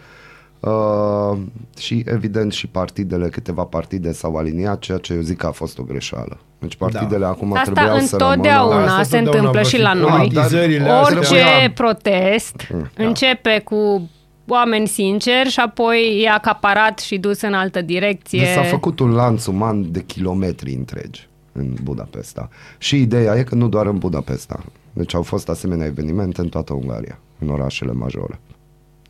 și 1.78 2.02
evident 2.06 2.52
și 2.52 2.66
partidele, 2.66 3.28
câteva 3.28 3.62
partide 3.64 4.12
s-au 4.12 4.36
aliniat, 4.36 4.78
ceea 4.78 4.98
ce 4.98 5.12
eu 5.12 5.20
zic 5.20 5.36
că 5.36 5.46
a 5.46 5.50
fost 5.50 5.78
o 5.78 5.82
greșeală. 5.82 6.38
Deci 6.58 6.76
partidele 6.76 7.18
Da. 7.24 7.28
acum 7.28 7.52
Asta 7.52 7.62
trebuiau 7.72 7.98
să 7.98 8.16
rămână... 8.16 8.30
întotdeauna 8.32 8.84
Asta 8.84 9.02
se 9.02 9.18
întotdeauna 9.18 9.48
întâmplă 9.48 9.60
va 9.60 9.68
și 9.68 9.76
fi 9.76 9.82
la 9.82 9.92
noi. 9.92 10.10
politizările 10.10 10.88
astea. 10.90 11.00
Orice 11.16 11.34
Trebuia- 11.34 11.70
protest 11.74 12.66
începe 12.96 13.60
cu 13.64 14.08
oameni 14.48 14.86
sinceri 14.86 15.48
și 15.48 15.60
apoi 15.60 16.20
e 16.24 16.28
acaparat 16.30 16.98
și 16.98 17.18
dus 17.18 17.40
în 17.40 17.54
altă 17.54 17.82
direcție. 17.82 18.38
Deci 18.38 18.48
s-a 18.48 18.62
făcut 18.62 18.98
un 19.00 19.10
lanț 19.12 19.46
uman 19.46 19.92
de 19.92 20.02
kilometri 20.02 20.72
întregi 20.74 21.28
în 21.52 21.74
Budapesta. 21.82 22.48
Și 22.78 23.00
ideea 23.00 23.36
e 23.36 23.42
că 23.42 23.54
nu 23.54 23.68
doar 23.68 23.86
în 23.86 23.98
Budapesta. 23.98 24.64
Deci 24.92 25.14
au 25.14 25.22
fost 25.22 25.48
asemenea 25.48 25.86
evenimente 25.86 26.40
în 26.40 26.48
toată 26.48 26.72
Ungaria, 26.72 27.18
în 27.38 27.48
orașele 27.48 27.92
majore 27.92 28.40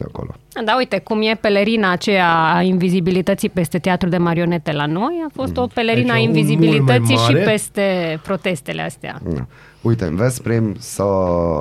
de 0.01 0.07
acolo. 0.09 0.35
Da, 0.65 0.75
uite, 0.79 0.99
cum 0.99 1.23
e 1.23 1.39
pelerina 1.41 1.91
aceea 1.91 2.55
a 2.55 2.63
invizibilității 2.63 3.49
peste 3.49 3.79
teatru 3.79 4.09
de 4.09 4.17
marionete 4.17 4.73
la 4.73 4.87
noi, 4.87 5.23
a 5.27 5.31
fost 5.35 5.57
o 5.57 5.67
pelerina 5.67 6.13
a 6.13 6.17
Aici 6.17 6.27
un 6.27 6.33
mult 6.33 6.41
invizibilității 6.49 7.15
mai 7.15 7.25
și 7.25 7.33
mare. 7.33 7.45
peste 7.45 8.19
protestele 8.23 8.83
astea. 8.83 9.21
Da. 9.35 9.47
Uite, 9.83 10.05
în 10.05 10.17
Veszprem 10.17 10.77
s-a, 10.79 11.05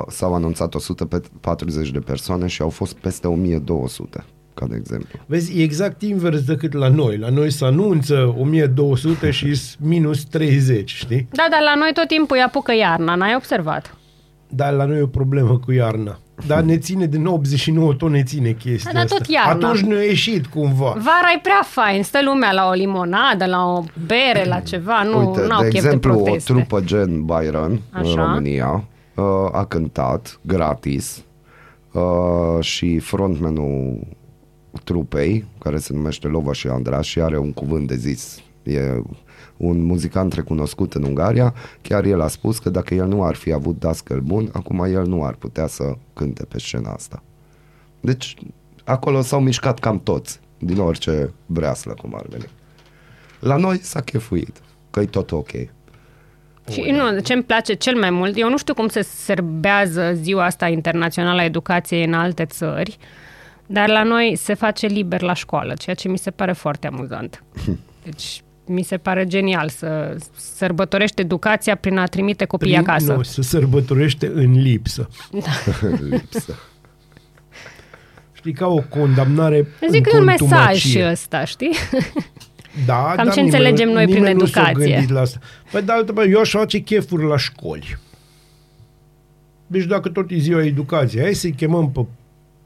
s-au 0.08 0.34
anunțat 0.34 0.74
140 0.74 1.90
de 1.90 1.98
persoane 1.98 2.46
și 2.46 2.62
au 2.62 2.68
fost 2.68 2.96
peste 2.96 3.26
1200, 3.26 4.24
ca 4.54 4.66
de 4.66 4.76
exemplu. 4.78 5.18
Vezi, 5.26 5.58
e 5.60 5.62
exact 5.62 6.02
invers 6.02 6.42
decât 6.44 6.72
la 6.72 6.88
noi. 6.88 7.16
La 7.18 7.28
noi 7.28 7.50
se 7.50 7.64
anunță 7.64 8.34
1200 8.38 9.30
și 9.30 9.54
s- 9.54 9.76
minus 9.80 10.24
30, 10.24 10.90
știi? 10.94 11.28
Da, 11.32 11.46
dar 11.50 11.60
la 11.60 11.74
noi 11.78 11.90
tot 11.94 12.06
timpul 12.06 12.36
îi 12.36 12.42
apucă 12.42 12.74
iarna, 12.74 13.14
n-ai 13.14 13.34
observat? 13.36 13.94
Dar 14.50 14.72
la 14.72 14.84
noi 14.84 14.98
e 14.98 15.02
o 15.02 15.06
problemă 15.06 15.58
cu 15.58 15.72
iarna. 15.72 16.18
Dar 16.46 16.62
ne 16.62 16.78
ține 16.78 17.06
din 17.06 17.26
89, 17.26 17.94
tot 17.94 18.10
ne 18.10 18.22
ține 18.22 18.52
chestia 18.52 18.90
Da, 18.92 18.98
dar 18.98 19.02
asta. 19.04 19.16
tot 19.16 19.26
iarna. 19.26 19.52
Atunci 19.68 19.80
ne-a 19.80 20.02
ieșit 20.02 20.46
cumva. 20.46 20.86
Vara 20.88 21.32
e 21.36 21.40
prea 21.42 21.60
fain, 21.64 22.02
stă 22.02 22.18
lumea 22.24 22.52
la 22.52 22.68
o 22.68 22.72
limonadă, 22.72 23.46
la 23.46 23.64
o 23.64 23.82
bere, 24.06 24.44
la 24.48 24.60
ceva, 24.60 25.02
nu 25.02 25.18
Uite, 25.18 25.40
au 25.52 25.62
de 25.62 25.68
chef 25.68 25.84
exemplu, 25.84 26.12
de 26.12 26.18
o 26.18 26.22
proteste. 26.22 26.52
trupă 26.52 26.80
gen 26.80 27.24
Byron 27.24 27.80
Așa. 27.90 28.08
în 28.10 28.14
România 28.16 28.84
uh, 29.14 29.24
a 29.52 29.64
cântat 29.64 30.38
gratis 30.42 31.24
uh, 31.92 32.64
și 32.64 32.98
frontmanul 32.98 33.98
trupei, 34.84 35.44
care 35.58 35.78
se 35.78 35.92
numește 35.92 36.26
Lovaș 36.26 36.58
și 36.58 36.66
Andra 36.66 37.00
și 37.00 37.20
are 37.20 37.38
un 37.38 37.52
cuvânt 37.52 37.86
de 37.86 37.94
zis. 37.96 38.38
E 38.62 38.80
un 39.60 39.82
muzicant 39.82 40.32
recunoscut 40.32 40.94
în 40.94 41.02
Ungaria, 41.02 41.54
chiar 41.82 42.04
el 42.04 42.20
a 42.20 42.28
spus 42.28 42.58
că 42.58 42.70
dacă 42.70 42.94
el 42.94 43.06
nu 43.06 43.24
ar 43.24 43.34
fi 43.34 43.52
avut 43.52 43.78
dascăl 43.78 44.20
bun, 44.20 44.48
acum 44.52 44.84
el 44.84 45.06
nu 45.06 45.24
ar 45.24 45.34
putea 45.34 45.66
să 45.66 45.94
cânte 46.12 46.44
pe 46.44 46.58
scena 46.58 46.90
asta. 46.90 47.22
Deci, 48.00 48.34
acolo 48.84 49.20
s-au 49.20 49.40
mișcat 49.40 49.78
cam 49.78 50.00
toți, 50.00 50.40
din 50.58 50.78
orice 50.78 51.32
breaslă 51.46 51.92
cum 51.92 52.14
ar 52.14 52.24
veni. 52.28 52.48
La 53.40 53.56
noi 53.56 53.78
s-a 53.78 54.00
chefuit, 54.00 54.60
că 54.90 55.00
e 55.00 55.04
tot 55.04 55.32
ok. 55.32 55.50
Și 56.70 56.90
nu, 56.90 57.18
ce 57.18 57.32
îmi 57.32 57.42
place 57.42 57.74
cel 57.74 57.98
mai 57.98 58.10
mult, 58.10 58.38
eu 58.38 58.48
nu 58.48 58.58
știu 58.58 58.74
cum 58.74 58.88
se 58.88 59.02
serbează 59.02 60.12
ziua 60.14 60.44
asta 60.44 60.68
internațională 60.68 61.40
a 61.40 61.44
educației 61.44 62.04
în 62.04 62.12
alte 62.12 62.44
țări, 62.44 62.98
dar 63.66 63.88
la 63.88 64.02
noi 64.02 64.36
se 64.36 64.54
face 64.54 64.86
liber 64.86 65.20
la 65.20 65.34
școală, 65.34 65.74
ceea 65.74 65.96
ce 65.96 66.08
mi 66.08 66.18
se 66.18 66.30
pare 66.30 66.52
foarte 66.52 66.86
amuzant. 66.86 67.44
Deci 68.04 68.42
mi 68.72 68.82
se 68.82 68.96
pare 68.96 69.26
genial 69.26 69.68
să 69.68 70.16
sărbătorești 70.36 71.20
educația 71.20 71.74
prin 71.74 71.98
a 71.98 72.06
trimite 72.06 72.44
copiii 72.44 72.72
Prin- 72.74 72.88
acasă. 72.88 73.12
Nu, 73.12 73.22
se 73.22 73.42
sărbătorește 73.42 74.30
în 74.34 74.52
lipsă. 74.62 75.08
Lipsă. 76.10 76.58
Știi, 78.32 78.52
ca 78.52 78.66
o 78.66 78.80
condamnare 78.88 79.66
Zic 79.90 80.02
că 80.02 80.10
e 80.12 80.12
în 80.12 80.18
un 80.18 80.24
mesaj 80.24 80.40
contumacie. 80.48 81.10
ăsta, 81.10 81.44
știi? 81.44 81.70
Da, 82.86 83.12
Cam 83.16 83.24
dar 83.24 83.34
ce 83.34 83.40
nimeni- 83.40 83.44
înțelegem 83.44 83.88
noi 83.88 84.04
prin 84.04 84.14
nimeni 84.16 84.38
nu 84.38 84.46
s-a 84.46 84.60
educație. 84.68 84.92
gândit 84.94 85.10
la 85.10 85.20
asta. 85.20 85.38
Păi 85.70 85.82
de 85.82 85.92
altă 85.92 86.12
parte, 86.12 86.30
eu 86.30 86.40
aș 86.40 86.50
face 86.50 86.78
chefuri 86.78 87.24
la 87.26 87.36
școli. 87.36 87.98
Deci 89.66 89.84
dacă 89.84 90.08
tot 90.08 90.30
e 90.30 90.36
ziua 90.36 90.64
educației, 90.64 91.22
hai 91.22 91.34
să-i 91.34 91.52
chemăm 91.52 91.90
pe 91.90 92.00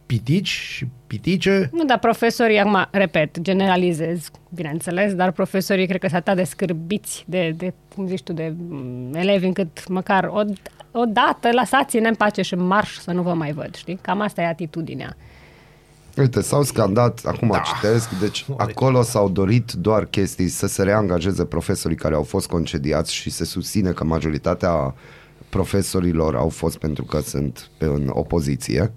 pitici 0.06 0.48
și 0.48 0.86
pitice. 1.14 1.70
Nu, 1.72 1.84
dar 1.84 1.98
profesorii, 1.98 2.58
acum, 2.58 2.86
repet, 2.90 3.40
generalizez, 3.40 4.30
bineînțeles, 4.48 5.14
dar 5.14 5.30
profesorii 5.30 5.86
cred 5.86 6.00
că 6.00 6.08
sunt 6.08 6.28
atât 6.28 6.36
de 6.36 6.44
scârbiți 6.44 7.24
de, 7.26 7.54
de 7.56 7.72
cum 7.94 8.06
zici 8.06 8.22
tu, 8.22 8.32
de 8.32 8.54
mm, 8.68 9.14
elevi 9.14 9.46
încât 9.46 9.88
măcar 9.88 10.24
o, 10.24 10.40
o 10.92 11.04
dată 11.04 11.48
lăsați-ne 11.52 12.08
în 12.08 12.14
pace 12.14 12.42
și 12.42 12.54
în 12.54 12.66
marș 12.66 12.98
să 12.98 13.12
nu 13.12 13.22
vă 13.22 13.34
mai 13.34 13.52
văd, 13.52 13.74
știi? 13.74 13.98
Cam 14.00 14.20
asta 14.20 14.42
e 14.42 14.46
atitudinea. 14.46 15.16
Uite, 16.16 16.40
s-au 16.40 16.62
scandat, 16.62 17.20
acum 17.24 17.48
da. 17.52 17.58
citesc, 17.58 18.18
deci 18.20 18.46
acolo 18.56 19.02
s-au 19.02 19.28
dorit 19.28 19.72
doar 19.72 20.04
chestii 20.04 20.48
să 20.48 20.66
se 20.66 20.82
reangajeze 20.82 21.44
profesorii 21.44 21.96
care 21.96 22.14
au 22.14 22.22
fost 22.22 22.48
concediați 22.48 23.14
și 23.14 23.30
se 23.30 23.44
susține 23.44 23.90
că 23.90 24.04
majoritatea 24.04 24.94
profesorilor 25.48 26.36
au 26.36 26.48
fost 26.48 26.78
pentru 26.78 27.04
că 27.04 27.20
sunt 27.20 27.70
pe, 27.78 27.84
în 27.84 28.10
opoziție. 28.12 28.92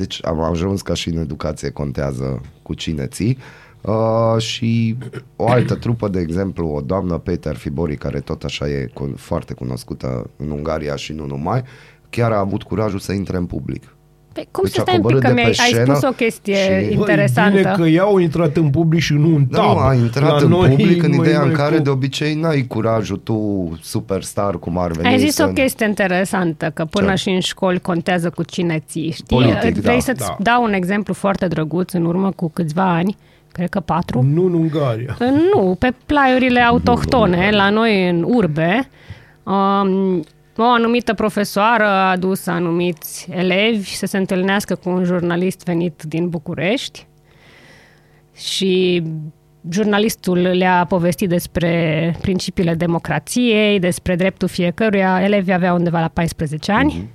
Deci 0.00 0.26
am 0.26 0.40
ajuns 0.40 0.82
ca 0.82 0.94
și 0.94 1.08
în 1.08 1.18
educație 1.18 1.70
contează 1.70 2.40
cu 2.62 2.74
cine 2.74 3.06
ții. 3.06 3.38
Uh, 3.80 4.36
și 4.38 4.96
o 5.36 5.48
altă 5.48 5.74
trupă, 5.74 6.08
de 6.08 6.20
exemplu, 6.20 6.68
o 6.68 6.80
doamnă 6.80 7.18
Peter 7.18 7.56
Fibori, 7.56 7.96
care 7.96 8.20
tot 8.20 8.42
așa 8.42 8.68
e 8.68 8.90
cu, 8.94 9.12
foarte 9.16 9.54
cunoscută 9.54 10.30
în 10.36 10.50
Ungaria 10.50 10.96
și 10.96 11.12
nu 11.12 11.26
numai, 11.26 11.62
chiar 12.10 12.32
a 12.32 12.38
avut 12.38 12.62
curajul 12.62 12.98
să 12.98 13.12
intre 13.12 13.36
în 13.36 13.46
public. 13.46 13.94
Păi, 14.40 14.48
cum 14.50 14.64
Deci 14.64 14.72
să 14.72 14.80
a 14.80 14.82
stai 14.82 14.94
un 14.96 15.00
pic, 15.02 15.10
coborât 15.10 15.20
că 15.22 15.34
de 15.34 15.40
mi-ai 15.40 15.50
pe 15.56 15.62
ai 15.62 15.68
scenă 15.68 15.94
spus 15.94 16.08
o 16.08 16.12
chestie 16.12 16.54
și- 16.86 16.92
interesantă. 16.92 17.56
Bine 17.56 17.72
că 17.76 17.82
ea 17.86 18.02
au 18.02 18.18
intrat 18.18 18.56
în 18.56 18.70
public 18.70 19.00
și 19.00 19.12
nu 19.12 19.34
în 19.34 19.46
Da, 19.50 19.58
tab. 19.60 19.72
nu, 19.76 19.78
a 19.78 19.94
intrat 19.94 20.30
La 20.30 20.36
în 20.44 20.48
noi, 20.48 20.68
public 20.68 21.02
în 21.02 21.08
mai- 21.10 21.18
ideea 21.26 21.40
în 21.40 21.46
mai 21.46 21.54
care 21.56 21.76
cu- 21.76 21.82
de 21.82 21.90
obicei 21.90 22.34
n-ai 22.34 22.64
curajul 22.68 23.16
tu, 23.16 23.68
superstar, 23.82 24.58
cum 24.58 24.78
ar 24.78 24.90
veni. 24.90 25.08
Ai 25.08 25.18
zis 25.18 25.34
să- 25.34 25.46
o 25.48 25.52
chestie 25.52 25.86
interesantă, 25.86 26.70
că 26.74 26.84
până 26.84 27.08
Ce? 27.10 27.14
și 27.16 27.28
în 27.28 27.40
școli 27.40 27.78
contează 27.80 28.30
cu 28.30 28.42
cine 28.42 28.82
ții. 28.88 29.10
Știi? 29.10 29.36
Politic, 29.36 29.74
Vrei 29.76 29.94
da, 29.94 30.00
să-ți 30.00 30.26
da. 30.26 30.36
dau 30.38 30.62
un 30.62 30.72
exemplu 30.72 31.14
foarte 31.14 31.46
drăguț 31.46 31.92
în 31.92 32.04
urmă 32.04 32.30
cu 32.36 32.50
câțiva 32.50 32.92
ani, 32.94 33.16
cred 33.52 33.68
că 33.68 33.80
patru, 33.80 34.22
Nu 34.32 34.44
în 34.44 34.52
Ungaria. 34.52 35.16
Nu, 35.54 35.76
pe 35.78 35.92
plaiurile 36.06 36.60
autohtone, 36.60 37.50
la 37.52 37.70
noi 37.70 38.08
în 38.08 38.24
urbe, 38.28 38.88
um, 39.42 40.24
o 40.62 40.70
anumită 40.70 41.14
profesoară 41.14 41.84
a 41.84 42.10
adus 42.10 42.46
anumiți 42.46 43.28
elevi 43.30 43.94
să 43.94 44.06
se 44.06 44.16
întâlnească 44.18 44.74
cu 44.74 44.88
un 44.88 45.04
jurnalist 45.04 45.64
venit 45.64 46.02
din 46.02 46.28
București 46.28 47.06
și 48.36 49.02
jurnalistul 49.70 50.38
le-a 50.38 50.86
povestit 50.88 51.28
despre 51.28 52.14
principiile 52.20 52.74
democrației, 52.74 53.78
despre 53.78 54.16
dreptul 54.16 54.48
fiecăruia. 54.48 55.22
Elevii 55.22 55.52
aveau 55.52 55.76
undeva 55.76 56.00
la 56.00 56.08
14 56.08 56.72
ani 56.72 57.10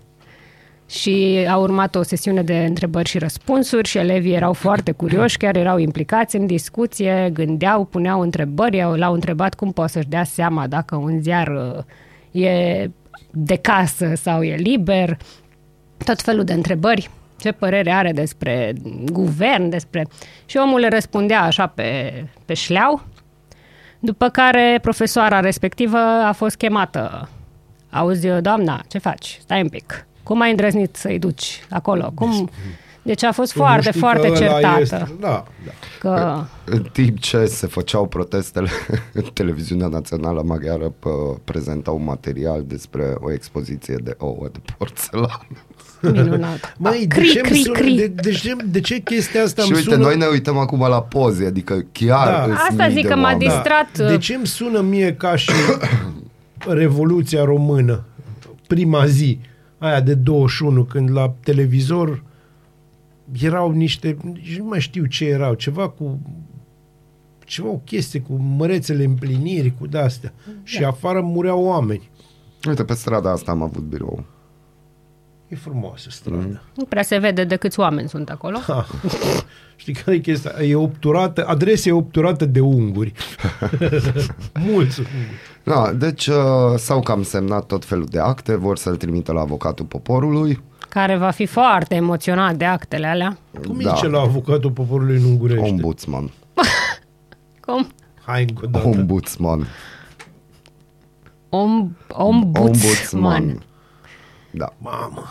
și 0.90 1.46
a 1.50 1.58
urmat 1.58 1.96
o 1.96 2.04
sesiune 2.04 2.42
de 2.44 2.66
întrebări 2.66 3.10
și 3.10 3.18
răspunsuri 3.18 3.88
și 3.88 3.98
elevii 3.98 4.34
erau 4.34 4.54
foarte 4.54 4.92
curioși, 4.92 5.38
chiar 5.38 5.56
erau 5.56 5.78
implicați 5.78 6.36
în 6.36 6.46
discuție, 6.46 7.30
gândeau, 7.34 7.86
puneau 7.86 8.22
întrebări, 8.22 8.82
au- 8.82 8.94
l-au 8.94 9.14
întrebat 9.14 9.54
cum 9.54 9.72
poate 9.72 9.92
să-și 9.92 10.08
dea 10.08 10.24
seama 10.24 10.68
dacă 10.68 10.96
un 10.96 11.22
ziar 11.22 11.48
uh, 11.48 12.44
e 12.44 12.90
de 13.32 13.56
casă 13.56 14.14
sau 14.16 14.44
e 14.44 14.56
liber, 14.56 15.18
tot 16.06 16.22
felul 16.22 16.44
de 16.44 16.54
întrebări. 16.54 17.10
Ce 17.40 17.52
părere 17.52 17.92
are 17.92 18.12
despre 18.12 18.74
guvern, 19.12 19.70
despre... 19.70 20.08
Și 20.46 20.58
omul 20.58 20.80
le 20.80 20.88
răspundea 20.88 21.42
așa 21.42 21.68
pe, 21.68 22.14
pe 22.46 22.54
șleau, 22.54 23.04
după 24.00 24.30
care 24.30 24.80
profesoara 24.82 25.40
respectivă 25.40 25.98
a 25.98 26.32
fost 26.32 26.56
chemată. 26.56 27.30
Auzi, 27.90 28.28
doamna, 28.28 28.84
ce 28.88 28.98
faci? 28.98 29.38
Stai 29.42 29.62
un 29.62 29.70
pic. 29.70 30.08
Cum 30.24 30.42
ai 30.42 30.50
îndrăznit 30.50 30.96
să-i 30.96 31.20
duci 31.20 31.64
acolo? 31.70 32.12
Cum... 32.16 32.30
Deci 32.32 32.50
a 33.28 33.32
fost 33.32 33.52
Tu 33.54 33.60
nu 33.60 33.66
foarte, 33.66 33.88
știi 33.90 34.00
foarte 34.00 34.28
că 34.28 34.34
ăla 34.34 34.48
certată. 34.48 34.80
Este... 34.82 35.16
Da, 35.20 35.46
da. 35.66 35.72
Că... 36.00 36.44
În 36.66 36.82
timp 36.92 37.20
ce 37.20 37.46
se 37.46 37.68
făceau 37.68 38.08
protestele, 38.08 38.70
televiziunea 39.34 39.88
națională 39.88 40.42
maghiară 40.46 40.94
pă, 41.00 41.10
prezenta 41.44 41.92
un 41.92 42.04
material 42.04 42.64
despre 42.68 43.16
o 43.20 43.32
expoziție 43.32 43.96
de 44.04 44.16
ouă 44.18 44.50
de 44.52 44.60
porțelan. 44.78 45.48
Minunat. 46.02 46.74
Măi, 46.78 47.06
de, 47.08 47.16
cri, 47.16 47.28
ce 47.30 47.40
cri, 47.42 47.60
sună, 47.62 47.80
cri. 47.80 47.96
De, 47.96 48.08
de, 48.08 48.32
ce, 48.32 48.56
de 48.66 48.80
ce 48.82 49.00
chestia 49.00 49.44
asta 49.44 49.62
și 49.62 49.68
îmi 49.68 49.78
uite, 49.78 49.92
sună... 49.92 50.04
noi 50.06 50.18
ne 50.18 50.26
uităm 50.26 50.58
acum 50.58 50.80
la 50.80 51.02
poze, 51.02 51.46
adică 51.46 51.86
chiar 51.92 52.28
Da. 52.28 52.44
îs 52.54 52.60
Asta 52.70 52.86
mii 52.86 52.94
zic 52.94 53.02
de 53.02 53.08
că 53.08 53.16
m-a 53.16 53.22
oameni. 53.22 53.40
distrat. 53.40 53.98
De 53.98 54.18
ce 54.18 54.36
îmi 54.36 54.48
sună 54.48 54.82
mie 54.82 55.14
ca 55.14 55.36
și 55.36 55.52
Revoluția 56.68 57.44
Română, 57.44 58.04
prima 58.68 59.06
zi, 59.06 59.40
aia 59.78 60.02
de 60.02 60.14
21, 60.14 60.84
când 60.84 61.12
la 61.12 61.34
televizor 61.44 62.24
erau 63.42 63.72
niște, 63.72 64.18
nici 64.24 64.58
nu 64.58 64.66
mai 64.66 64.80
știu 64.80 65.06
ce 65.06 65.26
erau, 65.26 65.54
ceva 65.54 65.90
cu 65.90 66.20
ceva 67.46 67.68
o 67.68 67.78
chestie 67.78 68.22
cu 68.22 68.34
mărețele 68.34 69.04
împliniri, 69.04 69.74
cu 69.80 69.88
de-astea. 69.88 70.34
Da. 70.46 70.52
Și 70.64 70.84
afară 70.84 71.22
mureau 71.22 71.64
oameni. 71.64 72.10
Uite, 72.68 72.84
pe 72.84 72.94
strada 72.94 73.32
asta 73.32 73.52
am 73.52 73.62
avut 73.62 73.84
birou. 73.84 74.24
E 75.48 75.56
frumoasă 75.56 76.10
stradă. 76.10 76.38
Mm. 76.38 76.62
Nu 76.76 76.84
prea 76.84 77.04
se 77.04 77.18
vede 77.18 77.44
de 77.44 77.56
câți 77.56 77.80
oameni 77.80 78.10
sunt 78.10 78.30
acolo. 78.30 78.58
Ha. 78.58 78.86
Știi 79.76 79.94
care 79.94 80.16
e 80.16 80.20
chestia? 80.20 80.52
E 80.64 80.76
obturată, 80.76 81.46
adresa 81.48 81.90
e 81.90 81.92
obturată 81.92 82.46
de 82.46 82.60
unguri. 82.60 83.12
Mulți 84.68 85.00
unguri. 85.00 85.40
Da, 85.64 85.94
deci 85.94 86.28
uh, 86.28 86.36
s-au 86.76 87.02
cam 87.02 87.24
semnat 87.24 87.66
tot 87.66 87.86
felul 87.86 88.06
de 88.06 88.20
acte, 88.20 88.56
vor 88.56 88.78
să-l 88.78 88.96
trimită 88.96 89.32
la 89.32 89.42
avocatul 89.42 89.86
poporului. 89.86 90.64
Care 90.96 91.18
va 91.18 91.30
fi 91.30 91.46
foarte 91.46 91.96
emoționat 91.96 92.56
de 92.56 92.66
actele 92.66 93.08
alea. 93.08 93.38
Cum 93.68 93.78
Da. 93.78 93.90
da. 93.90 93.96
zice 93.96 94.08
la 94.08 94.20
avocatul 94.20 94.72
poporului 94.72 95.16
în 95.16 95.24
ungurește? 95.24 95.70
Ombudsman. 95.70 96.32
Cum? 97.66 97.88
Hai 98.26 98.42
încă 98.42 98.62
o 98.66 98.68
dată. 98.68 98.88
Ombudsman. 98.88 99.68
Om, 101.50 101.90
ombudsman. 102.10 103.64
Da. 104.52 104.74
Mamă. 104.78 105.24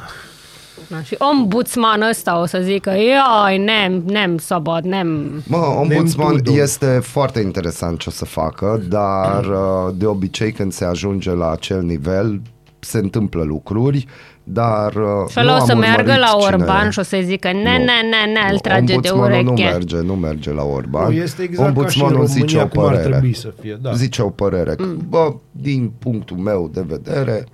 Da, 0.88 1.02
și 1.02 1.16
ombudsman 1.18 2.02
ăsta 2.02 2.40
o 2.40 2.46
să 2.46 2.60
zică, 2.62 2.90
iai, 2.90 3.58
nem, 3.58 4.02
nem, 4.06 4.38
sobot, 4.38 4.82
nem. 4.82 5.42
Mă, 5.46 5.56
ombudsman 5.56 6.36
Tudor. 6.36 6.58
este 6.58 6.98
foarte 7.02 7.40
interesant 7.40 7.98
ce 7.98 8.08
o 8.08 8.12
să 8.12 8.24
facă, 8.24 8.82
dar 8.88 9.44
uh, 9.44 9.94
de 9.94 10.06
obicei 10.06 10.52
când 10.52 10.72
se 10.72 10.84
ajunge 10.84 11.30
la 11.30 11.50
acel 11.50 11.82
nivel 11.82 12.40
se 12.84 12.98
întâmplă 12.98 13.42
lucruri, 13.42 14.06
dar 14.44 14.94
uh, 14.94 15.28
Și 15.30 15.38
ăla 15.40 15.56
nu 15.56 15.62
o 15.62 15.64
să 15.66 15.72
am 15.72 15.78
meargă 15.78 16.00
urmărit 16.10 16.20
la 16.20 16.38
cine- 16.38 16.44
Orban 16.62 16.90
și 16.90 16.98
o 16.98 17.02
să 17.02 17.18
zică, 17.22 17.52
ne, 17.52 17.58
Nu. 17.58 17.62
ne, 17.62 17.76
ne, 17.78 18.32
ne, 18.32 18.40
îl 18.46 18.52
Nu, 18.52 18.56
trage 18.58 18.84
de 18.84 18.92
ombudsmanul 18.94 19.42
nu 19.44 19.52
ureche. 19.52 19.70
merge, 19.70 19.96
nu 19.96 20.14
merge 20.14 20.52
la 20.52 20.62
Orban. 20.62 21.04
Nu, 21.06 21.12
este 21.12 21.42
exact 21.42 21.68
Ombudsmanul 21.68 22.18
ca 22.20 22.24
și 22.26 22.30
în 22.40 22.46
zice 22.46 22.56
România 22.58 22.64
o 22.64 22.68
cum 22.68 22.82
ar 22.88 22.90
părere. 22.94 23.10
trebui 23.10 23.34
să 23.34 23.52
fie. 23.60 23.78
Da. 23.82 23.92
Zice 23.92 24.22
o 24.22 24.28
părere. 24.28 24.74
Mm. 24.78 25.06
Bă, 25.08 25.34
din 25.50 25.92
punctul 25.98 26.36
meu 26.36 26.70
de 26.72 26.84
vedere, 26.86 27.44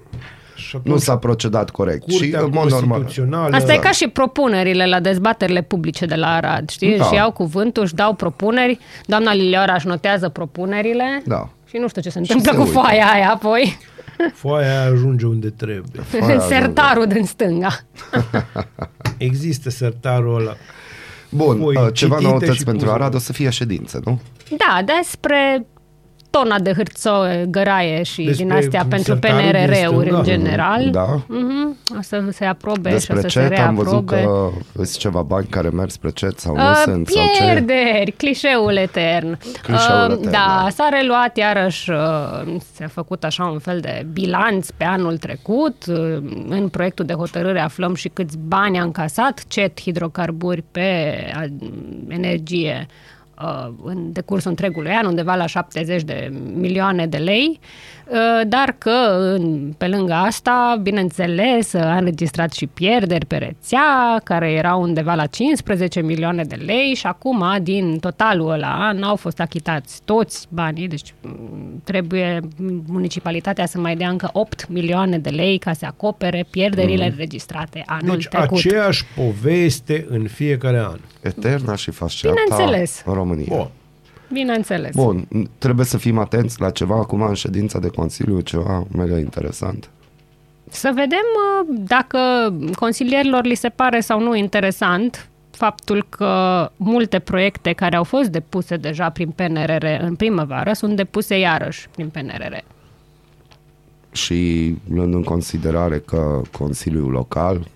Și 0.56 0.76
atunci 0.76 0.92
nu 0.94 0.98
s-a 1.00 1.16
procedat 1.16 1.70
corect. 1.70 2.08
Și 2.08 2.18
Curtea 2.18 2.40
în 2.40 2.50
mod 2.52 2.70
normal. 2.70 2.98
Constituțională... 2.98 3.56
Asta 3.56 3.72
e 3.72 3.76
ca 3.76 3.90
și 3.90 4.08
propunerile 4.08 4.86
la 4.86 5.00
dezbaterile 5.00 5.62
publice 5.62 6.06
de 6.06 6.14
la 6.14 6.26
Arad, 6.34 6.68
știi? 6.70 6.96
Da. 6.98 7.04
Și 7.04 7.14
iau 7.14 7.30
cuvântul, 7.32 7.82
își 7.82 7.94
dau 7.94 8.12
propuneri, 8.14 8.78
doamna 9.06 9.34
Liliora 9.34 9.74
își 9.74 9.86
notează 9.86 10.28
propunerile 10.28 11.22
Da. 11.26 11.48
și 11.68 11.76
nu 11.76 11.88
știu 11.88 12.02
ce 12.02 12.10
se 12.10 12.18
întâmplă 12.18 12.50
se 12.50 12.56
cu 12.56 12.62
uită. 12.62 12.72
foaia 12.78 13.06
aia 13.14 13.30
apoi, 13.32 13.78
Foaia 14.34 14.68
aia 14.68 14.90
ajunge 14.92 15.26
unde 15.26 15.50
trebuie. 15.50 16.02
Foaia 16.02 16.40
sertarul 16.40 17.06
din 17.06 17.24
stânga. 17.24 17.80
Există 19.18 19.70
sertarul 19.70 20.40
ăla. 20.40 20.56
Bun, 21.30 21.58
Foi 21.58 21.76
uh, 21.76 21.92
ceva 21.92 22.14
citite 22.14 22.30
noutăți 22.30 22.56
și 22.56 22.64
pentru 22.64 22.84
puse. 22.86 22.96
Arad, 22.98 23.14
o 23.14 23.18
să 23.18 23.32
fie 23.32 23.50
ședințe, 23.50 24.00
nu? 24.04 24.20
Da, 24.56 24.82
despre 24.98 25.66
tona 26.30 26.58
de 26.58 26.72
hârțo, 26.72 27.10
găraie 27.48 28.02
și 28.02 28.22
Despre 28.22 28.44
din 28.44 28.52
astea 28.54 28.84
pentru 28.88 29.12
sertarul 29.12 29.40
din 29.40 29.50
PNRR-uri 29.52 30.10
în 30.10 30.22
stânga. 30.22 30.22
general. 30.22 30.90
Da. 30.90 31.06
Mhm, 31.26 31.76
O 31.98 32.00
să 32.00 32.22
se 32.30 32.44
aprobe 32.44 32.88
și 32.88 32.94
o 32.94 33.14
Despre 33.14 33.20
să 33.20 33.28
se 33.28 33.28
CET 33.48 33.58
am 33.58 33.74
văzut 33.74 34.10
reaprobe. 34.10 34.52
că 34.74 34.82
sunt 34.84 34.96
ceva 34.96 35.22
bani 35.22 35.46
care 35.46 35.68
merg 35.68 35.90
spre 35.90 36.10
CET 36.10 36.38
sau 36.38 36.54
nu 36.54 36.60
Uh, 36.62 36.82
sunt 36.84 37.08
sau 37.08 37.24
ce. 37.34 37.42
pierderi, 37.42 38.10
clișeul 38.16 38.76
etern. 38.76 39.38
Clișeul 39.62 39.98
Uh, 40.10 40.12
etern, 40.12 40.22
da, 40.30 40.60
da. 40.62 40.66
s-a 40.70 40.88
reluat 41.00 41.36
iarăși, 41.36 41.90
uh, 41.90 41.96
s-a 42.72 42.86
făcut 42.86 43.24
așa 43.24 43.44
un 43.44 43.58
fel 43.58 43.80
de 43.80 44.06
bilanț 44.12 44.70
pe 44.70 44.84
anul 44.84 45.16
trecut. 45.18 45.84
Uh, 45.88 45.96
În 46.48 46.68
proiectul 46.68 47.04
de 47.04 47.12
hotărâre 47.12 47.60
aflăm 47.60 47.94
și 47.94 48.08
câți 48.08 48.38
bani 48.38 48.78
a 48.78 48.82
încasat 48.82 49.44
CET 49.48 49.80
hidrocarburi 49.80 50.64
pe 50.70 51.14
uh, 51.36 51.44
energie 52.08 52.86
uh, 52.88 52.94
în 53.82 54.12
decursul 54.12 54.50
întregului 54.50 54.90
an, 54.90 55.06
undeva 55.06 55.34
la 55.34 55.46
70 55.46 56.02
de 56.02 56.32
milioane 56.54 57.06
de 57.06 57.16
lei, 57.16 57.58
uh, 57.60 57.68
dar 58.46 58.74
că 58.78 58.90
în, 59.38 59.72
pe 59.78 59.86
lângă 59.88 60.12
asta, 60.12 60.78
bineînțeles, 60.82 61.74
a 61.74 61.96
înregistrat 61.96 62.52
și 62.52 62.66
pierderi 62.66 63.26
pe 63.26 63.36
rețea, 63.36 64.20
care 64.24 64.52
erau 64.52 64.82
undeva 64.82 65.14
la 65.14 65.26
15 65.26 66.00
milioane 66.00 66.42
de 66.44 66.54
lei 66.54 66.94
și 66.94 67.06
acum, 67.06 67.44
din 67.62 67.98
totalul 67.98 68.50
ăla, 68.50 68.92
n-au 68.92 69.16
fost 69.16 69.40
achitați 69.40 70.00
toți 70.04 70.46
banii, 70.50 70.88
deci 70.88 71.14
m, 71.22 71.80
trebuie 71.84 72.40
municipalitatea 72.86 73.66
să 73.66 73.78
mai 73.78 73.96
dea 73.96 74.08
încă 74.08 74.30
8 74.32 74.66
milioane 74.68 75.18
de 75.18 75.30
lei 75.30 75.58
ca 75.58 75.72
să 75.72 75.86
acopere 75.86 76.46
pierderile 76.50 77.04
înregistrate 77.06 77.82
anul 77.86 78.14
Deci 78.16 78.26
trecut. 78.28 78.58
aceeași 78.58 79.04
poveste 79.16 80.06
în 80.08 80.26
fiecare 80.26 80.78
an. 80.78 80.98
Eterna 81.22 81.74
și 81.74 81.90
fasciata 81.90 82.34
Bineînțeles. 82.48 83.02
în 83.06 83.12
România. 83.14 83.46
Bun. 83.56 83.70
Bineînțeles. 84.32 84.94
Bun, 84.94 85.28
trebuie 85.58 85.86
să 85.86 85.98
fim 85.98 86.18
atenți 86.18 86.60
la 86.60 86.70
ceva 86.70 86.94
acum 86.94 87.22
în 87.22 87.34
ședința 87.34 87.78
de 87.78 87.88
Consiliu, 87.88 88.40
ceva 88.40 88.86
mega 88.96 89.18
interesant. 89.18 89.90
Să 90.68 90.90
vedem 90.94 91.26
uh, 91.36 91.76
dacă 91.86 92.18
consilierilor 92.74 93.44
li 93.44 93.54
se 93.54 93.68
pare 93.68 94.00
sau 94.00 94.20
nu 94.20 94.34
interesant 94.34 95.30
faptul 95.50 96.06
că 96.08 96.70
multe 96.76 97.18
proiecte 97.18 97.72
care 97.72 97.96
au 97.96 98.04
fost 98.04 98.28
depuse 98.28 98.76
deja 98.76 99.10
prin 99.10 99.30
PNRR 99.30 99.84
în 100.00 100.14
primăvară 100.14 100.72
sunt 100.72 100.96
depuse 100.96 101.38
iarăși 101.38 101.88
prin 101.88 102.08
PNRR. 102.08 102.54
Și 104.12 104.74
luând 104.88 105.14
în 105.14 105.22
considerare 105.22 105.98
că 105.98 106.42
Consiliul 106.52 107.10
Local 107.10 107.68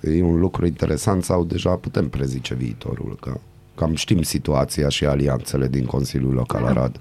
e 0.00 0.22
un 0.22 0.38
lucru 0.40 0.66
interesant 0.66 1.24
sau 1.24 1.44
deja 1.44 1.70
putem 1.70 2.08
prezice 2.08 2.54
viitorul, 2.54 3.16
că 3.20 3.36
cam 3.74 3.94
știm 3.94 4.22
situația 4.22 4.88
și 4.88 5.04
alianțele 5.04 5.66
din 5.66 5.84
Consiliul 5.84 6.32
Local 6.32 6.64
Arad. 6.64 6.96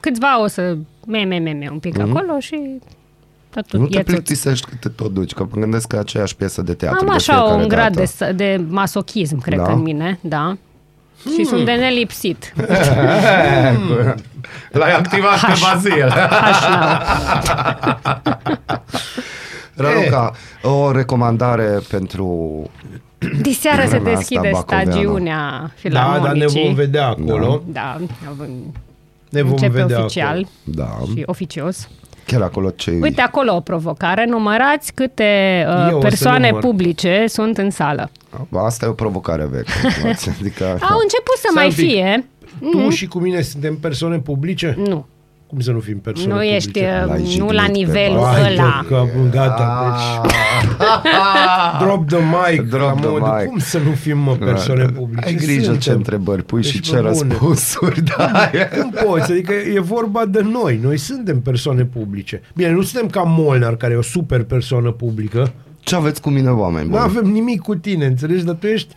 Câțiva 0.00 0.42
o 0.42 0.46
să 0.46 0.76
me, 1.06 1.22
me, 1.24 1.38
me, 1.38 1.50
me 1.52 1.68
un 1.72 1.78
pic 1.78 1.98
mm-hmm. 1.98 2.10
acolo 2.10 2.38
și 2.38 2.60
totul 3.50 3.78
Nu 3.80 3.86
te 3.86 3.98
e 3.98 4.02
țuț. 4.02 4.10
plictisești 4.12 4.66
cât 4.66 4.80
te 4.80 4.88
tot 4.88 5.12
duci, 5.12 5.32
că 5.32 5.46
mă 5.50 5.60
gândesc 5.60 5.86
că 5.86 5.96
e 5.96 5.98
aceeași 5.98 6.36
piesă 6.36 6.62
de 6.62 6.74
teatru 6.74 6.98
Am 7.00 7.06
de 7.06 7.12
așa 7.12 7.32
fiecare 7.34 7.62
un 7.62 7.68
grad 7.68 7.96
dată. 7.96 8.32
de, 8.32 8.32
de 8.32 8.64
masochism, 8.68 9.40
cred 9.40 9.58
Da? 9.58 9.64
că 9.64 9.70
în 9.70 9.82
mine, 9.82 10.18
da. 10.22 10.56
Și 11.20 11.34
Hmm. 11.34 11.44
sunt 11.44 11.64
de 11.64 11.72
nelipsit. 11.72 12.52
L-ai 14.72 14.92
activat 14.94 15.40
pe 15.40 15.52
Bazil. 15.62 16.08
Așa. 16.42 17.02
Raluca, 19.74 20.32
o 20.62 20.90
recomandare 20.92 21.78
pentru... 21.90 22.62
Diseară 23.40 23.80
se 23.82 23.86
Vremea 23.88 24.12
asta 24.12 24.18
deschide 24.18 24.48
bacoveană. 24.52 24.90
stagiunea 24.90 25.58
Da, 25.60 25.70
filarmonicii. 25.74 26.26
dar 26.26 26.36
ne 26.36 26.62
vom 26.62 26.74
vedea 26.74 27.06
acolo. 27.08 27.62
Da, 27.66 27.96
având- 28.28 28.74
Ne 29.30 29.42
vom 29.42 29.50
începe 29.50 29.80
vedea 29.80 29.98
oficial 30.00 30.28
acolo. 30.28 30.46
Da, 30.64 30.98
și 31.14 31.22
oficios. 31.26 31.88
chiar 32.26 32.42
acolo 32.42 32.70
ce 32.70 32.98
Uite 33.02 33.20
acolo 33.20 33.54
o 33.54 33.60
provocare. 33.60 34.24
Numărați 34.28 34.92
câte 34.94 35.60
Eu 35.68 35.86
uh, 35.88 35.94
o 35.94 36.00
să 36.00 36.06
persoane 36.06 36.46
număr. 36.46 36.62
publice 36.62 37.24
sunt 37.28 37.58
în 37.58 37.70
sală. 37.70 38.10
Asta 38.52 38.86
e 38.86 38.88
o 38.88 38.92
provocare 38.92 39.46
veche. 39.50 39.72
adică, 40.40 40.64
Au 40.64 40.98
început 41.02 41.36
să 41.36 41.48
Stai 41.50 41.52
mai 41.54 41.64
un 41.66 41.70
pic. 41.72 41.84
fie. 41.88 42.24
Tu 42.72 42.88
și 42.88 43.06
cu 43.06 43.18
mine 43.18 43.40
suntem 43.40 43.76
persoane 43.76 44.18
publice? 44.18 44.78
Nu. 44.86 45.06
Cum 45.48 45.60
să 45.60 45.70
nu 45.72 45.78
fim 45.80 45.98
persoane 45.98 46.32
Nu 46.32 46.38
publice? 46.38 46.54
ești, 46.56 46.78
uh, 46.78 46.84
L-ai 47.06 47.20
nu 47.22 47.26
jignit 47.28 47.52
la 47.52 47.62
pe 47.64 47.70
nivelul 47.70 48.18
Bazil. 48.18 48.42
Hai, 48.42 48.52
ăla. 48.52 48.84
tot, 48.88 48.88
că 48.88 49.06
gata, 49.30 49.84
deci... 49.88 50.32
Drop 51.82 52.06
the 52.08 52.18
mic. 52.18 52.68
Drop 52.70 52.80
la 52.80 52.92
the 53.00 53.08
modul, 53.08 53.34
mic. 53.38 53.48
Cum 53.48 53.58
să 53.58 53.78
nu 53.78 53.90
fim 53.90 54.18
mă, 54.18 54.32
persoane 54.36 54.84
publice? 54.84 55.26
Ai 55.26 55.34
grijă 55.34 55.62
Suntem. 55.62 55.78
ce 55.80 55.90
întrebări 55.90 56.42
pui 56.44 56.60
Deci, 56.62 56.70
și 56.70 56.80
ce 56.80 56.90
pe 56.92 56.96
bune. 56.96 57.08
răspunsuri 57.08 58.02
dai. 58.02 58.50
Cum 58.80 58.90
poți? 59.06 59.30
Adică 59.32 59.52
e 59.52 59.80
vorba 59.80 60.24
de 60.26 60.40
noi. 60.40 60.78
Noi 60.82 60.96
suntem 60.96 61.40
persoane 61.40 61.84
publice. 61.84 62.40
Bine, 62.54 62.70
nu 62.70 62.82
suntem 62.82 63.08
ca 63.10 63.22
Molnar, 63.22 63.76
care 63.76 63.92
e 63.92 63.96
o 63.96 64.02
super 64.02 64.42
persoană 64.42 64.90
publică. 64.90 65.52
Ce 65.80 65.94
aveți 65.94 66.20
cu 66.20 66.30
mine, 66.30 66.48
oameni 66.50 66.84
Nu 66.84 66.90
buni? 66.90 67.02
avem 67.02 67.24
nimic 67.24 67.60
cu 67.60 67.74
tine, 67.74 68.06
înțelegi? 68.06 68.44
Dar 68.44 68.54
tu 68.54 68.66
ești, 68.66 68.94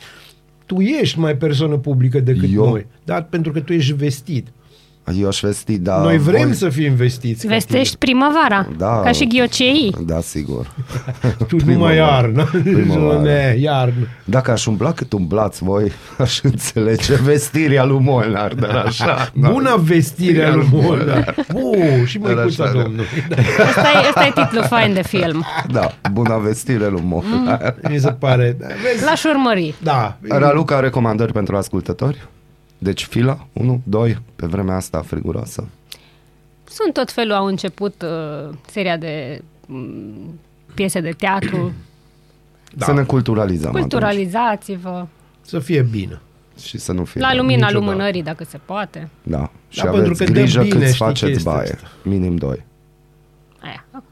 tu 0.65 0.79
ești 0.81 1.19
mai 1.19 1.35
persoană 1.35 1.75
publică 1.75 2.19
decât 2.19 2.49
Eu? 2.53 2.65
noi. 2.69 2.85
Da, 3.03 3.21
pentru 3.29 3.51
că 3.51 3.59
tu 3.59 3.73
ești 3.73 3.93
vestit. 3.93 4.47
Eu 5.19 5.27
aș 5.27 5.39
vesti, 5.39 5.77
dar... 5.79 5.99
noi 6.01 6.17
vrem 6.17 6.43
voi- 6.45 6.53
să 6.55 6.69
fim 6.69 6.93
vestiți. 6.93 7.47
ca 7.47 7.53
Vestești 7.53 7.97
primăvara, 7.97 8.67
Da. 8.77 9.01
ca 9.03 9.11
și 9.11 9.27
ghiocei. 9.27 9.95
Da, 10.05 10.19
sigur. 10.21 10.67
tine. 11.21 11.35
Tu 11.47 11.71
numai 11.71 11.95
iarnă. 11.95 12.49
Primăvară. 12.63 13.19
Ne, 13.21 13.55
iarnă. 13.59 14.07
Dacă 14.23 14.51
aș 14.51 14.65
umbla 14.65 14.91
cât 14.91 15.13
umblați 15.13 15.63
voi, 15.63 15.91
aș 16.17 16.39
înțelege 16.43 17.15
vestirea 17.15 17.83
lui 17.83 17.99
Molnar, 17.99 18.53
dar 18.53 18.83
așa... 18.85 19.31
da. 19.33 19.49
Bună 19.49 19.75
vestire 19.83 20.43
a 20.45 20.55
lui 20.55 20.67
Molnar. 20.71 21.35
Uh, 21.53 22.05
și 22.05 22.17
Dar 22.17 22.33
măicuța 22.33 22.63
așa, 22.63 22.73
da. 22.73 22.81
domnului. 22.81 23.05
Asta 23.67 23.89
e, 24.03 24.07
asta 24.07 24.25
e 24.25 24.41
titlul 24.43 24.63
fain 24.63 24.93
de 24.93 25.01
film. 25.03 25.45
Da, 25.71 25.91
bună 26.11 26.39
vestire 26.43 26.87
lui 26.87 27.01
Molnar. 27.05 27.75
Mi 27.89 27.97
se 27.99 28.11
pare. 28.11 28.55
Da, 28.59 28.67
vezi? 28.91 29.03
L-aș 29.05 29.23
urmări. 29.23 29.75
Da. 29.83 30.17
Raluca, 30.29 30.79
recomandări 30.79 31.31
pentru 31.33 31.55
ascultători? 31.55 32.27
Deci 32.83 33.03
fila, 33.05 33.47
1, 33.53 33.81
2, 33.83 34.17
pe 34.35 34.45
vremea 34.45 34.75
asta 34.75 35.01
friguroasă. 35.01 35.67
Sunt 36.63 36.93
tot 36.93 37.11
felul, 37.11 37.33
au 37.33 37.45
început 37.45 38.01
uh, 38.01 38.53
seria 38.71 38.97
de 38.97 39.41
mm, 39.65 40.39
piese 40.73 40.99
de 41.01 41.11
teatru. 41.11 41.71
Da. 42.75 42.85
Să 42.85 42.93
ne 42.93 43.03
culturalizăm 43.03 43.71
Culturalizați-vă. 43.71 45.07
Să 45.41 45.59
fie 45.59 45.81
bine. 45.81 46.13
atunci. 46.13 46.65
și 46.65 46.77
să 46.77 46.91
nu 46.91 47.05
fie... 47.05 47.21
La 47.21 47.35
lumina 47.35 47.65
niciodată. 47.67 47.77
lumânării, 47.77 48.23
dacă 48.23 48.43
se 48.43 48.59
poate. 48.65 49.09
Da. 49.23 49.51
Și 49.69 49.83
Da, 49.83 49.89
pentru 49.89 50.01
aveți 50.05 50.23
că 50.25 50.31
dă 50.31 50.39
grijă 50.39 50.61
bine, 50.61 50.73
cât 50.75 50.83
știi, 50.83 50.95
faceți 50.95 51.31
chestia 51.31 51.51
baie. 51.51 51.71
asta. 51.73 51.91
Minim 52.03 52.35
2. 52.35 52.65
Aia. 53.61 53.85
Acum, 53.91 54.10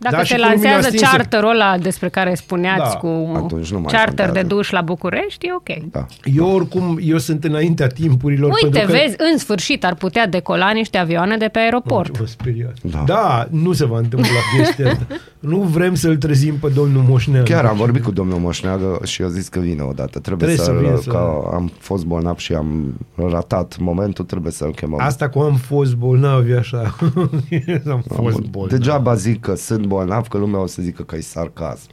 dacă 0.00 0.16
Da, 0.16 0.22
se 0.22 0.26
și 0.26 0.32
cu 0.34 0.38
lumina 0.40 0.52
lansează 0.70 0.86
stinsă. 0.96 1.16
charterul 1.16 1.50
ăla 1.50 1.78
despre 1.78 2.08
care 2.08 2.34
spuneați 2.34 2.92
Da, 2.92 2.98
cu 2.98 3.32
atunci 3.36 3.70
nu 3.72 3.80
mai 3.80 3.92
charter 3.92 4.24
contează. 4.24 4.32
de 4.48 4.54
duș 4.54 4.70
la 4.70 4.80
București, 4.80 5.46
e 5.46 5.52
ok. 5.54 5.90
Da. 5.92 6.06
Eu 6.36 6.50
oricum, 6.54 6.98
eu 7.02 7.18
sunt 7.18 7.44
înaintea 7.44 7.86
timpurilor. 7.86 8.50
Uite, 8.50 8.68
pentru 8.78 8.92
că... 8.92 8.98
vezi, 9.02 9.16
în 9.32 9.38
sfârșit 9.38 9.84
ar 9.84 9.94
putea 9.94 10.26
decola 10.26 10.70
niște 10.70 10.98
avioane 10.98 11.36
de 11.36 11.48
pe 11.52 11.58
aeroport. 11.58 12.18
Mă 12.20 12.26
speriat. 12.26 12.74
Da. 12.82 13.02
Da. 13.06 13.14
da, 13.14 13.46
nu 13.50 13.72
se 13.72 13.84
va 13.86 13.98
întâmpla 13.98 14.28
chestia 14.56 14.86
asta. 14.90 15.06
Nu 15.40 15.56
vrem 15.58 15.94
să-l 15.94 16.16
trezim 16.16 16.54
pe 16.54 16.68
domnul 16.74 17.02
Moșnean. 17.08 17.44
Chiar 17.44 17.64
am 17.64 17.76
vorbit 17.76 18.02
cu 18.02 18.10
domnul 18.10 18.38
Moșneagă 18.38 18.98
și 19.04 19.22
eu 19.22 19.28
zis 19.28 19.48
că 19.48 19.58
vine 19.58 19.82
odată. 19.82 20.18
Trebuie, 20.18 20.46
Trebuie 20.54 20.56
să 20.66 20.72
să, 20.72 20.78
vină 20.84 20.96
să... 20.96 21.02
să- 21.02 21.10
că 21.10 21.50
am 21.54 21.72
fost 21.78 22.04
bolnav 22.04 22.36
și 22.38 22.52
am 22.52 22.94
ratat 23.30 23.76
momentul, 23.78 24.24
trebuie 24.24 24.52
să-l 24.52 24.72
chemăm. 24.74 25.00
Asta 25.00 25.28
cu 25.28 25.38
am 25.38 25.54
fost 25.54 25.94
bolnav 25.94 26.50
e 26.50 26.56
așa. 26.58 26.78
am 27.90 28.02
fost 28.14 28.36
Am- 28.36 28.46
bolnav. 28.50 28.70
Degeaba 28.78 29.14
zic 29.14 29.40
că 29.40 29.54
sunt 29.54 29.86
bolnav, 29.90 30.26
că 30.28 30.38
lumea 30.38 30.60
o 30.60 30.66
să 30.66 30.82
zică 30.82 31.02
că 31.02 31.16
e 31.16 31.20
sarcasm. 31.20 31.88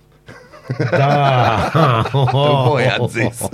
Da. 0.92 1.72
Voi 2.68 2.86
ați 3.00 3.14
zis. 3.20 3.48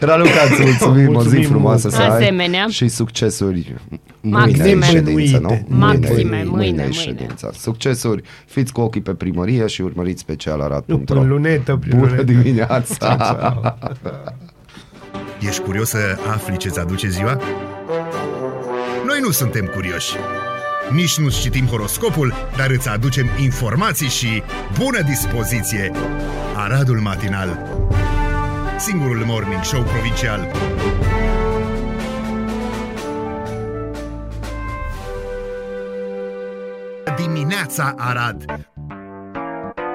Raluca, 0.00 0.30
îți 0.50 0.62
mulțumim, 0.62 1.06
o 1.06 1.08
zi 1.08 1.12
Mulțumim 1.12 1.48
frumoasă 1.48 1.88
mult. 1.90 2.00
să 2.02 2.06
ai 2.10 2.16
Asemenea. 2.16 2.66
și 2.68 2.88
succesuri 2.88 3.74
mâine 4.20 4.38
Maxime. 4.38 4.72
în 4.72 4.82
ședință, 4.82 5.38
nu? 5.38 5.48
Nemânuite. 5.48 5.66
Maxime, 5.68 6.22
mâine, 6.30 6.44
mâine, 6.44 6.68
în 6.68 6.74
mâine. 6.76 6.90
ședință. 6.90 7.50
Succesuri, 7.58 8.22
fiți 8.46 8.72
cu 8.72 8.80
ochii 8.80 9.00
pe 9.00 9.10
primărie 9.14 9.66
și 9.66 9.80
urmăriți 9.82 10.20
special 10.20 10.56
Nu, 10.58 10.64
arat.ro. 10.64 10.96
prin 10.96 11.28
lunetă, 11.28 11.76
prin 11.76 11.98
Bună 11.98 12.10
lunetă. 12.10 12.32
dimineața! 12.32 13.16
Ești 15.48 15.60
curios 15.60 15.88
să 15.88 15.98
afli 16.32 16.56
ce-ți 16.56 16.78
aduce 16.80 17.08
ziua? 17.08 17.40
Noi 19.06 19.18
nu 19.22 19.30
suntem 19.30 19.70
curioși. 19.74 20.14
Nici 20.92 21.18
nu 21.18 21.30
citim 21.30 21.66
horoscopul, 21.66 22.34
dar 22.56 22.70
îți 22.70 22.88
aducem 22.88 23.26
informații 23.38 24.08
și 24.08 24.42
bună 24.78 25.00
dispoziție. 25.02 25.92
Aradul 26.56 27.00
Matinal 27.00 27.78
Singurul 28.78 29.24
morning 29.24 29.64
show 29.64 29.82
provincial 29.82 30.50
Dimineața 37.16 37.94
Arad 37.96 38.44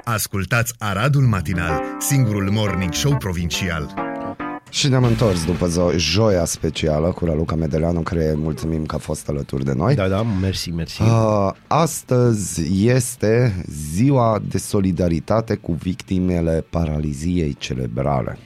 Ascultați 0.04 0.74
Aradul 0.78 1.24
Matinal, 1.24 1.84
singurul 2.00 2.50
morning 2.52 2.94
show 2.94 3.18
provincial. 3.18 4.11
Și 4.72 4.88
ne-am 4.88 5.04
întors 5.04 5.46
după 5.46 5.68
zo- 5.68 5.96
joia 5.96 6.46
specială 6.46 7.12
cu 7.12 7.26
Raluca 7.26 7.56
Medeleanu, 7.56 8.02
care 8.02 8.34
mulțumim 8.38 8.86
că 8.86 8.96
a 8.96 8.98
fost 8.98 9.30
alături 9.30 9.66
de 9.66 9.74
noi. 9.74 9.96
Da, 9.96 10.08
da, 10.08 10.22
mersi, 10.22 10.70
mersi. 10.70 11.02
Uh, 11.02 11.52
astăzi 11.68 12.88
este 12.88 13.64
ziua 13.94 14.42
de 14.50 14.58
solidaritate 14.58 15.56
cu 15.56 15.74
victimele 15.74 16.66
paraliziei 16.70 17.56
cerebrale 17.60 18.38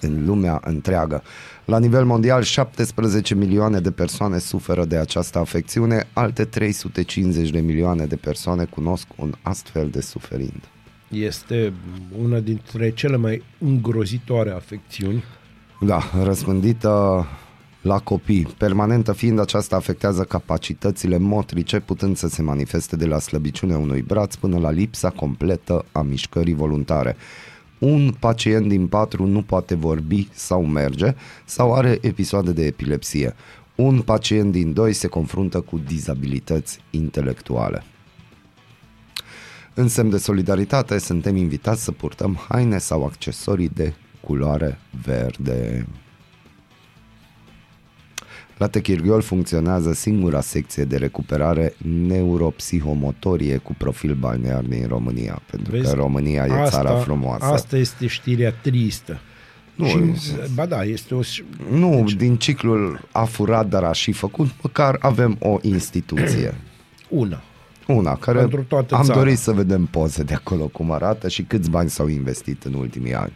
în 0.00 0.24
lumea 0.26 0.60
întreagă. 0.64 1.22
La 1.64 1.78
nivel 1.78 2.04
mondial, 2.04 2.42
17 2.42 3.34
milioane 3.34 3.80
de 3.80 3.90
persoane 3.90 4.38
suferă 4.38 4.84
de 4.84 4.96
această 4.96 5.38
afecțiune, 5.38 6.06
alte 6.12 6.44
350 6.44 7.50
de 7.50 7.60
milioane 7.60 8.04
de 8.06 8.16
persoane 8.16 8.64
cunosc 8.64 9.06
un 9.16 9.32
astfel 9.42 9.88
de 9.88 10.00
suferind. 10.00 10.60
Este 11.08 11.72
una 12.22 12.38
dintre 12.38 12.90
cele 12.90 13.16
mai 13.16 13.42
îngrozitoare 13.58 14.50
afecțiuni. 14.50 15.24
Da, 15.84 16.02
răspândită 16.22 17.26
la 17.80 17.98
copii. 17.98 18.48
Permanentă 18.58 19.12
fiind 19.12 19.38
aceasta 19.38 19.76
afectează 19.76 20.22
capacitățile 20.22 21.18
motrice, 21.18 21.80
putând 21.80 22.16
să 22.16 22.28
se 22.28 22.42
manifeste 22.42 22.96
de 22.96 23.06
la 23.06 23.18
slăbiciunea 23.18 23.78
unui 23.78 24.02
braț 24.02 24.34
până 24.34 24.58
la 24.58 24.70
lipsa 24.70 25.10
completă 25.10 25.84
a 25.92 26.02
mișcării 26.02 26.54
voluntare. 26.54 27.16
Un 27.78 28.14
pacient 28.20 28.68
din 28.68 28.86
patru 28.86 29.26
nu 29.26 29.42
poate 29.42 29.74
vorbi 29.74 30.28
sau 30.32 30.64
merge 30.64 31.14
sau 31.44 31.74
are 31.74 31.98
episoade 32.00 32.52
de 32.52 32.64
epilepsie. 32.64 33.34
Un 33.74 34.00
pacient 34.00 34.52
din 34.52 34.72
doi 34.72 34.92
se 34.92 35.06
confruntă 35.06 35.60
cu 35.60 35.78
dizabilități 35.78 36.78
intelectuale. 36.90 37.82
În 39.74 39.88
semn 39.88 40.10
de 40.10 40.18
solidaritate, 40.18 40.98
suntem 40.98 41.36
invitați 41.36 41.82
să 41.84 41.92
purtăm 41.92 42.38
haine 42.48 42.78
sau 42.78 43.04
accesorii 43.04 43.70
de 43.74 43.94
culoare 44.24 44.78
verde. 45.04 45.86
La 48.56 48.68
Techirghiol 48.68 49.20
funcționează 49.20 49.92
singura 49.92 50.40
secție 50.40 50.84
de 50.84 50.96
recuperare 50.96 51.74
neuropsihomotorie 52.06 53.56
cu 53.56 53.74
profil 53.78 54.14
balnear 54.14 54.62
din 54.62 54.86
România, 54.88 55.42
pentru 55.50 55.72
Vezi? 55.72 55.84
că 55.84 55.92
România 55.94 56.44
e 56.44 56.68
țara 56.68 56.94
frumoasă. 56.94 57.44
Asta 57.44 57.76
este 57.76 58.06
știrea 58.06 58.52
tristă. 58.62 59.20
Nu, 59.74 59.86
și, 59.86 59.96
e- 59.96 60.48
ba 60.54 60.66
da, 60.66 60.84
este 60.84 61.14
o... 61.14 61.20
Nu, 61.70 61.96
deci... 61.96 62.12
din 62.12 62.36
ciclul 62.36 63.08
a 63.12 63.24
furat, 63.24 63.68
dar 63.68 63.84
a 63.84 63.92
și 63.92 64.12
făcut, 64.12 64.50
măcar 64.62 64.96
avem 65.00 65.36
o 65.40 65.58
instituție. 65.62 66.54
Una. 67.08 67.42
Una, 67.86 68.16
care 68.16 68.38
Pentru 68.38 68.62
toată 68.62 68.94
am 68.94 69.02
țara. 69.04 69.18
dorit 69.18 69.38
să 69.38 69.52
vedem 69.52 69.86
poze 69.86 70.22
de 70.22 70.34
acolo 70.34 70.66
cum 70.66 70.90
arată 70.90 71.28
și 71.28 71.42
câți 71.42 71.70
bani 71.70 71.90
s-au 71.90 72.08
investit 72.08 72.62
în 72.62 72.74
ultimii 72.74 73.14
ani. 73.14 73.32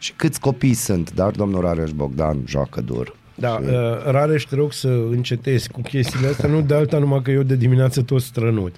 Și 0.00 0.12
câți 0.16 0.40
copii 0.40 0.74
sunt, 0.74 1.12
dar 1.14 1.30
domnul 1.30 1.60
Rareș 1.60 1.90
Bogdan 1.90 2.38
joacă 2.46 2.80
dur. 2.80 3.16
Da, 3.34 3.58
Și- 3.62 3.68
uh, 3.68 4.10
Rareș, 4.10 4.42
te 4.42 4.54
rog 4.54 4.72
să 4.72 4.88
încetezi 4.88 5.70
cu 5.70 5.80
chestiile 5.80 6.26
astea, 6.28 6.48
nu 6.48 6.60
de 6.60 6.74
alta, 6.74 6.98
numai 6.98 7.22
că 7.22 7.30
eu 7.30 7.42
de 7.42 7.56
dimineață 7.56 8.02
tot 8.02 8.20
strănut. 8.20 8.74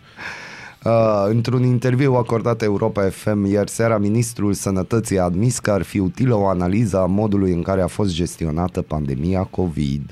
Uh, 0.84 1.24
într-un 1.28 1.62
interviu 1.62 2.14
acordat 2.14 2.62
Europa 2.62 3.02
FM 3.08 3.44
ieri 3.44 3.70
seara, 3.70 3.98
ministrul 3.98 4.52
sănătății 4.52 5.18
a 5.18 5.22
admis 5.22 5.58
că 5.58 5.70
ar 5.70 5.82
fi 5.82 5.98
utilă 5.98 6.34
o 6.34 6.46
analiză 6.46 6.98
a 6.98 7.06
modului 7.06 7.52
în 7.52 7.62
care 7.62 7.82
a 7.82 7.86
fost 7.86 8.14
gestionată 8.14 8.82
pandemia 8.82 9.42
COVID. 9.42 10.10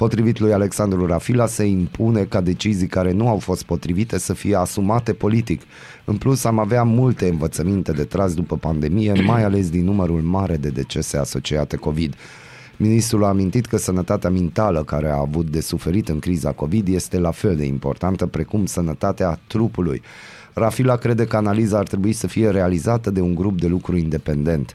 Potrivit 0.00 0.38
lui 0.38 0.52
Alexandru 0.52 1.06
Rafila, 1.06 1.46
se 1.46 1.64
impune 1.64 2.24
ca 2.24 2.40
decizii 2.40 2.86
care 2.86 3.12
nu 3.12 3.28
au 3.28 3.38
fost 3.38 3.62
potrivite 3.62 4.18
să 4.18 4.32
fie 4.32 4.56
asumate 4.56 5.12
politic. 5.12 5.62
În 6.04 6.16
plus, 6.16 6.44
am 6.44 6.58
avea 6.58 6.82
multe 6.82 7.28
învățăminte 7.28 7.92
de 7.92 8.04
tras 8.04 8.34
după 8.34 8.56
pandemie, 8.56 9.12
mai 9.26 9.44
ales 9.44 9.70
din 9.70 9.84
numărul 9.84 10.20
mare 10.20 10.56
de 10.56 10.68
decese 10.68 11.16
asociate 11.16 11.76
COVID. 11.76 12.14
Ministrul 12.76 13.24
a 13.24 13.28
amintit 13.28 13.66
că 13.66 13.76
sănătatea 13.76 14.30
mentală 14.30 14.84
care 14.84 15.08
a 15.08 15.18
avut 15.18 15.50
de 15.50 15.60
suferit 15.60 16.08
în 16.08 16.18
criza 16.18 16.52
COVID 16.52 16.88
este 16.88 17.18
la 17.18 17.30
fel 17.30 17.56
de 17.56 17.64
importantă 17.64 18.26
precum 18.26 18.66
sănătatea 18.66 19.38
trupului. 19.46 20.02
Rafila 20.54 20.96
crede 20.96 21.24
că 21.24 21.36
analiza 21.36 21.78
ar 21.78 21.86
trebui 21.86 22.12
să 22.12 22.26
fie 22.26 22.50
realizată 22.50 23.10
de 23.10 23.20
un 23.20 23.34
grup 23.34 23.60
de 23.60 23.66
lucru 23.66 23.96
independent. 23.96 24.74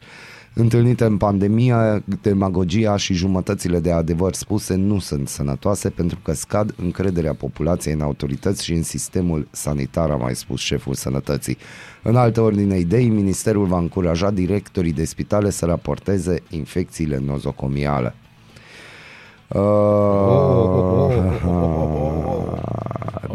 Întâlnite 0.58 1.04
în 1.06 1.18
pandemie, 1.18 2.04
demagogia 2.22 2.96
și 2.96 3.14
jumătățile 3.14 3.80
de 3.80 3.92
adevăr 3.92 4.34
spuse 4.34 4.76
nu 4.76 5.00
sunt 5.00 5.28
sănătoase 5.28 5.90
pentru 5.90 6.20
că 6.24 6.34
scad 6.34 6.74
încrederea 6.82 7.34
populației 7.34 7.94
în 7.94 8.02
autorități 8.02 8.64
și 8.64 8.74
în 8.74 8.84
sistemul 8.84 9.48
sanitar, 9.52 10.10
a 10.10 10.16
mai 10.16 10.36
spus 10.36 10.60
șeful 10.60 10.94
sănătății. 10.94 11.58
În 12.04 12.16
altă 12.16 12.42
ordine 12.42 12.78
idei, 12.78 13.10
ministerul 13.10 13.66
va 13.66 13.78
încuraja 13.78 14.32
directorii 14.32 14.94
de 14.94 15.06
spitale 15.06 15.50
să 15.50 15.66
raporteze 15.66 16.42
infecțiile 16.50 17.22
nozocomiale. 17.26 18.16
Uh, 19.48 19.64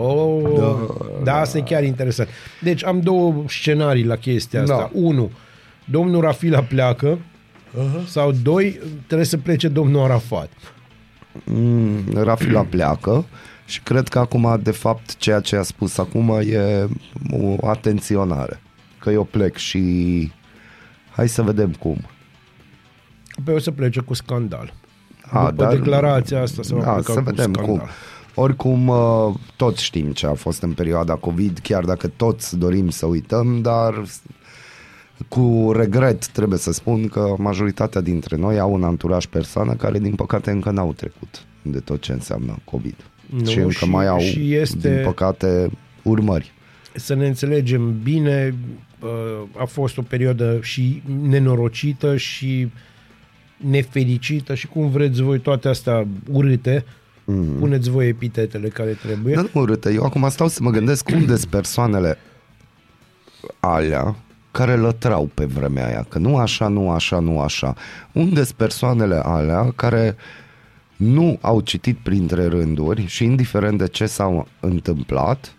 Oh, 0.02 0.42
da. 0.58 0.76
da, 1.24 1.40
asta 1.40 1.58
e 1.58 1.60
chiar 1.60 1.84
interesant. 1.84 2.28
Deci 2.60 2.84
am 2.84 3.00
două 3.00 3.34
scenarii 3.48 4.04
la 4.04 4.16
chestia 4.16 4.60
asta. 4.60 4.76
Da. 4.76 4.90
Unu, 4.92 5.30
domnul 5.90 6.20
Rafila 6.20 6.62
pleacă 6.62 7.18
uh-huh. 7.18 8.06
sau 8.06 8.32
doi, 8.32 8.80
trebuie 9.06 9.26
să 9.26 9.36
plece 9.36 9.68
domnul 9.68 10.02
Arafat. 10.02 10.50
Mm, 11.44 12.04
Rafila 12.14 12.62
pleacă 12.62 13.24
și 13.66 13.82
cred 13.82 14.08
că 14.08 14.18
acum, 14.18 14.60
de 14.62 14.70
fapt, 14.70 15.16
ceea 15.16 15.40
ce 15.40 15.56
a 15.56 15.62
spus 15.62 15.98
acum 15.98 16.28
e 16.30 16.88
o 17.30 17.68
atenționare. 17.68 18.60
Că 18.98 19.10
eu 19.10 19.24
plec 19.24 19.56
și 19.56 20.32
hai 21.10 21.28
să 21.28 21.42
vedem 21.42 21.70
cum. 21.70 21.96
Pe 23.44 23.52
o 23.52 23.58
să 23.58 23.70
plece 23.70 24.00
cu 24.00 24.14
scandal. 24.14 24.74
A, 25.30 25.50
După 25.50 25.74
declarația 25.74 26.42
asta 26.42 26.62
se 26.62 26.74
va 26.74 26.82
da, 26.82 26.92
pleca 26.92 27.12
să 27.12 27.18
cu 27.18 27.24
vedem 27.24 27.52
scandal. 27.52 27.64
cum. 27.64 27.82
Oricum, 28.34 28.88
uh, 28.88 29.34
toți 29.56 29.84
știm 29.84 30.12
ce 30.12 30.26
a 30.26 30.34
fost 30.34 30.62
în 30.62 30.72
perioada 30.72 31.14
COVID, 31.14 31.58
chiar 31.62 31.84
dacă 31.84 32.08
toți 32.08 32.56
dorim 32.58 32.88
să 32.88 33.06
uităm, 33.06 33.60
dar 33.60 34.02
cu 35.28 35.72
regret 35.74 36.26
trebuie 36.26 36.58
să 36.58 36.72
spun 36.72 37.08
că 37.08 37.34
majoritatea 37.38 38.00
dintre 38.00 38.36
noi 38.36 38.58
au 38.58 38.72
un 38.72 38.84
anturaj 38.84 39.26
persoană 39.26 39.74
care, 39.74 39.98
din 39.98 40.14
păcate, 40.14 40.50
încă 40.50 40.70
n-au 40.70 40.92
trecut 40.92 41.44
de 41.62 41.78
tot 41.78 42.00
ce 42.00 42.12
înseamnă 42.12 42.58
COVID. 42.64 42.96
Nu, 43.26 43.44
și 43.44 43.58
încă 43.58 43.70
și- 43.70 43.88
mai 43.88 44.06
au, 44.06 44.18
și 44.18 44.54
este- 44.54 44.94
din 44.94 45.04
păcate, 45.04 45.70
urmări. 46.02 46.52
Să 46.94 47.14
ne 47.14 47.26
înțelegem 47.26 48.00
bine, 48.02 48.54
uh, 49.00 49.08
a 49.56 49.64
fost 49.64 49.98
o 49.98 50.02
perioadă 50.02 50.58
și 50.62 51.02
nenorocită 51.28 52.16
și 52.16 52.70
nefericită 53.56 54.54
și 54.54 54.66
cum 54.66 54.90
vreți 54.90 55.22
voi 55.22 55.38
toate 55.38 55.68
astea 55.68 56.06
urâte, 56.30 56.84
mm. 57.24 57.56
puneți 57.58 57.90
voi 57.90 58.08
epitetele 58.08 58.68
care 58.68 58.90
trebuie. 58.90 59.34
Dar 59.34 59.50
nu 59.52 59.60
urâtă. 59.60 59.90
Eu 59.90 60.02
acum 60.02 60.28
stau 60.28 60.48
să 60.48 60.62
mă 60.62 60.70
gândesc 60.70 61.08
unde 61.08 61.36
sunt 61.36 61.50
persoanele 61.50 62.18
alea 63.60 64.16
care 64.50 64.76
lătrau 64.76 65.30
pe 65.34 65.44
vremea 65.44 65.86
aia, 65.86 66.06
că 66.08 66.18
nu 66.18 66.36
așa, 66.36 66.68
nu 66.68 66.90
așa, 66.90 67.18
nu 67.18 67.40
așa. 67.40 67.74
Unde 68.12 68.42
sunt 68.44 68.56
persoanele 68.56 69.20
alea 69.24 69.72
care 69.76 70.16
nu 70.96 71.38
au 71.40 71.60
citit 71.60 71.98
printre 71.98 72.46
rânduri 72.46 73.06
și 73.06 73.24
indiferent 73.24 73.78
de 73.78 73.86
ce 73.86 74.06
s-au 74.06 74.48
întâmplat, 74.60 75.54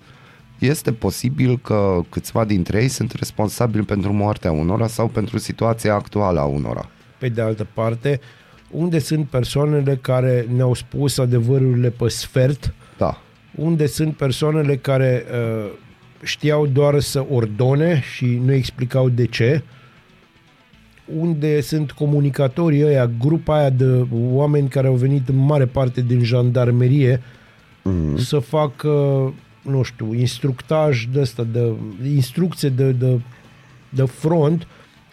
este 0.59 0.93
posibil 0.93 1.59
că 1.59 1.99
câțiva 2.09 2.45
dintre 2.45 2.81
ei 2.81 2.87
sunt 2.87 3.11
responsabili 3.11 3.83
pentru 3.83 4.13
moartea 4.13 4.51
unora 4.51 4.87
sau 4.87 5.07
pentru 5.07 5.37
situația 5.37 5.93
actuală 5.93 6.39
a 6.39 6.45
unora. 6.45 6.89
Pe 7.17 7.29
de 7.29 7.41
altă 7.41 7.67
parte, 7.73 8.19
unde 8.71 8.99
sunt 8.99 9.27
persoanele 9.27 9.99
care 10.01 10.47
ne-au 10.55 10.73
spus 10.73 11.17
adevărurile 11.17 11.89
pe 11.89 12.07
sfert, 12.07 12.73
Da. 12.97 13.17
unde 13.55 13.85
sunt 13.85 14.15
persoanele 14.15 14.77
care 14.77 15.25
uh, 15.31 15.71
știau 16.23 16.67
doar 16.67 16.99
să 16.99 17.25
ordone 17.29 18.01
și 18.15 18.25
nu 18.25 18.53
explicau 18.53 19.09
de 19.09 19.25
ce, 19.25 19.63
unde 21.17 21.61
sunt 21.61 21.91
comunicatorii 21.91 22.83
ăia, 22.83 23.11
grupa 23.19 23.57
aia 23.57 23.69
de 23.69 24.07
oameni 24.11 24.67
care 24.67 24.87
au 24.87 24.93
venit 24.93 25.29
în 25.29 25.37
mare 25.37 25.65
parte 25.65 26.01
din 26.01 26.23
jandarmerie 26.23 27.17
mm-hmm. 27.17 28.17
să 28.17 28.39
facă, 28.39 28.89
nu 29.61 29.81
știu, 29.83 30.13
instructaj 30.13 31.05
de 31.13 31.19
ăsta, 31.19 31.43
de 31.43 31.73
instrucție 32.13 32.69
de, 32.69 32.91
de, 32.91 33.19
de 33.89 34.03
front 34.03 34.67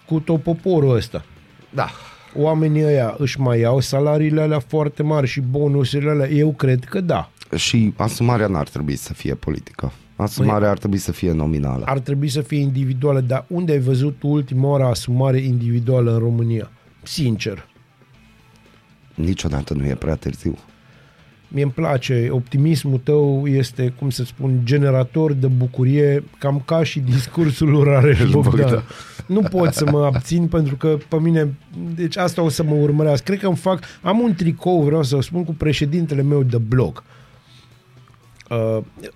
cu 0.06 0.20
tot 0.20 0.42
poporul 0.42 0.96
ăsta. 0.96 1.24
Da. 1.70 1.88
Oamenii 2.34 2.84
ăia 2.84 3.14
își 3.18 3.40
mai 3.40 3.60
iau 3.60 3.80
salariile 3.80 4.40
alea 4.40 4.58
foarte 4.58 5.02
mari 5.02 5.26
și 5.26 5.40
bonusurile 5.40 6.10
alea? 6.10 6.28
Eu 6.28 6.52
cred 6.52 6.84
că 6.84 7.00
da. 7.00 7.30
Și 7.56 7.92
asumarea 7.96 8.46
n-ar 8.46 8.68
trebui 8.68 8.96
să 8.96 9.12
fie 9.12 9.34
politică. 9.34 9.92
Asumarea 10.18 10.70
ar 10.70 10.78
trebui 10.78 10.98
să 10.98 11.12
fie 11.12 11.32
nominală. 11.32 11.84
ar 11.84 11.98
trebui 11.98 12.28
să 12.28 12.40
fie 12.40 12.58
individuală, 12.58 13.20
dar 13.20 13.44
unde 13.48 13.72
ai 13.72 13.78
văzut 13.78 14.22
ultima 14.22 14.68
oară 14.68 14.84
asumare 14.84 15.38
individuală 15.40 16.12
în 16.12 16.18
România? 16.18 16.70
Sincer. 17.02 17.66
Niciodată 19.14 19.74
nu 19.74 19.86
e 19.86 19.94
prea 19.94 20.14
târziu. 20.14 20.58
Mie 21.48 21.62
îmi 21.62 21.72
place, 21.72 22.28
optimismul 22.30 22.98
tău 22.98 23.46
este, 23.46 23.94
cum 23.98 24.10
să 24.10 24.24
spun, 24.24 24.60
generator 24.64 25.32
de 25.32 25.46
bucurie, 25.46 26.24
cam 26.38 26.62
ca 26.64 26.82
și 26.82 27.00
discursul 27.00 27.70
lui 27.70 27.82
Rareș 27.84 28.24
Bogdan. 28.30 28.60
Bogdan. 28.60 28.82
Nu 29.26 29.40
pot 29.40 29.72
să 29.72 29.90
mă 29.90 30.04
abțin 30.04 30.46
pentru 30.46 30.76
că 30.76 30.98
pe 31.08 31.16
mine, 31.16 31.54
deci 31.94 32.16
asta 32.16 32.42
o 32.42 32.48
să 32.48 32.62
mă 32.62 32.74
urmărească. 32.74 33.24
Cred 33.24 33.38
că 33.38 33.46
îmi 33.46 33.56
fac, 33.56 33.82
am 34.02 34.20
un 34.20 34.34
tricou, 34.34 34.82
vreau 34.82 35.02
să 35.02 35.16
o 35.16 35.20
spun, 35.20 35.44
cu 35.44 35.54
președintele 35.54 36.22
meu 36.22 36.42
de 36.42 36.58
blog. 36.58 36.96
Uh, 36.96 37.17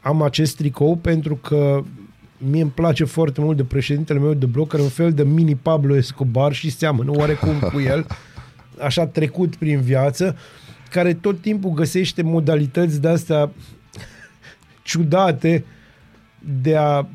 am 0.01 0.23
acest 0.23 0.57
tricou 0.57 0.97
pentru 0.97 1.35
că 1.37 1.83
mie 2.39 2.63
îmi 2.63 2.71
place 2.71 3.05
foarte 3.05 3.41
mult 3.41 3.57
de 3.57 3.65
președintele 3.65 4.19
meu 4.19 4.35
de 4.35 4.47
blog, 4.47 4.69
care 4.69 4.83
e 4.83 4.85
un 4.85 4.91
fel 4.91 5.13
de 5.13 5.23
mini 5.25 5.55
Pablo 5.55 5.97
Escobar 5.97 6.53
și 6.53 6.71
seamănă 6.71 7.11
oarecum 7.15 7.59
cu 7.73 7.81
el, 7.81 8.07
așa 8.87 9.07
trecut 9.07 9.57
prin 9.57 9.81
viață, 9.81 10.37
care 10.91 11.15
tot 11.15 11.41
timpul 11.41 11.71
găsește 11.71 12.23
modalități 12.23 13.01
de-astea 13.01 13.51
ciudate 14.83 15.65
de 16.63 16.77
a 16.77 17.07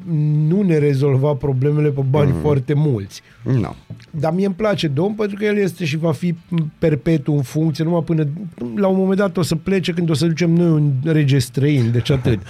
nu 0.47 0.61
ne 0.61 0.77
rezolva 0.77 1.33
problemele 1.33 1.89
pe 1.89 2.01
bani 2.09 2.31
mm. 2.31 2.39
foarte 2.39 2.73
mulți. 2.73 3.21
Nu. 3.43 3.75
Dar 4.11 4.33
mie 4.33 4.45
îmi 4.45 4.55
place 4.55 4.87
domn 4.87 5.15
pentru 5.15 5.37
că 5.37 5.45
el 5.45 5.57
este 5.57 5.85
și 5.85 5.97
va 5.97 6.11
fi 6.11 6.35
perpetu 6.79 7.33
în 7.33 7.41
funcție, 7.41 7.83
numai 7.83 8.03
până 8.03 8.27
la 8.75 8.87
un 8.87 8.97
moment 8.97 9.17
dat 9.17 9.37
o 9.37 9.41
să 9.41 9.55
plece 9.55 9.93
când 9.93 10.09
o 10.09 10.13
să 10.13 10.25
ducem 10.25 10.51
noi 10.51 10.69
un 10.69 10.91
rege 11.03 11.37
străin, 11.37 11.91
deci 11.91 12.09
atât. 12.09 12.39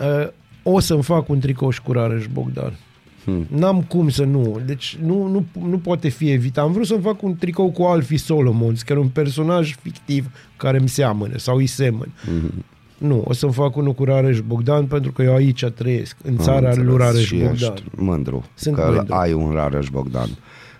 Uh, 0.00 0.28
o 0.62 0.80
să-mi 0.80 1.02
fac 1.02 1.28
un 1.28 1.38
tricou 1.38 1.70
și 1.70 1.82
cu 1.82 1.92
Rareș 1.92 2.26
Bogdan. 2.32 2.78
Hmm. 3.24 3.46
N-am 3.48 3.82
cum 3.82 4.08
să 4.08 4.24
nu. 4.24 4.60
Deci 4.66 4.98
nu, 5.02 5.26
nu, 5.26 5.44
nu 5.68 5.78
poate 5.78 6.08
fi 6.08 6.30
evitat. 6.30 6.64
Am 6.64 6.72
vrut 6.72 6.86
să-mi 6.86 7.02
fac 7.02 7.22
un 7.22 7.36
tricou 7.36 7.70
cu 7.70 7.82
Alfie 7.82 8.18
Solomons, 8.18 8.82
care 8.82 8.98
e 8.98 9.02
un 9.02 9.08
personaj 9.08 9.74
fictiv 9.82 10.30
care 10.56 10.78
îmi 10.78 10.88
seamănă 10.88 11.38
sau 11.38 11.56
îi 11.56 11.66
semăn. 11.66 12.12
Hmm. 12.24 12.64
Nu, 12.98 13.22
o 13.26 13.32
să-mi 13.32 13.52
fac 13.52 13.76
unul 13.76 13.92
cu 13.92 14.04
Rareș 14.04 14.40
Bogdan 14.40 14.84
pentru 14.84 15.12
că 15.12 15.22
eu 15.22 15.34
aici 15.34 15.64
trăiesc, 15.64 16.16
în 16.24 16.36
țara 16.36 16.56
Am 16.70 16.76
lui 16.76 16.84
înțeles. 16.92 16.96
Rareș 17.06 17.24
și 17.26 17.34
Bogdan. 17.36 17.52
ești 17.72 17.82
mândru 17.96 18.44
Sunt 18.54 18.74
că 18.74 18.90
mândru. 18.94 19.14
ai 19.14 19.32
un 19.32 19.50
Rareș 19.54 19.88
Bogdan. 19.88 20.28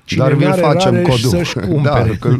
Cine 0.04 0.22
Dar 0.22 0.32
vi-l 0.32 0.48
n-are 0.48 0.60
facem 0.60 0.92
Rareș 0.92 1.08
codul. 1.08 1.28
să-și 1.38 1.54
Da, 1.58 1.66
cumpere. 1.66 2.16
că 2.20 2.36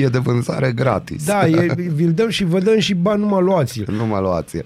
e 0.00 0.06
de 0.08 0.18
vânzare 0.18 0.72
gratis. 0.72 1.24
Da, 1.24 1.46
e, 1.46 1.74
vi-l 1.94 2.12
dăm 2.12 2.28
și 2.28 2.44
vă 2.44 2.58
dăm 2.60 2.78
și 2.78 2.94
bani, 2.94 3.20
numai 3.20 3.42
luați-l. 3.42 3.88
Nu 3.96 4.06
mă 4.06 4.18
luați 4.20 4.56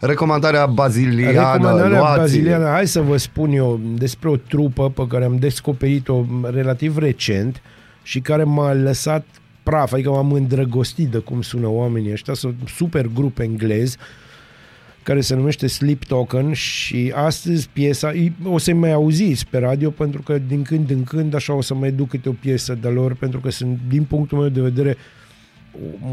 Recomandarea 0.00 0.66
baziliană, 0.66 1.30
Recomandarea 1.52 1.98
luați 1.98 2.18
baziliană, 2.18 2.64
hai 2.68 2.86
să 2.86 3.00
vă 3.00 3.16
spun 3.16 3.50
eu 3.52 3.80
despre 3.96 4.28
o 4.28 4.36
trupă 4.36 4.90
pe 4.90 5.06
care 5.08 5.24
am 5.24 5.36
descoperit-o 5.38 6.24
relativ 6.42 6.98
recent 6.98 7.62
și 8.02 8.20
care 8.20 8.42
m-a 8.44 8.72
lăsat 8.72 9.24
praf, 9.62 9.92
adică 9.92 10.10
m-am 10.10 10.32
îndrăgostit 10.32 11.08
de 11.08 11.18
cum 11.18 11.42
sună 11.42 11.68
oamenii 11.68 12.12
ăștia, 12.12 12.34
sunt 12.34 12.54
un 12.60 12.66
super 12.66 13.06
grup 13.06 13.38
englez 13.38 13.96
care 15.02 15.20
se 15.20 15.34
numește 15.34 15.66
Sleep 15.66 16.04
Token 16.04 16.52
și 16.52 17.12
astăzi 17.14 17.68
piesa, 17.72 18.12
o 18.44 18.58
să 18.58 18.74
mai 18.74 18.92
auziți 18.92 19.46
pe 19.46 19.58
radio 19.58 19.90
pentru 19.90 20.22
că 20.22 20.38
din 20.38 20.62
când 20.62 20.90
în 20.90 21.04
când 21.04 21.34
așa 21.34 21.52
o 21.52 21.60
să 21.60 21.74
mai 21.74 21.92
duc 21.92 22.08
câte 22.08 22.28
o 22.28 22.32
piesă 22.32 22.78
de 22.80 22.88
lor 22.88 23.14
pentru 23.14 23.40
că 23.40 23.50
sunt, 23.50 23.78
din 23.88 24.04
punctul 24.04 24.38
meu 24.38 24.48
de 24.48 24.60
vedere, 24.60 24.96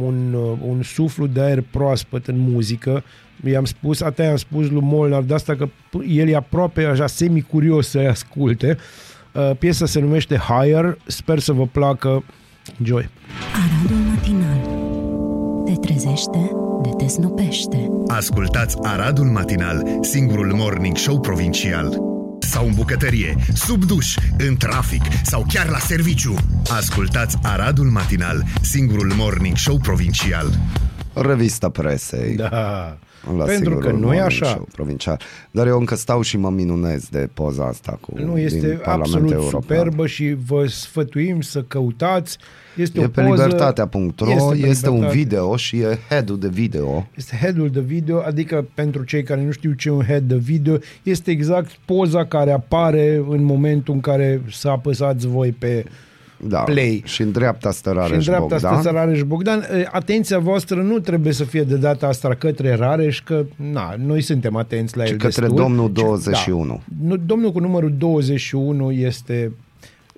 un, 0.02 0.34
un 0.68 0.82
suflu 0.84 1.28
de 1.28 1.42
aer 1.42 1.64
proaspăt 1.72 2.28
în 2.28 2.38
muzică. 2.38 3.04
I-am 3.46 3.66
spus, 3.66 4.02
atât 4.02 4.26
i-am 4.26 4.36
spus 4.36 4.70
lui 4.70 4.82
Molnar 4.82 5.24
de 5.24 5.34
asta 5.34 5.56
că 5.56 5.70
el 6.08 6.28
e 6.28 6.36
aproape 6.36 6.84
așa 6.84 7.08
semi-curios 7.08 7.88
să-i 7.88 8.08
asculte. 8.08 8.78
Uh, 9.34 9.52
piesa 9.60 9.86
se 9.86 10.00
numește 10.00 10.38
Higher, 10.38 10.98
sper 11.06 11.40
să 11.40 11.52
vă 11.52 11.66
placă. 11.68 12.24
Joy. 12.84 13.10
Aradul 13.54 13.98
matinal 13.98 14.62
Te 15.66 15.88
trezește, 15.88 16.52
de 16.84 16.90
te 16.98 17.08
snopește 17.08 17.90
Ascultați 18.08 18.78
Aradul 18.82 19.26
Matinal, 19.26 19.88
singurul 20.02 20.54
morning 20.54 20.98
show 20.98 21.20
provincial. 21.20 21.98
Sau 22.40 22.66
în 22.66 22.74
bucătărie, 22.74 23.36
sub 23.54 23.84
duș, 23.84 24.16
în 24.38 24.56
trafic 24.56 25.02
sau 25.24 25.46
chiar 25.54 25.70
la 25.70 25.78
serviciu. 25.78 26.36
Ascultați 26.70 27.38
Aradul 27.42 27.86
Matinal, 27.86 28.44
singurul 28.62 29.14
morning 29.16 29.58
show 29.58 29.78
provincial. 29.78 30.60
Revista 31.14 31.70
presei. 31.70 32.36
Da. 32.36 32.98
La 33.38 33.44
Pentru 33.44 33.54
singurul 33.54 33.80
că 33.80 33.92
nu 33.92 33.98
e 33.98 34.02
morning 34.02 34.22
așa. 34.22 34.46
show 34.46 34.68
Provincial. 34.72 35.20
Dar 35.52 35.68
eu 35.68 35.80
încă 35.80 35.96
stau 35.96 36.22
și 36.22 36.38
mă 36.38 36.50
minunez 36.50 37.08
de 37.10 37.30
poza 37.34 37.66
asta 37.66 37.98
cu 38.02 38.12
Nu 38.16 38.34
din 38.36 38.46
este 38.46 38.58
Parlamentul 38.68 38.92
absolut 39.02 39.32
European. 39.32 39.62
superbă 39.62 40.08
și 40.08 40.36
vă 40.46 40.66
sfătuim 40.68 41.42
să 41.42 41.62
căutați. 41.68 42.38
Este 42.76 43.00
E 43.00 43.04
o 43.06 43.08
pe 43.08 43.22
poză, 43.22 43.44
libertatea.ro, 43.44 44.30
Este 44.32 44.44
este, 44.44 44.62
pe 44.62 44.68
este 44.68 44.90
un 44.90 44.94
Libertate. 44.96 45.18
video 45.18 45.56
și 45.56 45.78
e 45.78 45.98
head-ul 46.10 46.40
de 46.40 46.48
video. 46.48 47.08
Este 47.16 47.38
head-ul 47.42 47.70
de 47.70 47.80
video, 47.80 48.20
adică 48.26 48.66
pentru 48.74 49.04
cei 49.04 49.24
care 49.24 49.44
nu 49.44 49.52
știu 49.52 49.72
ce 49.74 49.88
e 49.90 49.92
un 49.92 50.04
head 50.04 50.24
de 50.24 50.36
video, 50.36 50.78
este 51.04 51.32
exact 51.32 51.72
poza 51.86 52.26
care 52.26 52.52
apare 52.52 53.24
în 53.30 53.44
momentul 53.44 53.94
în 53.94 54.00
care 54.00 54.42
să 54.52 54.68
apăsați 54.70 55.28
voi 55.28 55.52
pe 55.52 55.86
Da. 56.38 56.60
Play. 56.60 57.02
Și 57.06 57.22
în 57.22 57.32
dreapta 57.32 57.72
stă 57.72 57.90
și 57.90 57.96
în 57.96 58.02
Rareș 58.02 58.26
dreapta 58.26 58.48
Bogdan. 58.56 58.80
stă 58.82 58.90
Rareș 58.90 59.22
Bogdan. 59.24 59.60
E, 59.60 59.88
Atenția 59.92 60.40
voastră 60.40 60.82
nu 60.82 61.00
trebuie 61.00 61.34
să 61.34 61.44
fie 61.44 61.64
de 61.64 61.76
data 61.76 62.08
asta 62.08 62.36
către 62.36 62.76
Rareș, 62.76 63.22
că 63.24 63.46
na, 63.56 63.96
noi 64.06 64.22
suntem 64.22 64.56
atenți 64.56 64.98
la 64.98 65.04
Ci 65.04 65.10
el 65.10 65.18
către 65.18 65.42
destul. 65.42 65.58
domnul 65.58 65.90
Ci- 65.90 65.94
21. 65.94 66.66
Da, 66.68 67.08
nu, 67.08 67.18
domnul 67.18 67.52
cu 67.52 67.60
numărul 67.60 67.94
21 67.98 68.92
este... 68.92 69.52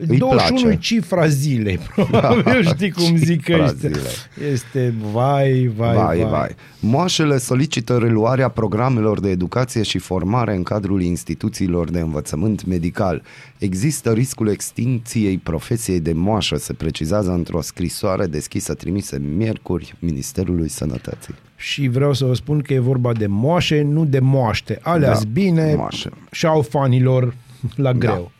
Îi 0.08 0.18
21 0.18 0.60
place. 0.62 0.76
e 0.76 0.80
cifra 0.80 1.28
zilei, 1.28 1.80
probabil 1.96 2.64
știi 2.66 2.92
cum 2.92 3.16
zic 3.28 3.44
Cifra 3.44 3.64
ăștia. 3.64 3.90
zilei. 3.90 4.52
Este 4.52 4.94
vai, 5.12 5.72
vai, 5.76 5.96
vai. 5.96 6.18
Vai, 6.18 6.30
vai. 6.30 6.56
Moașele 6.80 7.38
solicită 7.38 7.98
reluarea 7.98 8.50
programelor 8.50 9.20
de 9.20 9.30
educație 9.30 9.84
și 9.84 9.98
formare 9.98 10.56
în 10.56 10.64
cadrul 10.64 11.02
instituțiilor 11.02 11.90
de 11.90 12.00
învățământ 12.00 12.66
medical. 12.66 13.22
Există 13.58 14.12
riscul 14.12 14.48
extinției 14.48 15.38
profesiei 15.38 16.00
de 16.00 16.14
moașă, 16.14 16.58
se 16.58 16.74
precizează 16.74 17.32
într-o 17.32 17.62
scrisoare 17.62 18.26
deschisă 18.26 18.74
trimisă 18.74 19.18
miercuri 19.38 19.96
Ministerului 20.00 20.70
Sănătății. 20.70 21.34
Și 21.56 21.88
vreau 21.88 22.14
să 22.14 22.26
vă 22.26 22.34
spun 22.34 22.62
că 22.62 22.74
e 22.74 22.80
vorba 22.80 23.14
de 23.14 23.28
moașe, 23.28 23.82
nu 23.82 24.06
de 24.06 24.20
moaște. 24.20 24.80
Alea 24.82 25.14
Da, 25.14 25.20
bine 25.32 25.74
moașe. 25.78 26.10
și 26.32 26.46
au 26.46 26.62
fanilor 26.62 27.34
la 27.76 27.94
greu. 27.94 28.32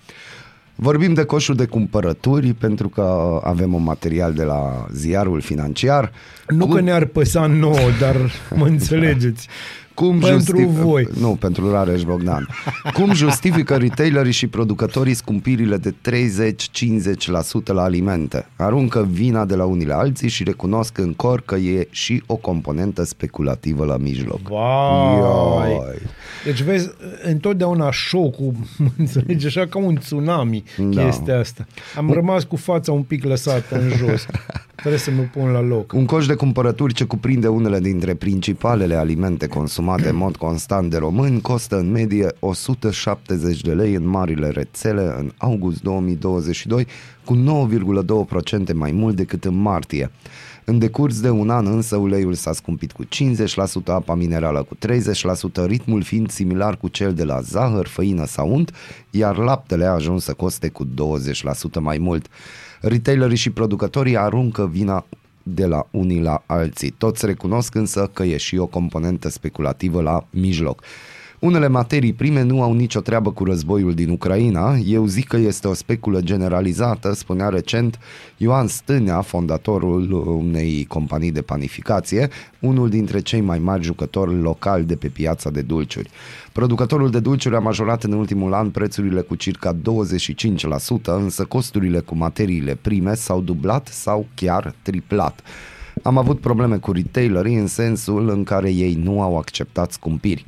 Vorbim 0.82 1.14
de 1.14 1.24
coșul 1.24 1.56
de 1.56 1.66
cumpărături 1.66 2.54
pentru 2.54 2.90
că 2.90 3.40
avem 3.44 3.74
un 3.74 3.84
material 3.84 4.34
de 4.34 4.44
la 4.44 4.88
ziarul 4.94 5.42
financiar. 5.42 6.12
Nu 6.48 6.68
că 6.68 6.80
ne-ar 6.80 7.06
păsa 7.06 7.46
nouă, 7.46 7.90
dar 8.00 8.16
mă 8.56 8.66
înțelegeți. 8.76 9.48
Cum 10.00 10.20
Pentru 10.20 10.66
voi. 10.66 11.08
Nu, 11.20 11.36
pentru 11.40 11.72
Rareș 11.72 12.04
Bogdan. 12.04 12.48
Cum 12.94 13.14
justifică 13.14 13.76
retailerii 13.76 14.32
și 14.32 14.48
producătorii 14.48 15.14
scumpirile 15.14 15.78
de 15.78 15.94
30-50% 16.10 17.66
la 17.66 17.82
alimente? 17.82 18.46
Aruncă 18.56 19.08
vina 19.12 19.46
de 19.46 19.56
la 19.56 19.66
unii 19.66 19.86
la 19.86 19.98
alții 19.98 20.30
și 20.30 20.44
recunosc 20.44 20.98
în 20.98 21.14
cor 21.14 21.42
că 21.42 21.56
e 21.56 21.88
și 21.90 22.24
o 22.26 22.36
componentă 22.36 23.04
speculativă 23.04 23.86
la 23.86 23.98
mijloc. 23.98 24.40
Vai! 24.42 25.72
Ioi. 25.72 25.98
Deci 26.46 26.62
vezi, 26.62 26.90
întotdeauna 27.24 27.92
șocul, 27.92 28.54
mă 28.78 28.90
înțelegi, 28.98 29.46
așa 29.46 29.68
ca 29.68 29.80
un 29.80 29.96
tsunami 29.96 30.64
Da. 30.78 31.04
chestia 31.04 31.40
asta. 31.40 31.68
Am 31.98 32.12
rămas 32.12 32.44
cu 32.44 32.56
fața 32.56 32.92
un 32.92 33.04
pic 33.04 33.24
lăsată 33.24 33.80
în 33.80 33.90
jos. 33.90 34.26
Trebuie 34.76 35.00
să 35.00 35.12
mă 35.12 35.22
pun 35.22 35.52
la 35.52 35.62
loc. 35.62 35.94
Un 35.94 36.06
coș 36.06 36.26
de 36.26 36.34
cumpărături 36.34 36.94
ce 36.94 37.04
cuprinde 37.04 37.48
unele 37.48 37.80
dintre 37.80 38.14
principalele 38.14 38.96
alimente 38.96 39.48
consumate 39.48 39.88
în 39.96 40.16
mod 40.16 40.36
constant 40.36 40.90
de 40.90 40.98
români 40.98 41.42
costă 41.42 41.78
în 41.78 41.92
medie 41.92 42.28
170 42.40 43.62
de 43.62 43.74
lei 43.74 43.94
în 43.94 44.08
marile 44.08 44.50
rețele 44.50 45.16
în 45.18 45.32
august 45.38 45.82
2022 45.82 46.88
cu 47.26 47.68
9,2% 48.70 48.74
mai 48.74 48.92
mult 48.92 49.16
decât 49.16 49.46
în 49.46 49.56
martie. 49.56 50.12
În 50.66 50.80
decurs 50.80 51.20
de 51.22 51.30
un 51.30 51.50
an 51.50 51.66
însă 51.66 51.96
uleiul 51.96 52.34
s-a 52.34 52.54
scumpit 52.54 52.92
cu 52.92 53.06
50%, 53.06 53.08
apa 53.86 54.16
minerală 54.16 54.64
cu 54.64 54.76
30%, 54.76 55.66
ritmul 55.66 56.02
fiind 56.02 56.32
similar 56.32 56.78
cu 56.78 56.88
cel 56.88 57.14
de 57.14 57.24
la 57.24 57.42
zahăr, 57.42 57.88
făină 57.88 58.26
sau 58.26 58.54
unt, 58.54 58.74
iar 59.10 59.38
laptele 59.38 59.86
a 59.86 59.92
ajuns 59.92 60.24
să 60.24 60.34
coste 60.34 60.70
cu 60.70 60.86
20% 60.86 60.90
mai 61.80 61.98
mult. 61.98 62.28
Retailerii 62.82 63.38
și 63.38 63.50
producătorii 63.50 64.18
aruncă 64.18 64.68
vina 64.72 65.06
de 65.54 65.66
la 65.66 65.88
unii 65.92 66.22
la 66.22 66.44
alții. 66.46 66.90
Toți 66.90 67.26
recunosc 67.26 67.76
însă 67.76 68.10
că 68.14 68.24
e 68.24 68.38
și 68.38 68.58
o 68.58 68.66
componentă 68.66 69.30
speculativă 69.30 70.02
la 70.02 70.26
mijloc. 70.30 70.84
Unele 71.40 71.68
materii 71.68 72.14
prime 72.14 72.44
nu 72.44 72.62
au 72.62 72.74
nicio 72.74 73.00
treabă 73.00 73.32
cu 73.32 73.44
războiul 73.44 73.94
din 73.94 74.10
Ucraina. 74.10 74.76
Eu 74.86 75.06
zic 75.06 75.28
că 75.28 75.38
este 75.38 75.68
o 75.68 75.74
speculă 75.74 76.22
generalizată, 76.22 77.14
spunea 77.14 77.50
recent 77.50 78.00
Ioan 78.38 78.68
Stânea, 78.68 79.22
fondatorul 79.22 80.12
unei 80.40 80.86
companii 80.86 81.32
de 81.32 81.42
panificație, 81.42 82.30
unul 82.60 82.90
dintre 82.90 83.20
cei 83.20 83.42
mai 83.42 83.60
mari 83.60 83.84
jucători 83.84 84.42
locali 84.42 84.84
de 84.84 84.96
pe 84.96 85.08
piața 85.08 85.50
de 85.50 85.62
dulciuri. 85.62 86.10
Producătorul 86.52 87.10
de 87.10 87.20
dulciuri 87.20 87.56
a 87.56 87.60
majorat 87.60 88.04
în 88.04 88.12
ultimul 88.12 88.54
an 88.54 88.70
prețurile 88.70 89.22
cu 89.22 89.36
circa 89.36 89.76
25%, 89.76 89.80
însă 91.04 91.46
costurile 91.46 92.00
cu 92.00 92.16
materiile 92.16 92.76
prime 92.76 93.14
s-au 93.14 93.42
dublat 93.42 93.88
sau 93.88 94.26
chiar 94.36 94.76
triplat. 94.82 95.42
Am 96.04 96.18
avut 96.18 96.40
probleme 96.40 96.78
cu 96.78 96.92
retailerii 96.92 97.56
în 97.56 97.68
sensul 97.68 98.30
în 98.30 98.44
care 98.44 98.72
ei 98.72 99.00
nu 99.04 99.22
au 99.22 99.38
acceptat 99.38 99.92
scumpiri. 99.92 100.46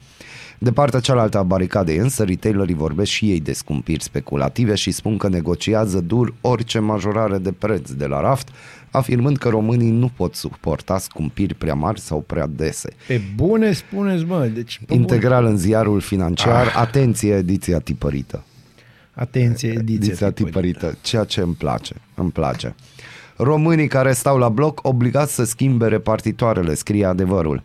De 0.63 0.71
partea 0.71 0.99
cealaltă 0.99 1.37
a 1.37 1.43
baricadei 1.43 1.97
însă, 1.97 2.23
retailerii 2.23 2.75
vorbesc 2.75 3.11
și 3.11 3.31
ei 3.31 3.39
de 3.39 3.53
scumpiri 3.53 4.03
speculative 4.03 4.75
și 4.75 4.91
spun 4.91 5.17
că 5.17 5.27
negociază 5.27 5.99
dur 5.99 6.33
orice 6.41 6.79
majorare 6.79 7.37
de 7.37 7.51
preț 7.51 7.89
de 7.89 8.05
la 8.05 8.21
raft, 8.21 8.49
afirmând 8.91 9.37
că 9.37 9.49
românii 9.49 9.89
nu 9.89 10.11
pot 10.15 10.35
suporta 10.35 10.97
scumpiri 10.97 11.53
prea 11.53 11.73
mari 11.73 11.99
sau 11.99 12.19
prea 12.19 12.47
dese. 12.47 12.89
Pe 13.07 13.21
bune 13.35 13.71
spuneți, 13.71 14.23
mă. 14.23 14.45
Deci, 14.45 14.81
pe 14.85 14.93
Integral 14.93 15.45
în 15.45 15.57
ziarul 15.57 15.99
financiar, 15.99 16.65
ah. 16.65 16.75
atenție, 16.75 17.35
ediția 17.35 17.79
tipărită. 17.79 18.43
Bune. 18.43 19.25
Atenție, 19.25 19.69
ediție. 19.69 19.95
Ediția 19.95 20.31
tipărită, 20.31 20.97
ceea 21.01 21.23
ce 21.23 21.41
îmi 21.41 21.53
place, 21.53 21.95
îmi 22.15 22.31
place. 22.31 22.75
Românii 23.35 23.87
care 23.87 24.11
stau 24.11 24.37
la 24.37 24.49
bloc 24.49 24.79
obligați 24.83 25.33
să 25.33 25.43
schimbe 25.43 25.87
repartitoarele, 25.87 26.73
scrie 26.73 27.05
adevărul. 27.05 27.63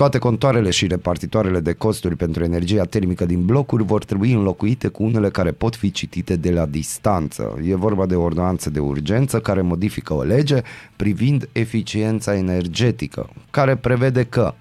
Toate 0.00 0.18
contoarele 0.18 0.70
și 0.70 0.86
repartitoarele 0.86 1.60
de 1.60 1.72
costuri 1.72 2.16
pentru 2.16 2.44
energia 2.44 2.84
termică 2.84 3.24
din 3.24 3.44
blocuri 3.44 3.84
vor 3.84 4.04
trebui 4.04 4.32
înlocuite 4.32 4.88
cu 4.88 5.02
unele 5.02 5.30
care 5.30 5.50
pot 5.50 5.76
fi 5.76 5.90
citite 5.90 6.36
de 6.36 6.50
la 6.50 6.66
distanță. 6.66 7.58
E 7.62 7.74
vorba 7.74 8.06
de 8.06 8.14
ordonanță 8.14 8.70
de 8.70 8.78
urgență 8.78 9.40
care 9.40 9.60
modifică 9.60 10.14
o 10.14 10.22
lege 10.22 10.62
privind 10.96 11.48
eficiența 11.52 12.36
energetică, 12.36 13.28
care 13.50 13.76
prevede 13.76 14.24
că 14.24 14.54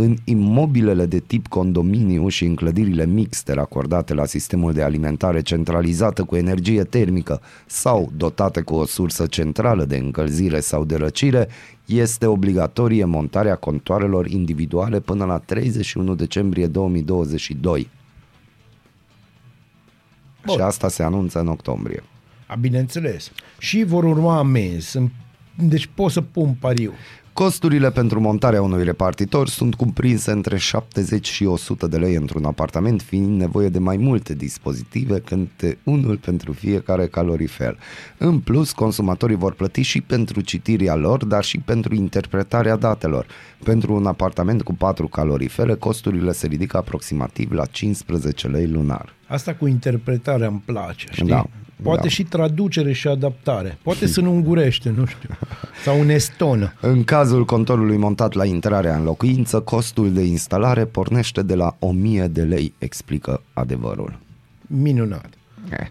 în 0.00 0.16
imobilele 0.24 1.06
de 1.06 1.18
tip 1.18 1.46
condominiu 1.46 2.28
și 2.28 2.44
în 2.44 2.54
clădirile 2.54 3.06
mixte 3.06 3.52
racordate 3.52 4.14
la 4.14 4.24
sistemul 4.24 4.72
de 4.72 4.82
alimentare 4.82 5.42
centralizată 5.42 6.24
cu 6.24 6.36
energie 6.36 6.84
termică 6.84 7.40
sau 7.66 8.12
dotate 8.16 8.60
cu 8.60 8.74
o 8.74 8.84
sursă 8.86 9.26
centrală 9.26 9.84
de 9.84 9.96
încălzire 9.96 10.60
sau 10.60 10.84
de 10.84 10.96
răcire, 10.96 11.48
este 11.84 12.26
obligatorie 12.26 13.04
montarea 13.04 13.54
contoarelor 13.54 14.26
individuale 14.26 15.00
până 15.00 15.24
la 15.24 15.38
31 15.38 16.14
decembrie 16.14 16.66
2022. 16.66 17.88
Bun. 20.46 20.54
Și 20.54 20.60
asta 20.60 20.88
se 20.88 21.02
anunță 21.02 21.40
în 21.40 21.48
octombrie. 21.48 22.02
A, 22.46 22.54
bineînțeles. 22.54 23.30
Și 23.58 23.84
vor 23.84 24.04
urma 24.04 24.38
amenzi. 24.38 24.86
Sunt- 24.86 25.12
Deci 25.60 25.86
pot 25.94 26.10
să 26.10 26.20
pun 26.20 26.56
pariu. 26.60 26.92
Costurile 27.38 27.90
pentru 27.90 28.20
montarea 28.20 28.62
unui 28.62 28.84
repartitor 28.84 29.48
sunt 29.48 29.74
cuprinse 29.74 30.30
între 30.30 30.56
70 30.56 31.28
și 31.28 31.44
100 31.44 31.86
de 31.86 31.96
lei 31.96 32.14
într-un 32.14 32.44
apartament, 32.44 33.02
fiind 33.02 33.40
nevoie 33.40 33.68
de 33.68 33.78
mai 33.78 33.96
multe 33.96 34.34
dispozitive 34.34 35.20
câte 35.20 35.78
unul 35.84 36.16
pentru 36.16 36.52
fiecare 36.52 37.06
calorifer. 37.06 37.78
În 38.16 38.38
plus, 38.40 38.72
consumatorii 38.72 39.36
vor 39.36 39.52
plăti 39.52 39.82
și 39.82 40.00
pentru 40.00 40.40
citirea 40.40 40.94
lor, 40.94 41.24
dar 41.24 41.44
și 41.44 41.58
pentru 41.58 41.94
interpretarea 41.94 42.76
datelor. 42.76 43.26
Pentru 43.64 43.94
un 43.94 44.06
apartament 44.06 44.62
cu 44.62 44.74
4 44.74 45.08
calorifere, 45.08 45.74
costurile 45.74 46.32
se 46.32 46.46
ridică 46.46 46.76
aproximativ 46.76 47.52
la 47.52 47.64
15 47.64 48.48
lei 48.48 48.66
lunar. 48.66 49.14
Asta 49.26 49.54
cu 49.54 49.66
interpretarea 49.66 50.46
îmi 50.46 50.62
place, 50.64 51.06
știi? 51.10 51.26
Da, 51.26 51.46
Poate 51.82 52.02
da. 52.02 52.08
și 52.08 52.22
traducere 52.22 52.92
și 52.92 53.08
adaptare. 53.08 53.78
Poate 53.82 54.06
să 54.06 54.20
nu 54.20 54.30
ungurește, 54.30 54.90
nu 54.96 55.06
știu. 55.06 55.28
Sau 55.84 56.00
în 56.00 56.08
estonă. 56.08 56.72
În 56.80 57.04
cazul 57.04 57.44
contorului 57.44 57.96
montat 57.96 58.32
la 58.32 58.44
intrarea 58.44 58.96
în 58.96 59.04
locuință, 59.04 59.60
costul 59.60 60.12
de 60.12 60.22
instalare 60.22 60.84
pornește 60.84 61.42
de 61.42 61.54
la 61.54 61.76
1000 61.78 62.26
de 62.26 62.42
lei, 62.42 62.72
explică 62.78 63.42
adevărul. 63.52 64.18
Minunat. 64.66 65.28
Eh. 65.70 65.86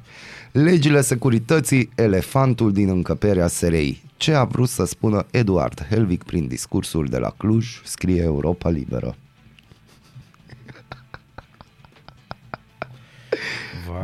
Legile 0.52 1.02
securității, 1.02 1.90
elefantul 1.96 2.72
din 2.72 2.90
încăperea 2.90 3.48
SRI. 3.48 4.02
Ce 4.18 4.34
a 4.34 4.44
vrut 4.44 4.70
să 4.70 4.86
spună 4.86 5.26
Eduard 5.32 5.88
Helvig 5.90 6.24
prin 6.24 6.48
discursul 6.48 7.06
de 7.06 7.18
la 7.18 7.34
Cluj, 7.38 7.82
scrie 7.84 8.22
Europa 8.22 8.70
Liberă. 8.70 9.16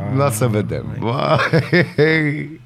Vai. 0.08 0.16
La 0.16 0.30
să 0.30 0.46
vedem. 0.46 0.84
Vai. 0.98 2.60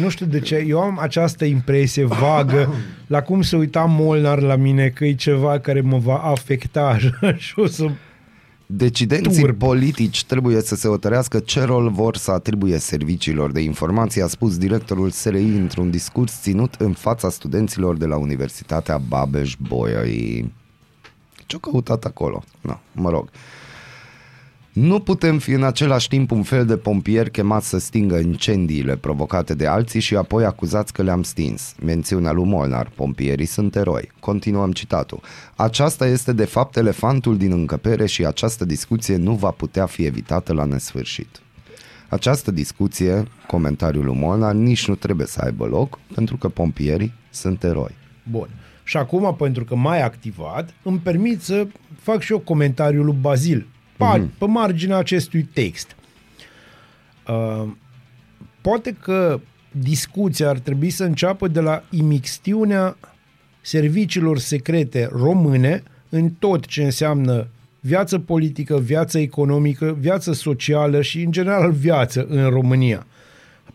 Nu 0.00 0.08
știu 0.08 0.26
de 0.26 0.40
ce, 0.40 0.64
eu 0.66 0.80
am 0.80 0.98
această 1.00 1.44
impresie 1.44 2.04
vagă 2.04 2.74
la 3.06 3.22
cum 3.22 3.42
se 3.42 3.56
uita 3.56 3.84
Molnar 3.84 4.40
la 4.40 4.56
mine 4.56 4.88
că 4.88 5.04
e 5.04 5.14
ceva 5.14 5.58
care 5.58 5.80
mă 5.80 5.98
va 5.98 6.16
afecta 6.16 6.98
și 7.36 7.58
o 7.58 7.66
să... 7.66 7.90
Decidenții 8.70 9.42
Turb. 9.42 9.58
politici 9.58 10.24
trebuie 10.24 10.60
să 10.60 10.74
se 10.74 10.88
hotărească 10.88 11.38
ce 11.38 11.62
rol 11.62 11.90
vor 11.90 12.16
să 12.16 12.30
atribuie 12.30 12.78
serviciilor 12.78 13.52
de 13.52 13.60
informație, 13.60 14.22
a 14.22 14.26
spus 14.26 14.58
directorul 14.58 15.10
SRI 15.10 15.42
într-un 15.42 15.90
discurs 15.90 16.40
ținut 16.40 16.74
în 16.74 16.92
fața 16.92 17.30
studenților 17.30 17.96
de 17.96 18.06
la 18.06 18.16
Universitatea 18.16 18.98
Babeș-Bolyai. 19.08 20.52
Ce-au 21.46 21.60
căutat 21.60 22.04
acolo? 22.04 22.42
No, 22.60 22.78
mă 22.92 23.10
rog. 23.10 23.28
Nu 24.80 25.00
putem 25.00 25.38
fi 25.38 25.50
în 25.50 25.62
același 25.62 26.08
timp 26.08 26.30
un 26.30 26.42
fel 26.42 26.66
de 26.66 26.76
pompieri 26.76 27.30
chemați 27.30 27.68
să 27.68 27.78
stingă 27.78 28.16
incendiile 28.16 28.96
provocate 28.96 29.54
de 29.54 29.66
alții 29.66 30.00
și 30.00 30.16
apoi 30.16 30.44
acuzați 30.44 30.92
că 30.92 31.02
le-am 31.02 31.22
stins. 31.22 31.74
Mențiunea 31.84 32.32
lui 32.32 32.44
Molnar, 32.44 32.90
pompierii 32.94 33.46
sunt 33.46 33.76
eroi. 33.76 34.10
Continuăm 34.20 34.72
citatul. 34.72 35.20
Aceasta 35.56 36.06
este 36.06 36.32
de 36.32 36.44
fapt 36.44 36.76
elefantul 36.76 37.36
din 37.36 37.52
încăpere 37.52 38.06
și 38.06 38.24
această 38.24 38.64
discuție 38.64 39.16
nu 39.16 39.34
va 39.34 39.50
putea 39.50 39.86
fi 39.86 40.04
evitată 40.04 40.52
la 40.52 40.64
nesfârșit. 40.64 41.40
Această 42.08 42.50
discuție, 42.50 43.24
comentariul 43.46 44.04
lui 44.04 44.16
Molnar, 44.16 44.54
nici 44.54 44.88
nu 44.88 44.94
trebuie 44.94 45.26
să 45.26 45.40
aibă 45.44 45.66
loc 45.66 45.98
pentru 46.14 46.36
că 46.36 46.48
pompierii 46.48 47.12
sunt 47.30 47.64
eroi. 47.64 47.94
Bun. 48.30 48.48
Și 48.84 48.96
acum, 48.96 49.34
pentru 49.38 49.64
că 49.64 49.74
m-ai 49.74 50.02
activat, 50.02 50.74
îmi 50.82 50.98
permit 50.98 51.42
să 51.42 51.66
fac 52.00 52.20
și 52.20 52.32
eu 52.32 52.38
comentariul 52.38 53.04
lui 53.04 53.16
Bazil 53.20 53.66
pe, 53.98 54.28
pe 54.38 54.46
marginea 54.46 54.96
acestui 54.96 55.42
text. 55.42 55.96
Uh, 57.28 57.68
poate 58.60 58.96
că 59.00 59.40
discuția 59.70 60.48
ar 60.48 60.58
trebui 60.58 60.90
să 60.90 61.04
înceapă 61.04 61.48
de 61.48 61.60
la 61.60 61.82
imixtiunea 61.90 62.96
serviciilor 63.60 64.38
secrete 64.38 65.08
române 65.12 65.82
în 66.08 66.30
tot 66.30 66.66
ce 66.66 66.84
înseamnă 66.84 67.48
viață 67.80 68.18
politică, 68.18 68.78
viață 68.78 69.18
economică, 69.18 69.96
viață 70.00 70.32
socială 70.32 71.02
și, 71.02 71.22
în 71.22 71.32
general, 71.32 71.72
viață 71.72 72.26
în 72.28 72.48
România. 72.48 73.06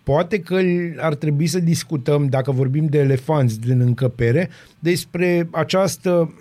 Poate 0.03 0.39
că 0.39 0.59
ar 0.97 1.15
trebui 1.15 1.47
să 1.47 1.59
discutăm, 1.59 2.27
dacă 2.27 2.51
vorbim 2.51 2.85
de 2.85 2.97
elefanți 2.97 3.59
din 3.59 3.79
încăpere, 3.79 4.49
despre 4.79 5.47
această 5.51 6.33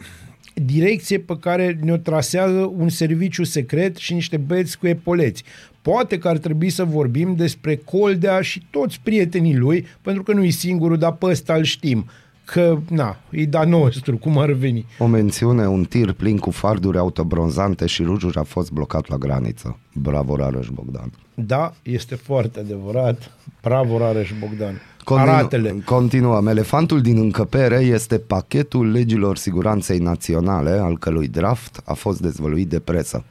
direcție 0.55 1.18
pe 1.18 1.36
care 1.40 1.78
ne-o 1.82 1.96
trasează 1.96 2.72
un 2.76 2.88
serviciu 2.88 3.44
secret 3.44 3.96
și 3.96 4.14
niște 4.14 4.36
băieți 4.36 4.78
cu 4.78 4.86
epoleți. 4.86 5.44
Poate 5.82 6.18
că 6.18 6.28
ar 6.28 6.38
trebui 6.38 6.70
să 6.70 6.84
vorbim 6.84 7.34
despre 7.34 7.76
Coldea 7.76 8.40
și 8.40 8.66
toți 8.70 9.00
prietenii 9.03 9.57
lui, 9.57 9.86
pentru 10.03 10.22
că 10.22 10.32
nu 10.32 10.44
e 10.44 10.50
singurul, 10.50 10.98
dar 10.98 11.12
pe 11.12 11.26
ăsta 11.26 11.55
îl 11.55 11.62
știm. 11.62 12.07
Că, 12.44 12.78
na, 12.88 13.16
e 13.30 13.44
da 13.44 13.64
nostru, 13.64 14.16
cum 14.16 14.38
ar 14.38 14.50
veni. 14.50 14.86
O 14.98 15.07
mențiune, 15.07 15.66
un 15.66 15.84
tir 15.84 16.12
plin 16.12 16.38
cu 16.38 16.50
farduri 16.50 16.98
autobronzante 16.98 17.86
și 17.86 18.03
rujuri 18.03 18.36
a 18.36 18.42
fost 18.42 18.70
blocat 18.70 19.09
la 19.09 19.16
graniță. 19.16 19.78
Bravo, 19.94 20.36
Rareș 20.36 20.68
Bogdan. 20.68 21.12
Da, 21.34 21.74
este 21.82 22.14
foarte 22.14 22.61
adevărat. 22.61 23.30
Bravo, 23.62 23.98
Rareș 23.98 24.32
Bogdan. 24.40 24.80
Aratele. 25.05 25.82
Continuăm. 25.84 26.46
Elefantul 26.46 27.00
din 27.00 27.18
încăpere 27.18 27.76
este 27.76 28.18
pachetul 28.18 28.90
legilor 28.90 29.36
siguranței 29.36 29.98
naționale, 29.98 30.70
al 30.70 30.98
cărui 30.98 31.28
draft 31.28 31.80
a 31.84 31.92
fost 31.92 32.20
dezvăluit 32.20 32.68
de 32.68 32.78
presă. 32.78 33.24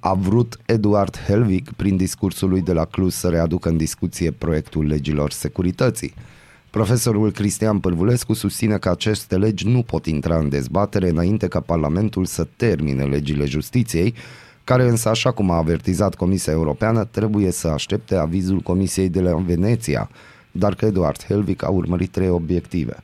A 0.00 0.14
vrut 0.14 0.58
Eduard 0.66 1.18
Helvig, 1.26 1.72
prin 1.76 1.96
discursul 1.96 2.48
lui 2.48 2.60
de 2.60 2.72
la 2.72 2.84
Cluj, 2.84 3.12
să 3.12 3.28
readucă 3.28 3.68
în 3.68 3.76
discuție 3.76 4.30
proiectul 4.30 4.86
legilor 4.86 5.30
securității. 5.30 6.14
Profesorul 6.70 7.30
Cristian 7.30 7.78
Pârvulescu 7.78 8.32
susține 8.32 8.78
că 8.78 8.88
aceste 8.88 9.36
legi 9.36 9.68
nu 9.68 9.82
pot 9.82 10.06
intra 10.06 10.36
în 10.36 10.48
dezbatere 10.48 11.08
înainte 11.08 11.48
ca 11.48 11.60
Parlamentul 11.60 12.24
să 12.24 12.46
termine 12.56 13.04
legile 13.04 13.44
justiției, 13.44 14.14
care 14.64 14.88
însă, 14.88 15.08
așa 15.08 15.30
cum 15.30 15.50
a 15.50 15.56
avertizat 15.56 16.14
Comisia 16.14 16.52
Europeană, 16.52 17.04
trebuie 17.04 17.50
să 17.50 17.68
aștepte 17.68 18.16
avizul 18.16 18.58
Comisiei 18.58 19.08
de 19.08 19.20
la 19.20 19.34
Veneția, 19.34 20.10
dar 20.58 20.74
că 20.74 20.86
Eduard 20.86 21.24
Helvig 21.24 21.64
a 21.64 21.68
urmărit 21.68 22.10
trei 22.10 22.28
obiective. 22.28 22.96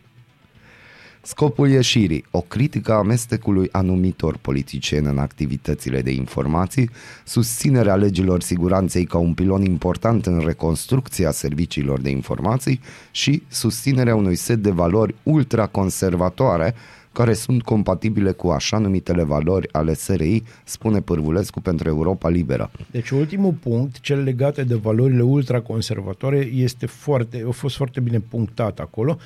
Scopul 1.25 1.69
ieșirii, 1.69 2.25
o 2.31 2.41
critică 2.41 2.93
a 2.93 2.97
amestecului 2.97 3.69
anumitor 3.73 4.37
politicieni 4.37 5.07
în 5.07 5.19
activitățile 5.19 6.03
de 6.03 6.11
informații, 6.11 6.91
susținerea 7.25 7.97
legilor 7.97 8.41
siguranței 8.41 9.05
ca 9.05 9.19
un 9.19 9.35
pilon 9.35 9.63
important 9.63 10.27
în 10.27 10.43
reconstrucția 10.45 11.31
serviciilor 11.31 12.01
de 12.01 12.11
informații 12.11 12.81
și 13.11 13.43
susținerea 13.49 14.15
unui 14.15 14.35
set 14.35 14.59
de 14.59 14.71
valori 14.71 15.15
ultraconservatoare 15.23 16.75
care 17.13 17.33
sunt 17.33 17.63
compatibile 17.63 18.33
cu 18.33 18.49
așa 18.49 18.79
numitele 18.79 19.23
valori 19.23 19.73
ale 19.73 19.95
SRI, 19.95 20.43
spune 20.65 21.01
Pârvulescu 21.01 21.61
pentru 21.61 21.89
Europa 21.89 22.29
Liberă. 22.29 22.71
Deci 22.91 23.11
ultimul 23.11 23.53
punct, 23.53 24.01
cel 24.01 24.23
legat 24.23 24.67
de 24.67 24.75
valorile 24.75 25.23
ultraconservatoare, 25.23 26.37
este 26.39 26.87
foarte, 26.87 27.45
a 27.49 27.51
fost 27.51 27.77
foarte 27.77 28.01
bine 28.01 28.19
punctat 28.19 28.79
acolo, 28.79 29.19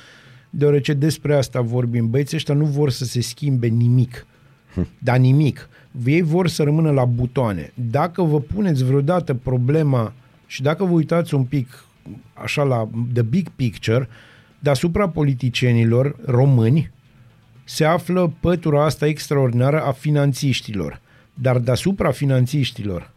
deoarece 0.51 0.93
despre 0.93 1.34
asta 1.34 1.61
vorbim. 1.61 2.11
Băieții 2.11 2.37
ăștia 2.37 2.55
nu 2.55 2.64
vor 2.64 2.91
să 2.91 3.05
se 3.05 3.20
schimbe 3.20 3.66
nimic, 3.66 4.26
dar 4.99 5.18
nimic. 5.18 5.68
Ei 6.05 6.22
vor 6.22 6.49
să 6.49 6.62
rămână 6.62 6.91
la 6.91 7.05
butoane. 7.05 7.72
Dacă 7.91 8.22
vă 8.22 8.41
puneți 8.41 8.84
vreodată 8.84 9.34
problema 9.34 10.12
și 10.47 10.62
dacă 10.62 10.84
vă 10.84 10.93
uitați 10.93 11.34
un 11.34 11.45
pic 11.45 11.84
așa 12.34 12.62
la 12.62 12.89
the 13.12 13.22
big 13.22 13.49
picture, 13.57 14.09
deasupra 14.59 15.09
politicienilor 15.09 16.16
români, 16.24 16.91
se 17.68 17.84
află 17.84 18.32
pătura 18.40 18.84
asta 18.84 19.06
extraordinară 19.06 19.82
a 19.82 19.92
finanțiștilor. 19.92 21.00
Dar 21.34 21.58
deasupra 21.58 22.10
finanțiștilor, 22.10 23.10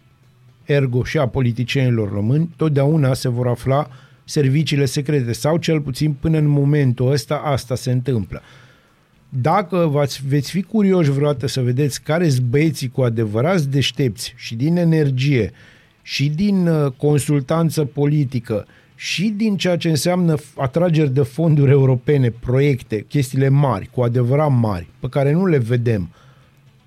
ergo 0.65 1.03
și 1.03 1.17
a 1.17 1.27
politicienilor 1.27 2.11
români, 2.11 2.49
totdeauna 2.55 3.13
se 3.13 3.29
vor 3.29 3.47
afla 3.47 3.89
serviciile 4.23 4.85
secrete 4.85 5.31
sau 5.31 5.57
cel 5.57 5.81
puțin 5.81 6.13
până 6.13 6.37
în 6.37 6.47
momentul 6.47 7.11
ăsta 7.11 7.35
asta 7.35 7.75
se 7.75 7.91
întâmplă. 7.91 8.41
Dacă 9.29 9.77
v-ați, 9.91 10.21
veți 10.27 10.51
fi 10.51 10.61
curioși 10.61 11.11
vreodată 11.11 11.47
să 11.47 11.61
vedeți 11.61 12.01
care 12.01 12.29
sunt 12.29 12.45
băieții 12.45 12.89
cu 12.89 13.01
adevărați 13.01 13.69
deștepți 13.69 14.33
și 14.37 14.55
din 14.55 14.77
energie 14.77 15.51
și 16.01 16.29
din 16.29 16.67
uh, 16.67 16.91
consultanță 16.97 17.85
politică 17.85 18.65
și 19.01 19.29
din 19.29 19.57
ceea 19.57 19.77
ce 19.77 19.89
înseamnă 19.89 20.35
atrageri 20.55 21.13
de 21.13 21.21
fonduri 21.21 21.71
europene, 21.71 22.29
proiecte, 22.29 23.05
chestiile 23.07 23.49
mari, 23.49 23.89
cu 23.91 24.01
adevărat 24.01 24.51
mari, 24.51 24.87
pe 24.99 25.07
care 25.09 25.31
nu 25.31 25.45
le 25.45 25.57
vedem 25.57 26.09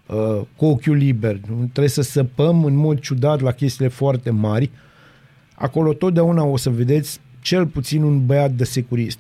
uh, 0.07 0.41
cu 0.57 0.65
ochiul 0.65 0.97
liber. 0.97 1.41
Trebuie 1.57 1.89
să 1.89 2.03
săpăm 2.03 2.65
în 2.65 2.75
mod 2.75 2.99
ciudat 2.99 3.41
la 3.41 3.53
chestiile 3.53 3.91
foarte 3.91 4.31
mari. 4.31 4.71
Acolo 5.55 5.93
totdeauna 5.93 6.45
o 6.45 6.57
să 6.57 6.71
vedeți 6.71 7.21
cel 7.41 7.67
puțin 7.67 8.03
un 8.03 8.27
băiat 8.27 8.51
de 8.51 8.65
securist. 8.65 9.19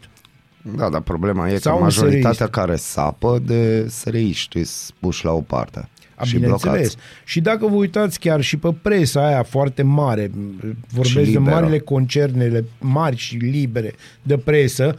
Da, 0.76 0.90
dar 0.90 1.00
problema 1.00 1.48
e 1.48 1.58
Sau 1.58 1.72
că 1.72 1.78
un 1.78 1.84
majoritatea 1.84 2.32
SRI-ist. 2.32 2.52
care 2.52 2.76
sapă 2.76 3.38
de 3.38 3.88
SRI-ști 3.88 4.64
sunt 4.64 4.96
puși 5.00 5.24
la 5.24 5.32
o 5.32 5.40
parte. 5.40 5.88
A, 6.22 6.24
și 6.24 6.34
bineînțeles. 6.34 6.74
blocați. 6.74 6.96
Și 7.24 7.40
dacă 7.40 7.66
vă 7.66 7.74
uitați 7.74 8.20
chiar 8.20 8.40
și 8.40 8.56
pe 8.56 8.74
presa 8.82 9.26
aia 9.26 9.42
foarte 9.42 9.82
mare, 9.82 10.30
vorbesc 10.88 11.14
de 11.14 11.20
liberă. 11.20 11.40
marile 11.40 11.78
concernele 11.78 12.64
mari 12.78 13.16
și 13.16 13.36
libere 13.36 13.92
de 14.22 14.38
presă, 14.38 14.96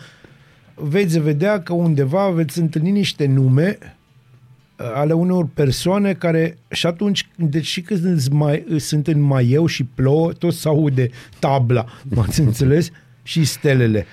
veți 0.73 1.19
vedea 1.19 1.61
că 1.61 1.73
undeva 1.73 2.29
veți 2.29 2.59
întâlni 2.59 2.91
niște 2.91 3.25
nume 3.25 3.77
uh, 3.79 4.91
ale 4.93 5.13
unor 5.13 5.47
persoane 5.53 6.13
care 6.13 6.57
și 6.69 6.85
atunci, 6.85 7.27
deci 7.35 7.65
și 7.65 7.81
când 7.81 8.05
îți 8.05 8.31
mai, 8.31 8.65
sunt 8.77 9.07
în 9.07 9.21
maieu 9.21 9.65
și 9.65 9.83
plouă, 9.83 10.31
tot 10.31 10.53
se 10.53 10.67
aude 10.67 11.09
tabla, 11.39 11.85
m-ați 12.03 12.39
înțeles? 12.39 12.89
Și 13.23 13.43
stelele. 13.43 14.05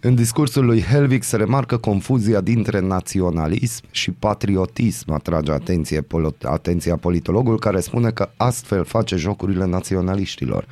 În 0.00 0.14
discursul 0.14 0.64
lui 0.64 0.82
Helvig 0.82 1.22
se 1.22 1.36
remarcă 1.36 1.76
confuzia 1.76 2.40
dintre 2.40 2.80
naționalism 2.80 3.82
și 3.90 4.10
patriotism, 4.10 5.12
atrage 5.12 5.52
atenție, 5.52 6.00
polo- 6.00 6.42
atenția 6.42 6.96
politologul 6.96 7.58
care 7.58 7.80
spune 7.80 8.10
că 8.10 8.30
astfel 8.36 8.84
face 8.84 9.16
jocurile 9.16 9.66
naționaliștilor. 9.66 10.66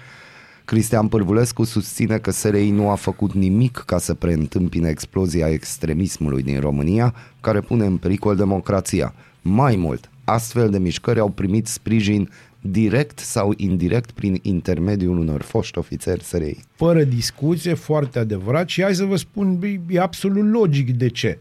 Cristian 0.64 1.09
Pârvulescu 1.09 1.64
susține 1.64 2.18
că 2.18 2.31
SRI 2.31 2.70
nu 2.70 2.91
a 2.91 2.95
făcut 2.95 3.33
nimic 3.33 3.83
ca 3.87 3.99
să 3.99 4.14
preîntâmpine 4.14 4.89
explozia 4.89 5.49
extremismului 5.49 6.43
din 6.43 6.61
România, 6.61 7.14
care 7.41 7.61
pune 7.61 7.87
în 7.87 7.97
pericol 7.97 8.37
democrația. 8.37 9.14
Mai 9.43 9.77
mult, 9.77 10.11
astfel 10.24 10.70
de 10.70 10.79
mișcări 10.79 11.18
au 11.18 11.29
primit 11.29 11.66
sprijin 11.66 12.31
direct 12.61 13.18
sau 13.18 13.54
indirect 13.57 14.11
prin 14.11 14.38
intermediul 14.42 15.18
unor 15.18 15.42
foști 15.42 15.78
ofițeri 15.78 16.22
SRI. 16.22 16.59
Fără 16.74 17.04
discuție, 17.04 17.74
foarte 17.74 18.18
adevărat 18.18 18.68
și 18.68 18.82
hai 18.82 18.94
să 18.94 19.04
vă 19.04 19.16
spun, 19.16 19.59
e- 19.62 19.94
e 19.94 20.00
absolut 20.00 20.52
logic 20.52 20.90
de 20.90 21.09
ce. 21.09 21.38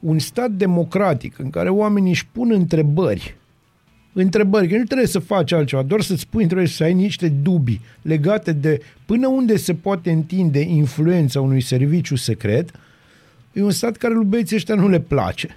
Un 0.00 0.18
stat 0.18 0.50
democratic 0.50 1.38
în 1.38 1.50
care 1.50 1.68
oamenii 1.68 2.10
își 2.10 2.26
pun 2.26 2.50
întrebări, 2.52 3.36
întrebări, 4.12 4.68
că 4.68 4.76
nu 4.76 4.84
trebuie 4.84 5.06
să 5.06 5.18
faci 5.18 5.52
altceva, 5.52 5.82
doar 5.82 6.00
să-ți 6.00 6.28
pui 6.28 6.42
întrebări 6.42 6.68
și 6.68 6.76
să 6.76 6.82
ai 6.82 6.94
niște 6.94 7.28
dubii 7.28 7.80
legate 8.02 8.52
de 8.52 8.80
până 9.06 9.26
unde 9.26 9.56
se 9.56 9.74
poate 9.74 10.10
întinde 10.10 10.60
influența 10.60 11.40
unui 11.40 11.60
serviciu 11.60 12.16
secret, 12.16 12.70
e 13.52 13.62
un 13.62 13.70
stat 13.70 13.96
care 13.96 14.14
lui 14.14 14.24
băieții 14.24 14.56
ăștia 14.56 14.74
nu 14.74 14.88
le 14.88 15.00
place. 15.00 15.56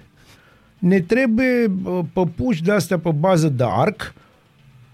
Ne 0.78 1.00
trebuie 1.00 1.66
bă, 1.66 2.04
păpuși 2.12 2.62
de 2.62 2.72
astea 2.72 2.98
pe 2.98 3.10
bază 3.10 3.48
de 3.48 3.64
arc, 3.66 4.14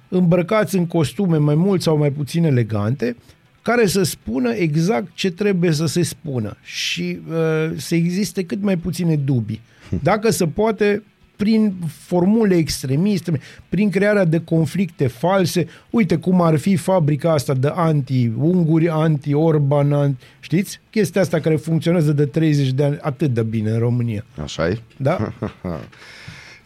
îmbrăcați 0.09 0.77
în 0.77 0.87
costume 0.87 1.37
mai 1.37 1.55
mult 1.55 1.83
sau 1.83 1.97
mai 1.97 2.11
puțin 2.11 2.45
elegante, 2.45 3.17
care 3.63 3.87
să 3.87 4.03
spună 4.03 4.51
exact 4.51 5.07
ce 5.15 5.31
trebuie 5.31 5.73
să 5.73 5.87
se 5.87 6.03
spună 6.03 6.57
și 6.63 7.19
uh, 7.29 7.71
să 7.77 7.95
existe 7.95 8.45
cât 8.45 8.63
mai 8.63 8.77
puține 8.77 9.17
dubii. 9.17 9.61
Dacă 10.03 10.31
se 10.31 10.47
poate, 10.47 11.03
prin 11.39 11.75
formule 11.89 12.57
extremiste, 12.57 13.41
prin 13.69 13.91
crearea 13.91 14.25
de 14.25 14.41
conflicte 14.41 15.07
false, 15.07 15.67
uite 15.91 16.17
cum 16.17 16.41
ar 16.43 16.57
fi 16.57 16.77
fabrica 16.77 17.33
asta 17.33 17.55
de 17.55 17.73
anti-unguri, 17.75 18.89
anti-Orban, 18.89 19.93
anti... 19.93 20.25
știți? 20.41 20.81
Chestia 20.91 21.21
asta 21.21 21.41
care 21.41 21.57
funcționează 21.57 22.13
de 22.13 22.25
30 22.25 22.71
de 22.71 22.85
ani 22.85 22.99
atât 23.01 23.35
de 23.35 23.43
bine 23.43 23.71
în 23.71 23.79
România. 23.79 24.25
așa 24.43 24.69
e? 24.69 24.79
Da? 24.97 25.33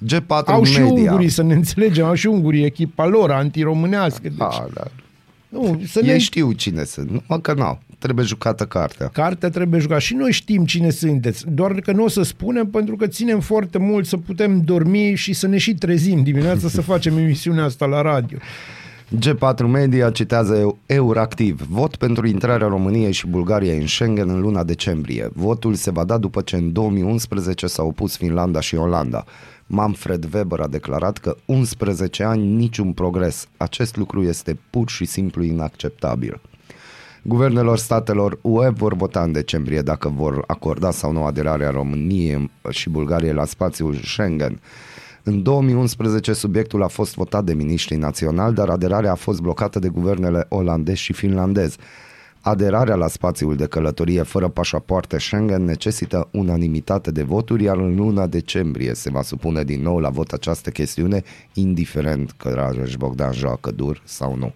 G4 0.07 0.44
Au 0.44 0.64
și 0.64 0.78
Media. 0.80 0.92
ungurii, 1.11 1.28
să 1.28 1.42
ne 1.42 1.55
înțelegem, 1.55 2.05
au 2.05 2.14
și 2.14 2.26
ungurii 2.26 2.64
echipa 2.64 3.07
lor 3.07 3.30
antiromânească. 3.30 4.20
Deci, 4.22 4.34
A, 4.38 4.68
da. 4.74 4.84
nu, 5.48 5.82
să 5.86 6.00
ne 6.03 6.12
Ei 6.12 6.18
știu 6.18 6.53
cine 6.53 6.84
sunt, 6.84 7.07
numai 7.07 7.40
că 7.42 7.53
n-au. 7.55 7.80
Trebuie 7.98 8.24
jucată 8.24 8.64
cartea. 8.64 9.09
Cartea 9.09 9.50
trebuie 9.50 9.80
jucată 9.80 10.00
și 10.00 10.14
noi 10.14 10.32
știm 10.32 10.64
cine 10.64 10.90
sunteți, 10.90 11.44
doar 11.48 11.72
că 11.72 11.92
nu 11.92 12.05
o 12.05 12.09
să 12.09 12.22
spunem 12.22 12.66
pentru 12.66 12.96
că 12.96 13.07
ținem 13.07 13.40
foarte 13.40 13.78
mult 13.78 14.07
să 14.07 14.16
putem 14.16 14.61
dormi 14.64 15.14
și 15.14 15.32
să 15.32 15.46
ne 15.46 15.59
și 15.59 15.74
trezim 15.74 16.22
dimineața 16.22 16.68
să 16.68 16.80
facem 16.80 17.16
emisiunea 17.18 17.64
asta 17.64 17.86
la 17.86 18.03
radio. 18.03 18.38
G4 19.11 19.66
Media 19.66 20.11
citează 20.11 20.57
Eu- 20.57 20.78
Euractiv. 20.86 21.66
Vot 21.68 21.96
pentru 21.96 22.26
intrarea 22.26 22.66
României 22.66 23.12
și 23.12 23.26
Bulgariei 23.26 23.78
în 23.78 23.86
Schengen 23.86 24.28
în 24.28 24.40
luna 24.40 24.64
decembrie. 24.64 25.30
Votul 25.32 25.74
se 25.74 25.90
va 25.90 26.05
da 26.05 26.18
după 26.18 26.40
ce 26.40 26.57
în 26.57 26.72
2011 26.72 27.66
s-au 27.66 27.86
opus 27.86 28.16
Finlanda 28.16 28.61
și 28.61 28.74
Olanda. 28.74 29.24
Manfred 29.66 30.28
Weber 30.34 30.61
a 30.61 30.66
declarat 30.66 31.18
că 31.18 31.36
11 31.44 32.22
ani 32.22 32.46
niciun 32.46 32.92
progres. 32.92 33.46
Acest 33.57 33.96
lucru 33.96 34.22
este 34.22 34.59
pur 34.70 34.88
și 34.88 35.05
simplu 35.05 35.42
inacceptabil. 35.42 36.40
Guvernelor 37.22 37.78
statelor 37.78 38.38
UE 38.42 38.68
vor 38.68 38.94
vota 38.94 39.22
în 39.22 39.32
decembrie 39.32 39.80
dacă 39.80 40.09
vor 40.09 40.44
acorda 40.46 40.90
sau 40.90 41.12
nu 41.12 41.24
aderarea 41.24 41.70
României 41.70 42.50
și 42.70 42.90
Bulgariei 42.90 43.32
la 43.32 43.44
spațiul 43.44 43.94
Schengen. 44.05 44.61
În 45.23 45.43
2011 45.43 46.33
subiectul 46.33 46.83
a 46.83 46.87
fost 46.87 47.14
votat 47.14 47.45
de 47.45 47.55
miniștrii 47.55 47.99
naționali, 47.99 48.55
dar 48.55 48.68
aderarea 48.68 49.11
a 49.11 49.14
fost 49.14 49.41
blocată 49.41 49.79
de 49.79 49.89
guvernele 49.89 50.47
olandez 50.49 50.97
și 50.97 51.12
finlandez. 51.12 51.77
Aderarea 52.41 52.95
la 52.95 53.09
spațiul 53.09 53.57
de 53.57 53.66
călătorie 53.66 54.23
fără 54.23 54.49
pașapoarte 54.49 55.18
Schengen 55.18 55.64
necesită 55.64 56.29
unanimitate 56.31 57.11
de 57.11 57.23
voturi, 57.23 57.62
iar 57.62 57.77
în 57.77 57.97
luna 57.97 58.27
decembrie 58.27 58.95
se 58.95 59.11
va 59.11 59.23
supune 59.23 59.62
din 59.64 59.83
nou 59.83 59.99
la 59.99 60.09
vot 60.09 60.31
această 60.33 60.70
chestiune, 60.70 61.23
indiferent 61.55 62.33
că 62.37 62.49
Rajesh 62.49 62.95
Bogdan 62.97 63.33
joacă 63.33 63.70
dur 63.70 64.03
sau 64.05 64.37
nu. 64.37 64.53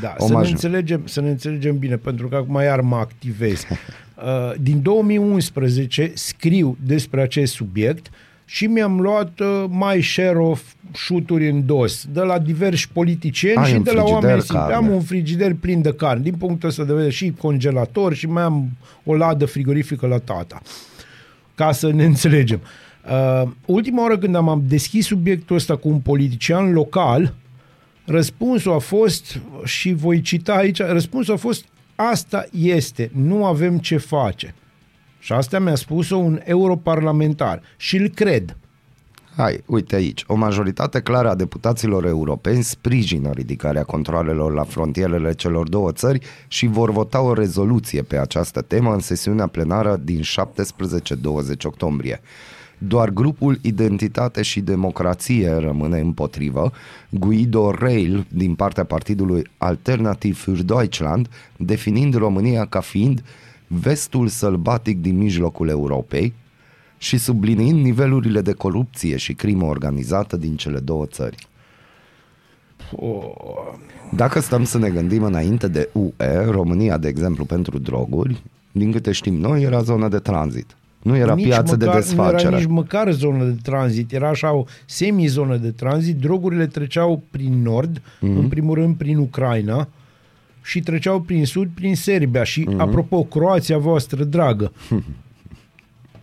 Da, 0.00 0.14
să 0.18 0.26
ne, 0.28 0.34
Omaj. 0.34 0.50
înțelegem, 0.50 1.06
să 1.06 1.20
ne 1.20 1.30
înțelegem 1.30 1.78
bine, 1.78 1.96
pentru 1.96 2.28
că 2.28 2.36
acum 2.36 2.54
iar 2.54 2.80
mă 2.80 2.96
activez. 2.96 3.62
Uh, 4.16 4.54
Din 4.60 4.82
2011 4.82 6.12
scriu 6.14 6.76
despre 6.86 7.22
acest 7.22 7.52
subiect 7.52 8.10
și 8.44 8.66
mi-am 8.66 9.00
luat 9.00 9.38
uh, 9.40 9.64
mai 9.68 10.02
share 10.02 10.38
of 10.38 10.62
șuturi 10.94 11.48
în 11.50 11.66
dos 11.66 12.06
de 12.12 12.20
la 12.20 12.38
diversi 12.38 12.88
politicieni 12.92 13.56
Ai 13.56 13.68
și 13.70 13.74
un 13.76 13.82
de 13.82 13.90
la 13.92 14.02
frigider 14.02 14.22
oameni 14.22 14.40
simpli. 14.40 14.56
carne. 14.58 14.74
Am 14.74 14.88
un 14.88 15.00
frigider 15.00 15.54
plin 15.54 15.82
de 15.82 15.92
carne, 15.92 16.22
din 16.22 16.34
punctul 16.34 16.68
ăsta 16.68 16.84
de 16.84 16.92
vedere 16.92 17.10
și 17.12 17.34
congelator 17.38 18.14
și 18.14 18.26
mai 18.26 18.42
am 18.42 18.68
o 19.04 19.14
ladă 19.14 19.44
frigorifică 19.46 20.06
la 20.06 20.18
tata. 20.18 20.60
Ca 21.54 21.72
să 21.72 21.90
ne 21.92 22.04
înțelegem. 22.04 22.60
Uh, 23.10 23.50
ultima 23.66 24.02
oară 24.02 24.18
când 24.18 24.34
am- 24.34 24.48
am 24.48 24.62
deschis 24.68 25.06
subiectul 25.06 25.56
ăsta 25.56 25.76
cu 25.76 25.88
un 25.88 25.98
politician 25.98 26.72
local, 26.72 27.34
Răspunsul 28.06 28.72
a 28.72 28.78
fost, 28.78 29.40
și 29.64 29.92
voi 29.92 30.20
cita 30.20 30.52
aici, 30.54 30.78
răspunsul 30.78 31.34
a 31.34 31.36
fost 31.36 31.64
asta 31.94 32.46
este, 32.58 33.10
nu 33.14 33.44
avem 33.44 33.78
ce 33.78 33.96
face. 33.96 34.54
Și 35.24 35.32
asta 35.32 35.58
mi-a 35.58 35.74
spus-o 35.74 36.16
un 36.16 36.40
europarlamentar 36.42 37.62
și 37.76 37.96
îl 37.96 38.08
cred. 38.08 38.56
Hai, 39.36 39.62
uite 39.66 39.94
aici. 39.94 40.24
O 40.26 40.34
majoritate 40.34 41.00
clară 41.00 41.30
a 41.30 41.34
deputaților 41.34 42.06
europeni 42.06 42.62
sprijină 42.62 43.30
ridicarea 43.30 43.84
controalelor 43.84 44.52
la 44.52 44.62
frontierele 44.62 45.34
celor 45.34 45.68
două 45.68 45.92
țări 45.92 46.26
și 46.48 46.66
vor 46.66 46.90
vota 46.90 47.20
o 47.20 47.32
rezoluție 47.32 48.02
pe 48.02 48.18
această 48.18 48.60
temă 48.60 48.92
în 48.92 49.00
sesiunea 49.00 49.46
plenară 49.46 50.00
din 50.04 50.20
17-20 50.20 50.24
octombrie. 51.64 52.20
Doar 52.78 53.10
grupul 53.10 53.58
Identitate 53.62 54.42
și 54.42 54.60
Democrație 54.60 55.50
rămâne 55.50 56.00
împotrivă. 56.00 56.72
Guido 57.10 57.70
Reil, 57.70 58.26
din 58.28 58.54
partea 58.54 58.84
partidului 58.84 59.50
Alternativ 59.56 60.44
für 60.44 60.64
Deutschland, 60.64 61.28
definind 61.56 62.14
România 62.14 62.66
ca 62.66 62.80
fiind 62.80 63.22
vestul 63.66 64.28
sălbatic 64.28 65.00
din 65.00 65.16
mijlocul 65.16 65.68
Europei, 65.68 66.32
și 66.98 67.18
subliniind 67.18 67.84
nivelurile 67.84 68.40
de 68.40 68.52
corupție 68.52 69.16
și 69.16 69.34
crimă 69.34 69.64
organizată 69.66 70.36
din 70.36 70.56
cele 70.56 70.78
două 70.78 71.06
țări. 71.06 71.48
Dacă 74.12 74.40
stăm 74.40 74.64
să 74.64 74.78
ne 74.78 74.90
gândim 74.90 75.22
înainte 75.22 75.68
de 75.68 75.88
UE, 75.92 76.44
România, 76.50 76.98
de 76.98 77.08
exemplu, 77.08 77.44
pentru 77.44 77.78
droguri, 77.78 78.42
din 78.72 78.92
câte 78.92 79.12
știm 79.12 79.34
noi, 79.34 79.62
era 79.62 79.80
zonă 79.80 80.08
de 80.08 80.18
tranzit. 80.18 80.76
Nu 81.02 81.16
era 81.16 81.34
nici 81.34 81.46
piață 81.46 81.76
de 81.76 81.84
măcar, 81.84 82.00
desfacere. 82.00 82.42
Nu 82.42 82.48
era 82.48 82.56
nici 82.56 82.68
măcar 82.68 83.12
zonă 83.12 83.44
de 83.44 83.56
tranzit, 83.62 84.12
era 84.12 84.28
așa 84.28 84.52
o 84.52 84.64
semi-zonă 84.86 85.56
de 85.56 85.70
tranzit. 85.70 86.16
Drogurile 86.16 86.66
treceau 86.66 87.22
prin 87.30 87.62
nord, 87.62 88.02
Mhm. 88.20 88.32
mm-hmm. 88.32 88.38
în 88.38 88.48
primul 88.48 88.74
rând 88.74 88.96
prin 88.96 89.16
Ucraina 89.18 89.88
și 90.64 90.80
treceau 90.80 91.20
prin 91.20 91.46
sud, 91.46 91.68
prin 91.74 91.96
Serbia. 91.96 92.42
Și, 92.44 92.60
Mhm. 92.60 92.74
mm-hmm. 92.74 92.78
apropo, 92.80 93.22
Croația 93.22 93.78
voastră 93.78 94.24
dragă, 94.24 94.72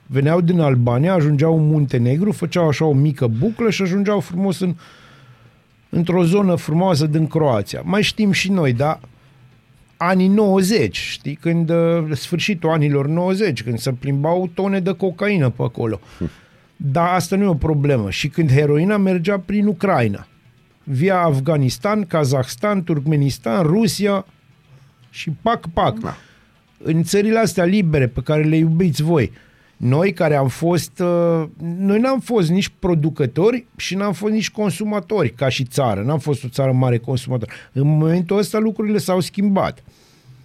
veneau 0.06 0.42
din 0.42 0.60
Albania, 0.60 1.14
ajungeau 1.14 1.58
în 1.58 1.68
Muntenegru, 1.68 2.32
făceau 2.32 2.68
așa 2.68 2.86
o 2.86 2.94
mică 2.94 3.28
buclă 3.28 3.70
și 3.70 3.82
ajungeau 3.82 4.20
frumos 4.20 4.60
în, 4.60 4.76
într-o 5.90 6.24
zonă 6.24 6.56
frumoasă 6.56 7.06
din 7.06 7.28
Croația. 7.28 7.82
Mai 7.86 8.02
știm 8.02 8.32
și 8.32 8.52
noi, 8.52 8.74
da? 8.74 9.00
Anii 9.98 10.28
90, 10.28 10.98
știi, 10.98 11.36
când 11.36 11.70
uh, 11.70 12.04
sfârșitul 12.12 12.70
anilor 12.70 13.08
90, 13.08 13.64
când 13.64 13.78
se 13.80 13.92
plimbau 13.92 14.50
tone 14.54 14.80
de 14.80 14.92
cocaină 14.92 15.50
pe 15.50 15.64
acolo. 15.64 16.00
Dar 16.76 17.08
asta 17.14 17.36
nu 17.36 17.44
e 17.44 17.48
o 17.48 17.54
problemă. 17.54 18.10
Și 18.10 18.28
când 18.28 18.52
heroina 18.52 18.98
mergea 18.98 19.40
prin 19.46 19.68
Ucraina, 19.68 20.28
via 20.92 21.22
Afganistan, 21.22 22.06
Kazahstan, 22.06 22.84
Turkmenistan, 22.84 23.64
Rusia 23.64 24.26
și 25.10 25.30
pac, 25.42 25.68
pac. 25.74 26.00
Da. 26.00 26.18
În 26.84 27.04
țările 27.04 27.40
astea 27.40 27.64
libere 27.64 28.08
pe 28.08 28.22
care 28.22 28.44
le 28.44 28.56
iubiți 28.56 29.04
voi, 29.04 29.32
noi 29.78 30.14
care 30.14 30.36
am 30.36 30.48
fost, 30.48 31.00
uh, 31.00 31.44
noi 31.78 32.00
n-am 32.00 32.20
fost 32.20 32.50
nici 32.50 32.72
producători 32.80 33.66
și 33.76 33.96
n-am 33.96 34.14
fost 34.14 34.34
nici 34.34 34.52
consumatori 34.52 35.30
ca 35.30 35.50
și 35.50 35.64
țară, 35.64 36.02
n-am 36.02 36.20
fost 36.20 36.44
o 36.44 36.48
țară 36.48 36.72
mare 36.72 36.98
consumator. 36.98 37.50
În 37.72 37.98
momentul 37.98 38.38
ăsta 38.38 38.58
lucrurile 38.58 38.98
s-au 38.98 39.20
schimbat. 39.20 39.84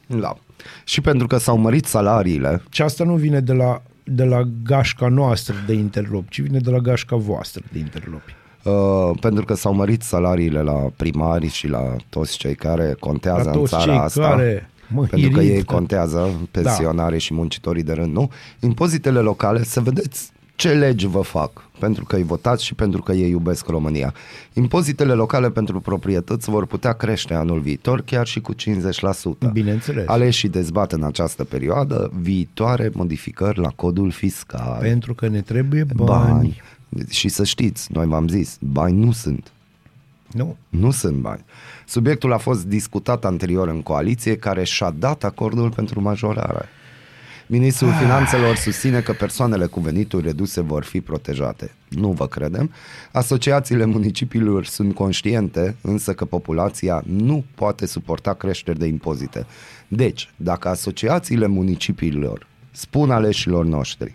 Da. 0.07 0.36
Și 0.84 1.01
pentru 1.01 1.26
că 1.26 1.36
s-au 1.36 1.57
mărit 1.57 1.84
salariile, 1.84 2.62
Și 2.70 2.82
asta 2.82 3.05
nu 3.05 3.14
vine 3.14 3.40
de 3.40 3.53
la 3.53 3.82
de 4.09 4.24
la 4.24 4.42
gașca 4.62 5.09
noastră 5.09 5.55
de 5.66 5.72
interlopi, 5.72 6.30
ci 6.30 6.40
vine 6.40 6.59
de 6.59 6.70
la 6.70 6.78
gașca 6.78 7.16
voastră 7.16 7.62
de 7.72 7.78
interlopi. 7.78 8.34
Uh, 8.66 9.10
pentru 9.20 9.44
că 9.44 9.54
s-au 9.54 9.74
mărit 9.74 10.02
salariile 10.02 10.60
la 10.60 10.90
primari 10.96 11.48
și 11.48 11.68
la 11.68 11.96
toți 12.08 12.38
cei 12.38 12.54
care 12.54 12.96
contează 12.98 13.42
La 13.44 13.50
în 13.50 13.56
toți 13.58 13.70
țara 13.70 13.84
cei 13.84 13.96
asta. 13.96 14.28
care, 14.28 14.70
mă, 14.88 15.04
pentru 15.04 15.30
că 15.30 15.40
irită. 15.40 15.54
ei 15.54 15.64
contează, 15.64 16.30
pensionarii 16.50 17.20
și 17.20 17.34
muncitorii 17.34 17.82
de 17.82 17.92
rând, 17.92 18.12
nu? 18.12 18.30
Impozitele 18.60 19.18
locale, 19.18 19.64
să 19.64 19.80
vedeți 19.80 20.30
ce 20.56 20.68
legi 20.72 21.06
vă 21.06 21.20
fac, 21.20 21.50
pentru 21.78 22.04
că 22.04 22.16
îi 22.16 22.22
votați 22.22 22.64
și 22.64 22.74
pentru 22.74 23.02
că 23.02 23.12
ei 23.12 23.30
iubesc 23.30 23.66
România. 23.66 24.14
Impozitele 24.52 25.12
locale 25.12 25.50
pentru 25.50 25.80
proprietăți 25.80 26.50
vor 26.50 26.66
putea 26.66 26.92
crește 26.92 27.34
anul 27.34 27.60
viitor 27.60 28.00
chiar 28.00 28.26
și 28.26 28.40
cu 28.40 28.54
50%. 28.54 28.56
Bineînțeles. 29.52 30.04
Aleșii 30.06 30.48
dezbat 30.48 30.92
în 30.92 31.02
această 31.02 31.44
perioadă 31.44 32.10
viitoare 32.20 32.90
modificări 32.92 33.58
la 33.58 33.68
codul 33.68 34.10
fiscal. 34.10 34.78
Pentru 34.80 35.14
că 35.14 35.28
ne 35.28 35.40
trebuie 35.40 35.86
bani. 35.94 36.32
bani. 36.32 36.62
Și 37.11 37.28
să 37.28 37.45
știți, 37.45 37.93
noi 37.93 38.07
v-am 38.07 38.28
zis, 38.28 38.59
bani 38.61 39.05
nu 39.05 39.12
sunt. 39.12 39.51
Nu. 40.32 40.57
Nu 40.68 40.91
sunt 40.91 41.16
bani. 41.16 41.45
Subiectul 41.87 42.32
a 42.32 42.39
fost 42.39 42.66
discutat 42.66 43.24
anterior 43.24 43.68
în 43.68 43.82
coaliție 43.82 44.37
care 44.37 44.64
și-a 44.64 44.91
dat 44.91 45.24
acordul 45.24 45.70
pentru 45.70 46.01
majorare. 46.01 46.68
Ministrul 47.49 47.93
Finanțelor 47.93 48.57
susține 48.57 49.01
că 49.01 49.12
persoanele 49.12 49.66
cu 49.66 49.80
venituri 49.80 50.24
reduse 50.24 50.61
vor 50.61 50.84
fi 50.84 51.01
protejate. 51.01 51.74
Nu 51.89 52.11
vă 52.11 52.26
credem. 52.26 52.70
Asociațiile 53.12 53.84
municipiilor 53.84 54.64
sunt 54.64 54.95
conștiente, 54.95 55.76
însă 55.80 56.14
că 56.14 56.24
populația 56.24 57.03
nu 57.07 57.45
poate 57.55 57.87
suporta 57.87 58.34
creșteri 58.34 58.78
de 58.78 58.87
impozite. 58.87 59.47
Deci, 59.89 60.30
dacă 60.37 60.68
asociațiile 60.68 61.47
municipiilor 61.47 62.47
spun 62.70 63.11
aleșilor 63.11 63.64
noștri 63.64 64.14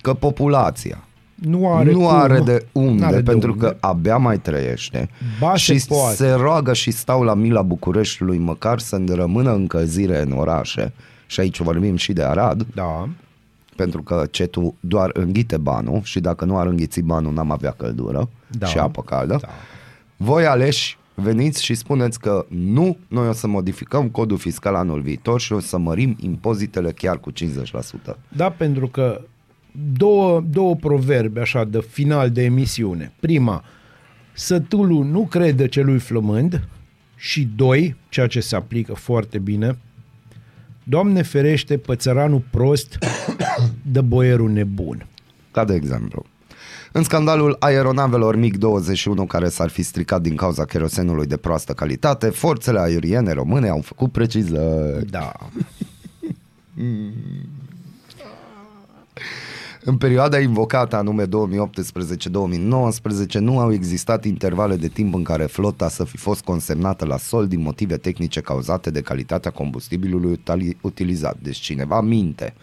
că 0.00 0.14
populația 0.14 1.04
Nu 1.34 1.74
are, 1.74 1.90
nu 1.90 1.98
cum. 1.98 2.06
are 2.08 2.40
de 2.40 2.66
unde, 2.72 3.02
N-are 3.02 3.16
de 3.16 3.22
pentru 3.22 3.52
unde. 3.52 3.64
că 3.66 3.76
abia 3.80 4.16
mai 4.16 4.38
trăiește 4.40 5.10
Ba, 5.40 5.56
se 5.56 5.78
și 5.78 5.86
poate. 5.86 6.14
se 6.16 6.30
roagă 6.30 6.72
și 6.72 6.90
stau 6.90 7.22
la 7.22 7.34
mila 7.34 7.62
Bucureștiului 7.62 8.38
măcar 8.38 8.78
să 8.78 9.00
rămână 9.08 9.52
încălzire 9.54 10.22
în 10.22 10.32
orașe 10.32 10.92
și 11.26 11.40
aici 11.40 11.60
vorbim 11.60 11.96
și 11.96 12.12
de 12.12 12.22
Arad, 12.22 12.66
Da. 12.74 13.08
pentru 13.76 14.02
că 14.02 14.26
cetul 14.30 14.74
doar 14.80 15.10
înghite 15.12 15.56
banul 15.56 16.00
și 16.02 16.20
dacă 16.20 16.44
nu 16.44 16.58
ar 16.58 16.66
înghiți 16.66 17.00
banul 17.00 17.32
n-am 17.32 17.50
avea 17.50 17.70
căldură 17.70 18.28
Da. 18.58 18.66
și 18.66 18.78
apă 18.78 19.02
caldă. 19.02 19.38
Da. 19.40 19.48
Voi 20.16 20.46
aleși 20.46 20.98
veniți 21.14 21.64
și 21.64 21.74
spuneți 21.74 22.20
că 22.20 22.46
nu, 22.48 22.96
noi 23.08 23.28
o 23.28 23.32
să 23.32 23.46
modificăm 23.46 24.08
codul 24.08 24.38
fiscal 24.38 24.74
anul 24.74 25.00
viitor 25.00 25.40
și 25.40 25.52
o 25.52 25.60
să 25.60 25.78
mărim 25.78 26.16
impozitele 26.20 26.90
chiar 26.92 27.18
cu 27.18 27.30
50%. 27.30 28.16
Da, 28.28 28.48
pentru 28.50 28.86
că 28.88 29.20
două, 29.96 30.44
două 30.50 30.76
proverbe 30.76 31.40
așa 31.40 31.64
de 31.64 31.80
final 31.90 32.30
de 32.30 32.42
emisiune. 32.42 33.12
Prima, 33.20 33.64
sătulul 34.32 35.04
nu 35.04 35.26
crede 35.26 35.68
celui 35.68 35.98
flămând 35.98 36.68
și 37.16 37.48
doi, 37.56 37.96
ceea 38.08 38.26
ce 38.26 38.40
se 38.40 38.56
aplică 38.56 38.94
foarte 38.94 39.38
bine, 39.38 39.78
Doamne 40.84 41.22
ferește 41.22 41.76
pe 41.76 41.96
țăranul 41.96 42.42
prost 42.50 42.98
de 43.92 44.00
boierul 44.00 44.50
nebun. 44.50 45.06
Ca 45.50 45.64
de 45.64 45.74
exemplu. 45.74 46.24
În 46.92 47.02
scandalul 47.02 47.56
aeronavelor 47.58 48.36
MiG-21 48.36 49.26
care 49.28 49.48
s-ar 49.48 49.68
fi 49.68 49.82
stricat 49.82 50.22
din 50.22 50.36
cauza 50.36 50.64
kerosenului 50.64 51.26
de 51.26 51.36
proastă 51.36 51.72
calitate, 51.72 52.28
forțele 52.28 52.80
aeriene 52.80 53.32
române 53.32 53.68
au 53.68 53.80
făcut 53.80 54.12
precizări. 54.12 55.10
Da. 55.10 55.32
În 59.86 59.96
perioada 59.96 60.38
invocată 60.38 60.96
anume 60.96 61.24
2018-2019 61.26 61.28
nu 63.38 63.58
au 63.58 63.72
existat 63.72 64.24
intervale 64.24 64.76
de 64.76 64.88
timp 64.88 65.14
în 65.14 65.22
care 65.22 65.44
flota 65.44 65.88
să 65.88 66.04
fi 66.04 66.16
fost 66.16 66.44
consemnată 66.44 67.04
la 67.04 67.16
sol 67.16 67.48
din 67.48 67.60
motive 67.60 67.96
tehnice 67.96 68.40
cauzate 68.40 68.90
de 68.90 69.00
calitatea 69.00 69.50
combustibilului 69.50 70.32
utali- 70.32 70.76
utilizat. 70.80 71.36
Deci 71.42 71.56
cineva 71.56 72.00
minte. 72.00 72.54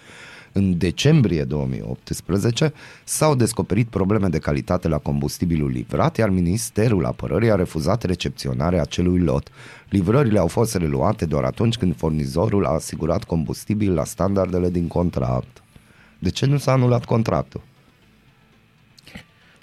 În 0.51 0.77
decembrie 0.77 1.43
2018 1.43 2.73
s-au 3.03 3.35
descoperit 3.35 3.87
probleme 3.87 4.27
de 4.27 4.39
calitate 4.39 4.87
la 4.87 4.97
combustibilul 4.97 5.69
livrat, 5.69 6.17
iar 6.17 6.29
Ministerul 6.29 7.05
Apărării 7.05 7.51
a 7.51 7.55
refuzat 7.55 8.03
recepționarea 8.03 8.81
acelui 8.81 9.19
lot. 9.19 9.49
Livrările 9.89 10.39
au 10.39 10.47
fost 10.47 10.75
reluate 10.75 11.25
doar 11.25 11.43
atunci 11.43 11.77
când 11.77 11.95
furnizorul 11.95 12.65
a 12.65 12.73
asigurat 12.73 13.23
combustibil 13.23 13.93
la 13.93 14.03
standardele 14.03 14.69
din 14.69 14.87
contract. 14.87 15.60
De 16.21 16.29
ce 16.29 16.45
nu 16.45 16.57
s-a 16.57 16.71
anulat 16.71 17.05
contractul? 17.05 17.61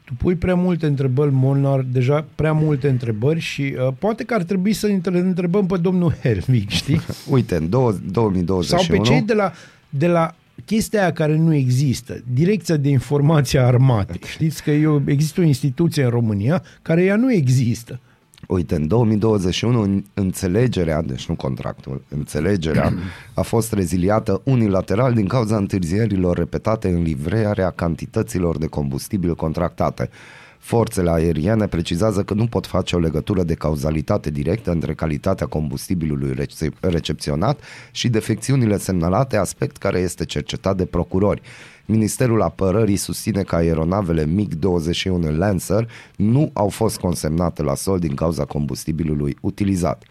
Tu 0.04 0.14
pui 0.14 0.34
prea 0.34 0.54
multe 0.54 0.86
întrebări, 0.86 1.32
Molnar, 1.32 1.80
deja 1.80 2.26
prea 2.34 2.52
multe 2.52 2.88
întrebări 2.88 3.40
și 3.40 3.74
uh, 3.86 3.92
poate 3.98 4.24
că 4.24 4.34
ar 4.34 4.42
trebui 4.42 4.72
să 4.72 4.86
între- 4.86 5.18
întrebăm 5.18 5.66
pe 5.66 5.76
domnul 5.76 6.14
Helmig, 6.22 6.68
știi? 6.68 7.00
Uite, 7.30 7.56
în 7.56 7.68
două- 7.68 7.92
2021... 8.12 8.82
Sau 8.82 8.96
pe 8.96 9.02
cei 9.02 9.22
de 9.22 9.34
la, 9.34 9.52
de 9.88 10.06
la 10.06 10.34
chestia 10.64 11.00
aia 11.00 11.12
care 11.12 11.36
nu 11.36 11.54
există, 11.54 12.22
Direcția 12.32 12.76
de 12.76 12.88
Informație 12.88 13.58
a 13.58 13.66
Armatei. 13.66 14.20
Știți 14.26 14.62
că 14.62 14.70
eu, 14.70 15.02
există 15.06 15.40
o 15.40 15.44
instituție 15.44 16.04
în 16.04 16.10
România 16.10 16.62
care 16.82 17.04
ea 17.04 17.16
nu 17.16 17.32
există. 17.32 18.00
Uite, 18.48 18.74
în 18.74 18.86
2021 18.86 19.80
în- 19.80 20.04
înțelegerea, 20.14 21.02
deci 21.02 21.26
nu 21.28 21.34
contractul, 21.34 22.02
înțelegerea 22.08 22.92
a 23.34 23.42
fost 23.42 23.72
reziliată 23.72 24.40
unilateral 24.44 25.12
din 25.14 25.26
cauza 25.26 25.56
întârzierilor 25.56 26.36
repetate 26.36 26.88
în 26.88 27.02
livrearea 27.02 27.70
cantităților 27.70 28.58
de 28.58 28.66
combustibil 28.66 29.34
contractate. 29.34 30.10
Forțele 30.58 31.10
aeriene 31.10 31.66
precizează 31.66 32.22
că 32.22 32.34
nu 32.34 32.46
pot 32.46 32.66
face 32.66 32.96
o 32.96 32.98
legătură 32.98 33.42
de 33.42 33.54
cauzalitate 33.54 34.30
directă 34.30 34.70
între 34.70 34.94
calitatea 34.94 35.46
combustibilului 35.46 36.32
rece- 36.34 36.70
recepționat 36.80 37.60
și 37.90 38.08
defecțiunile 38.08 38.78
semnalate, 38.78 39.36
aspect 39.36 39.76
care 39.76 39.98
este 39.98 40.24
cercetat 40.24 40.76
de 40.76 40.84
procurori. 40.84 41.42
Ministerul 41.86 42.42
Apărării 42.42 42.96
susține 42.96 43.42
că 43.42 43.56
aeronavele 43.56 44.24
MiG-21 44.24 45.36
Lancer 45.36 45.90
nu 46.16 46.50
au 46.52 46.68
fost 46.68 46.98
consemnate 46.98 47.62
la 47.62 47.74
sol 47.74 47.98
din 47.98 48.14
cauza 48.14 48.44
combustibilului 48.44 49.36
utilizat. 49.40 50.04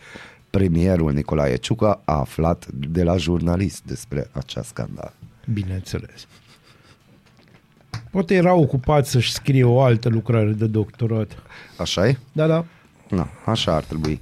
Premierul 0.50 1.14
Nicolae 1.14 1.56
Ciucă 1.56 2.02
a 2.06 2.20
aflat 2.20 2.68
de 2.72 3.04
la 3.04 3.18
jurnalist 3.18 3.84
despre 3.84 4.30
acest 4.32 4.68
scandal. 4.68 5.14
Bineînțeles. 5.54 6.28
Poate 8.12 8.34
era 8.36 8.54
ocupat 8.54 9.06
să-și 9.06 9.32
scrie 9.32 9.64
o 9.64 9.82
altă 9.82 10.10
lucrare 10.10 10.52
de 10.52 10.66
doctorat. 10.68 11.32
așa 11.78 12.08
e? 12.08 12.18
Da, 12.32 12.48
da. 12.48 12.66
Na, 13.10 13.28
așa 13.46 13.76
ar 13.76 13.84
trebui. 13.84 14.20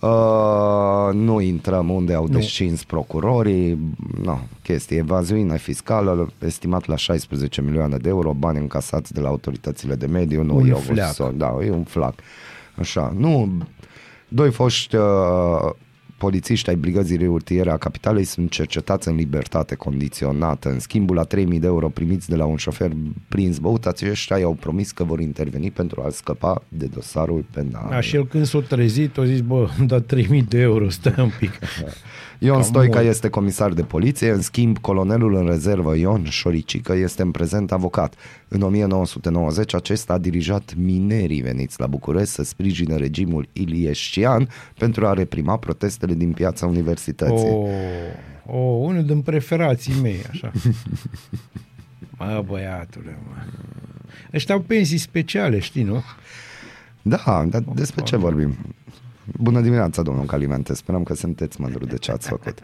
Uh, 0.00 1.14
nu 1.14 1.40
intrăm 1.40 1.90
unde 1.90 2.14
au 2.14 2.26
Nu. 2.26 2.38
descins 2.38 2.84
procurorii, 2.84 3.78
no, 4.22 4.38
chestie, 4.62 4.96
evaziune 4.96 5.56
fiscală, 5.58 6.32
estimat 6.44 6.86
la 6.86 6.96
16 6.96 7.60
milioane 7.60 7.96
de 7.96 8.08
euro, 8.08 8.32
bani 8.32 8.58
încasați 8.58 9.12
de 9.12 9.20
la 9.20 9.28
autoritățile 9.28 9.94
de 9.94 10.06
mediu, 10.06 10.42
nu 10.42 10.56
Un 10.56 10.68
e 10.68 10.72
o 10.72 10.76
fleac. 10.76 11.12
so- 11.14 11.32
Da, 11.36 11.56
e 11.64 11.70
un 11.70 11.82
flac. 11.84 12.14
Așa, 12.78 13.12
nu, 13.18 13.52
doi 14.28 14.50
foști 14.50 14.96
uh, 14.96 15.70
polițiști 16.16 16.68
ai 16.68 16.76
brigăzii 16.76 17.16
reurtiere 17.16 17.70
a 17.70 17.76
capitalei 17.76 18.24
sunt 18.24 18.50
cercetați 18.50 19.08
în 19.08 19.16
libertate 19.16 19.74
condiționată. 19.74 20.68
În 20.68 20.78
schimbul 20.78 21.16
la 21.16 21.22
3000 21.22 21.58
de 21.58 21.66
euro 21.66 21.88
primiți 21.88 22.28
de 22.28 22.36
la 22.36 22.44
un 22.44 22.56
șofer 22.56 22.90
prins 23.28 23.58
băut, 23.58 23.86
aceștia 23.86 24.38
i-au 24.38 24.52
promis 24.52 24.90
că 24.90 25.04
vor 25.04 25.20
interveni 25.20 25.70
pentru 25.70 26.02
a 26.06 26.10
scăpa 26.10 26.62
de 26.68 26.86
dosarul 26.86 27.44
penal. 27.50 27.86
Da, 27.90 28.00
și 28.00 28.16
el 28.16 28.26
când 28.26 28.46
s-a 28.46 28.60
trezit, 28.60 29.18
a 29.18 29.24
zis, 29.24 29.40
bă, 29.40 29.68
îmi 29.78 29.88
da 29.88 30.00
3000 30.00 30.42
de 30.42 30.58
euro, 30.58 30.88
stai 30.88 31.14
un 31.18 31.30
pic. 31.38 31.52
Ion 32.38 32.54
Cam 32.54 32.62
Stoica 32.62 32.98
mult. 32.98 33.08
este 33.08 33.28
comisar 33.28 33.72
de 33.72 33.82
poliție, 33.82 34.30
în 34.30 34.40
schimb, 34.40 34.78
colonelul 34.78 35.34
în 35.34 35.46
rezervă 35.46 35.96
Ion 35.96 36.24
Șoricică 36.24 36.92
este 36.94 37.22
în 37.22 37.30
prezent 37.30 37.72
avocat. 37.72 38.14
În 38.48 38.62
1990 38.62 39.74
acesta 39.74 40.12
a 40.12 40.18
dirijat 40.18 40.74
minerii 40.76 41.42
veniți 41.42 41.80
la 41.80 41.86
București 41.86 42.30
să 42.30 42.42
sprijine 42.42 42.96
regimul 42.96 43.48
iliescian 43.52 44.48
pentru 44.78 45.06
a 45.06 45.12
reprima 45.12 45.56
protestele 45.56 46.14
din 46.14 46.32
piața 46.32 46.66
universității. 46.66 47.48
O, 47.48 47.66
o, 48.46 48.58
unul 48.58 49.04
din 49.04 49.20
preferații 49.20 49.94
mei, 50.02 50.24
așa. 50.30 50.52
Mă, 52.18 52.44
băiatule, 52.46 53.18
mă. 53.28 53.34
Ăștia 54.34 54.54
au 54.54 54.60
pensii 54.60 54.98
speciale, 54.98 55.58
știi, 55.58 55.82
nu? 55.82 56.02
Da, 57.02 57.44
dar 57.48 57.62
despre 57.74 58.02
ce 58.02 58.16
vorbim? 58.16 58.56
Bună 59.38 59.60
dimineața, 59.60 60.02
domnul 60.02 60.24
Calimente. 60.24 60.74
Sperăm 60.74 61.02
că 61.02 61.14
sunteți 61.14 61.60
mândru 61.60 61.84
de 61.84 61.96
ce 61.96 62.12
ați 62.12 62.28
făcut. 62.28 62.58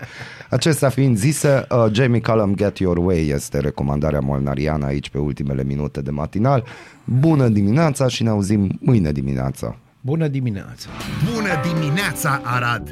Acestea 0.51 0.89
fiind 0.89 1.17
zise, 1.17 1.67
uh, 1.71 1.87
Jamie 1.93 2.21
Cullum 2.21 2.55
Get 2.55 2.79
Your 2.79 2.97
Way 2.97 3.29
este 3.29 3.59
recomandarea 3.59 4.21
molnariană 4.21 4.87
aici 4.87 5.11
pe 5.11 5.19
ultimele 5.19 5.65
minute 5.65 6.01
de 6.01 6.11
matinal. 6.11 6.65
Bună 7.05 7.49
dimineața 7.49 8.09
și 8.09 8.23
ne 8.23 8.29
auzim 8.29 8.79
mâine 8.81 9.13
dimineața. 9.13 9.77
Bună 10.01 10.29
dimineața! 10.29 10.89
Bună 11.35 11.49
dimineața, 11.73 12.41
Arad! 12.45 12.91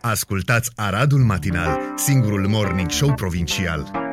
Ascultați 0.00 0.70
Aradul 0.76 1.20
Matinal, 1.20 1.78
singurul 1.96 2.46
morning 2.48 2.90
show 2.90 3.14
provincial. 3.14 4.07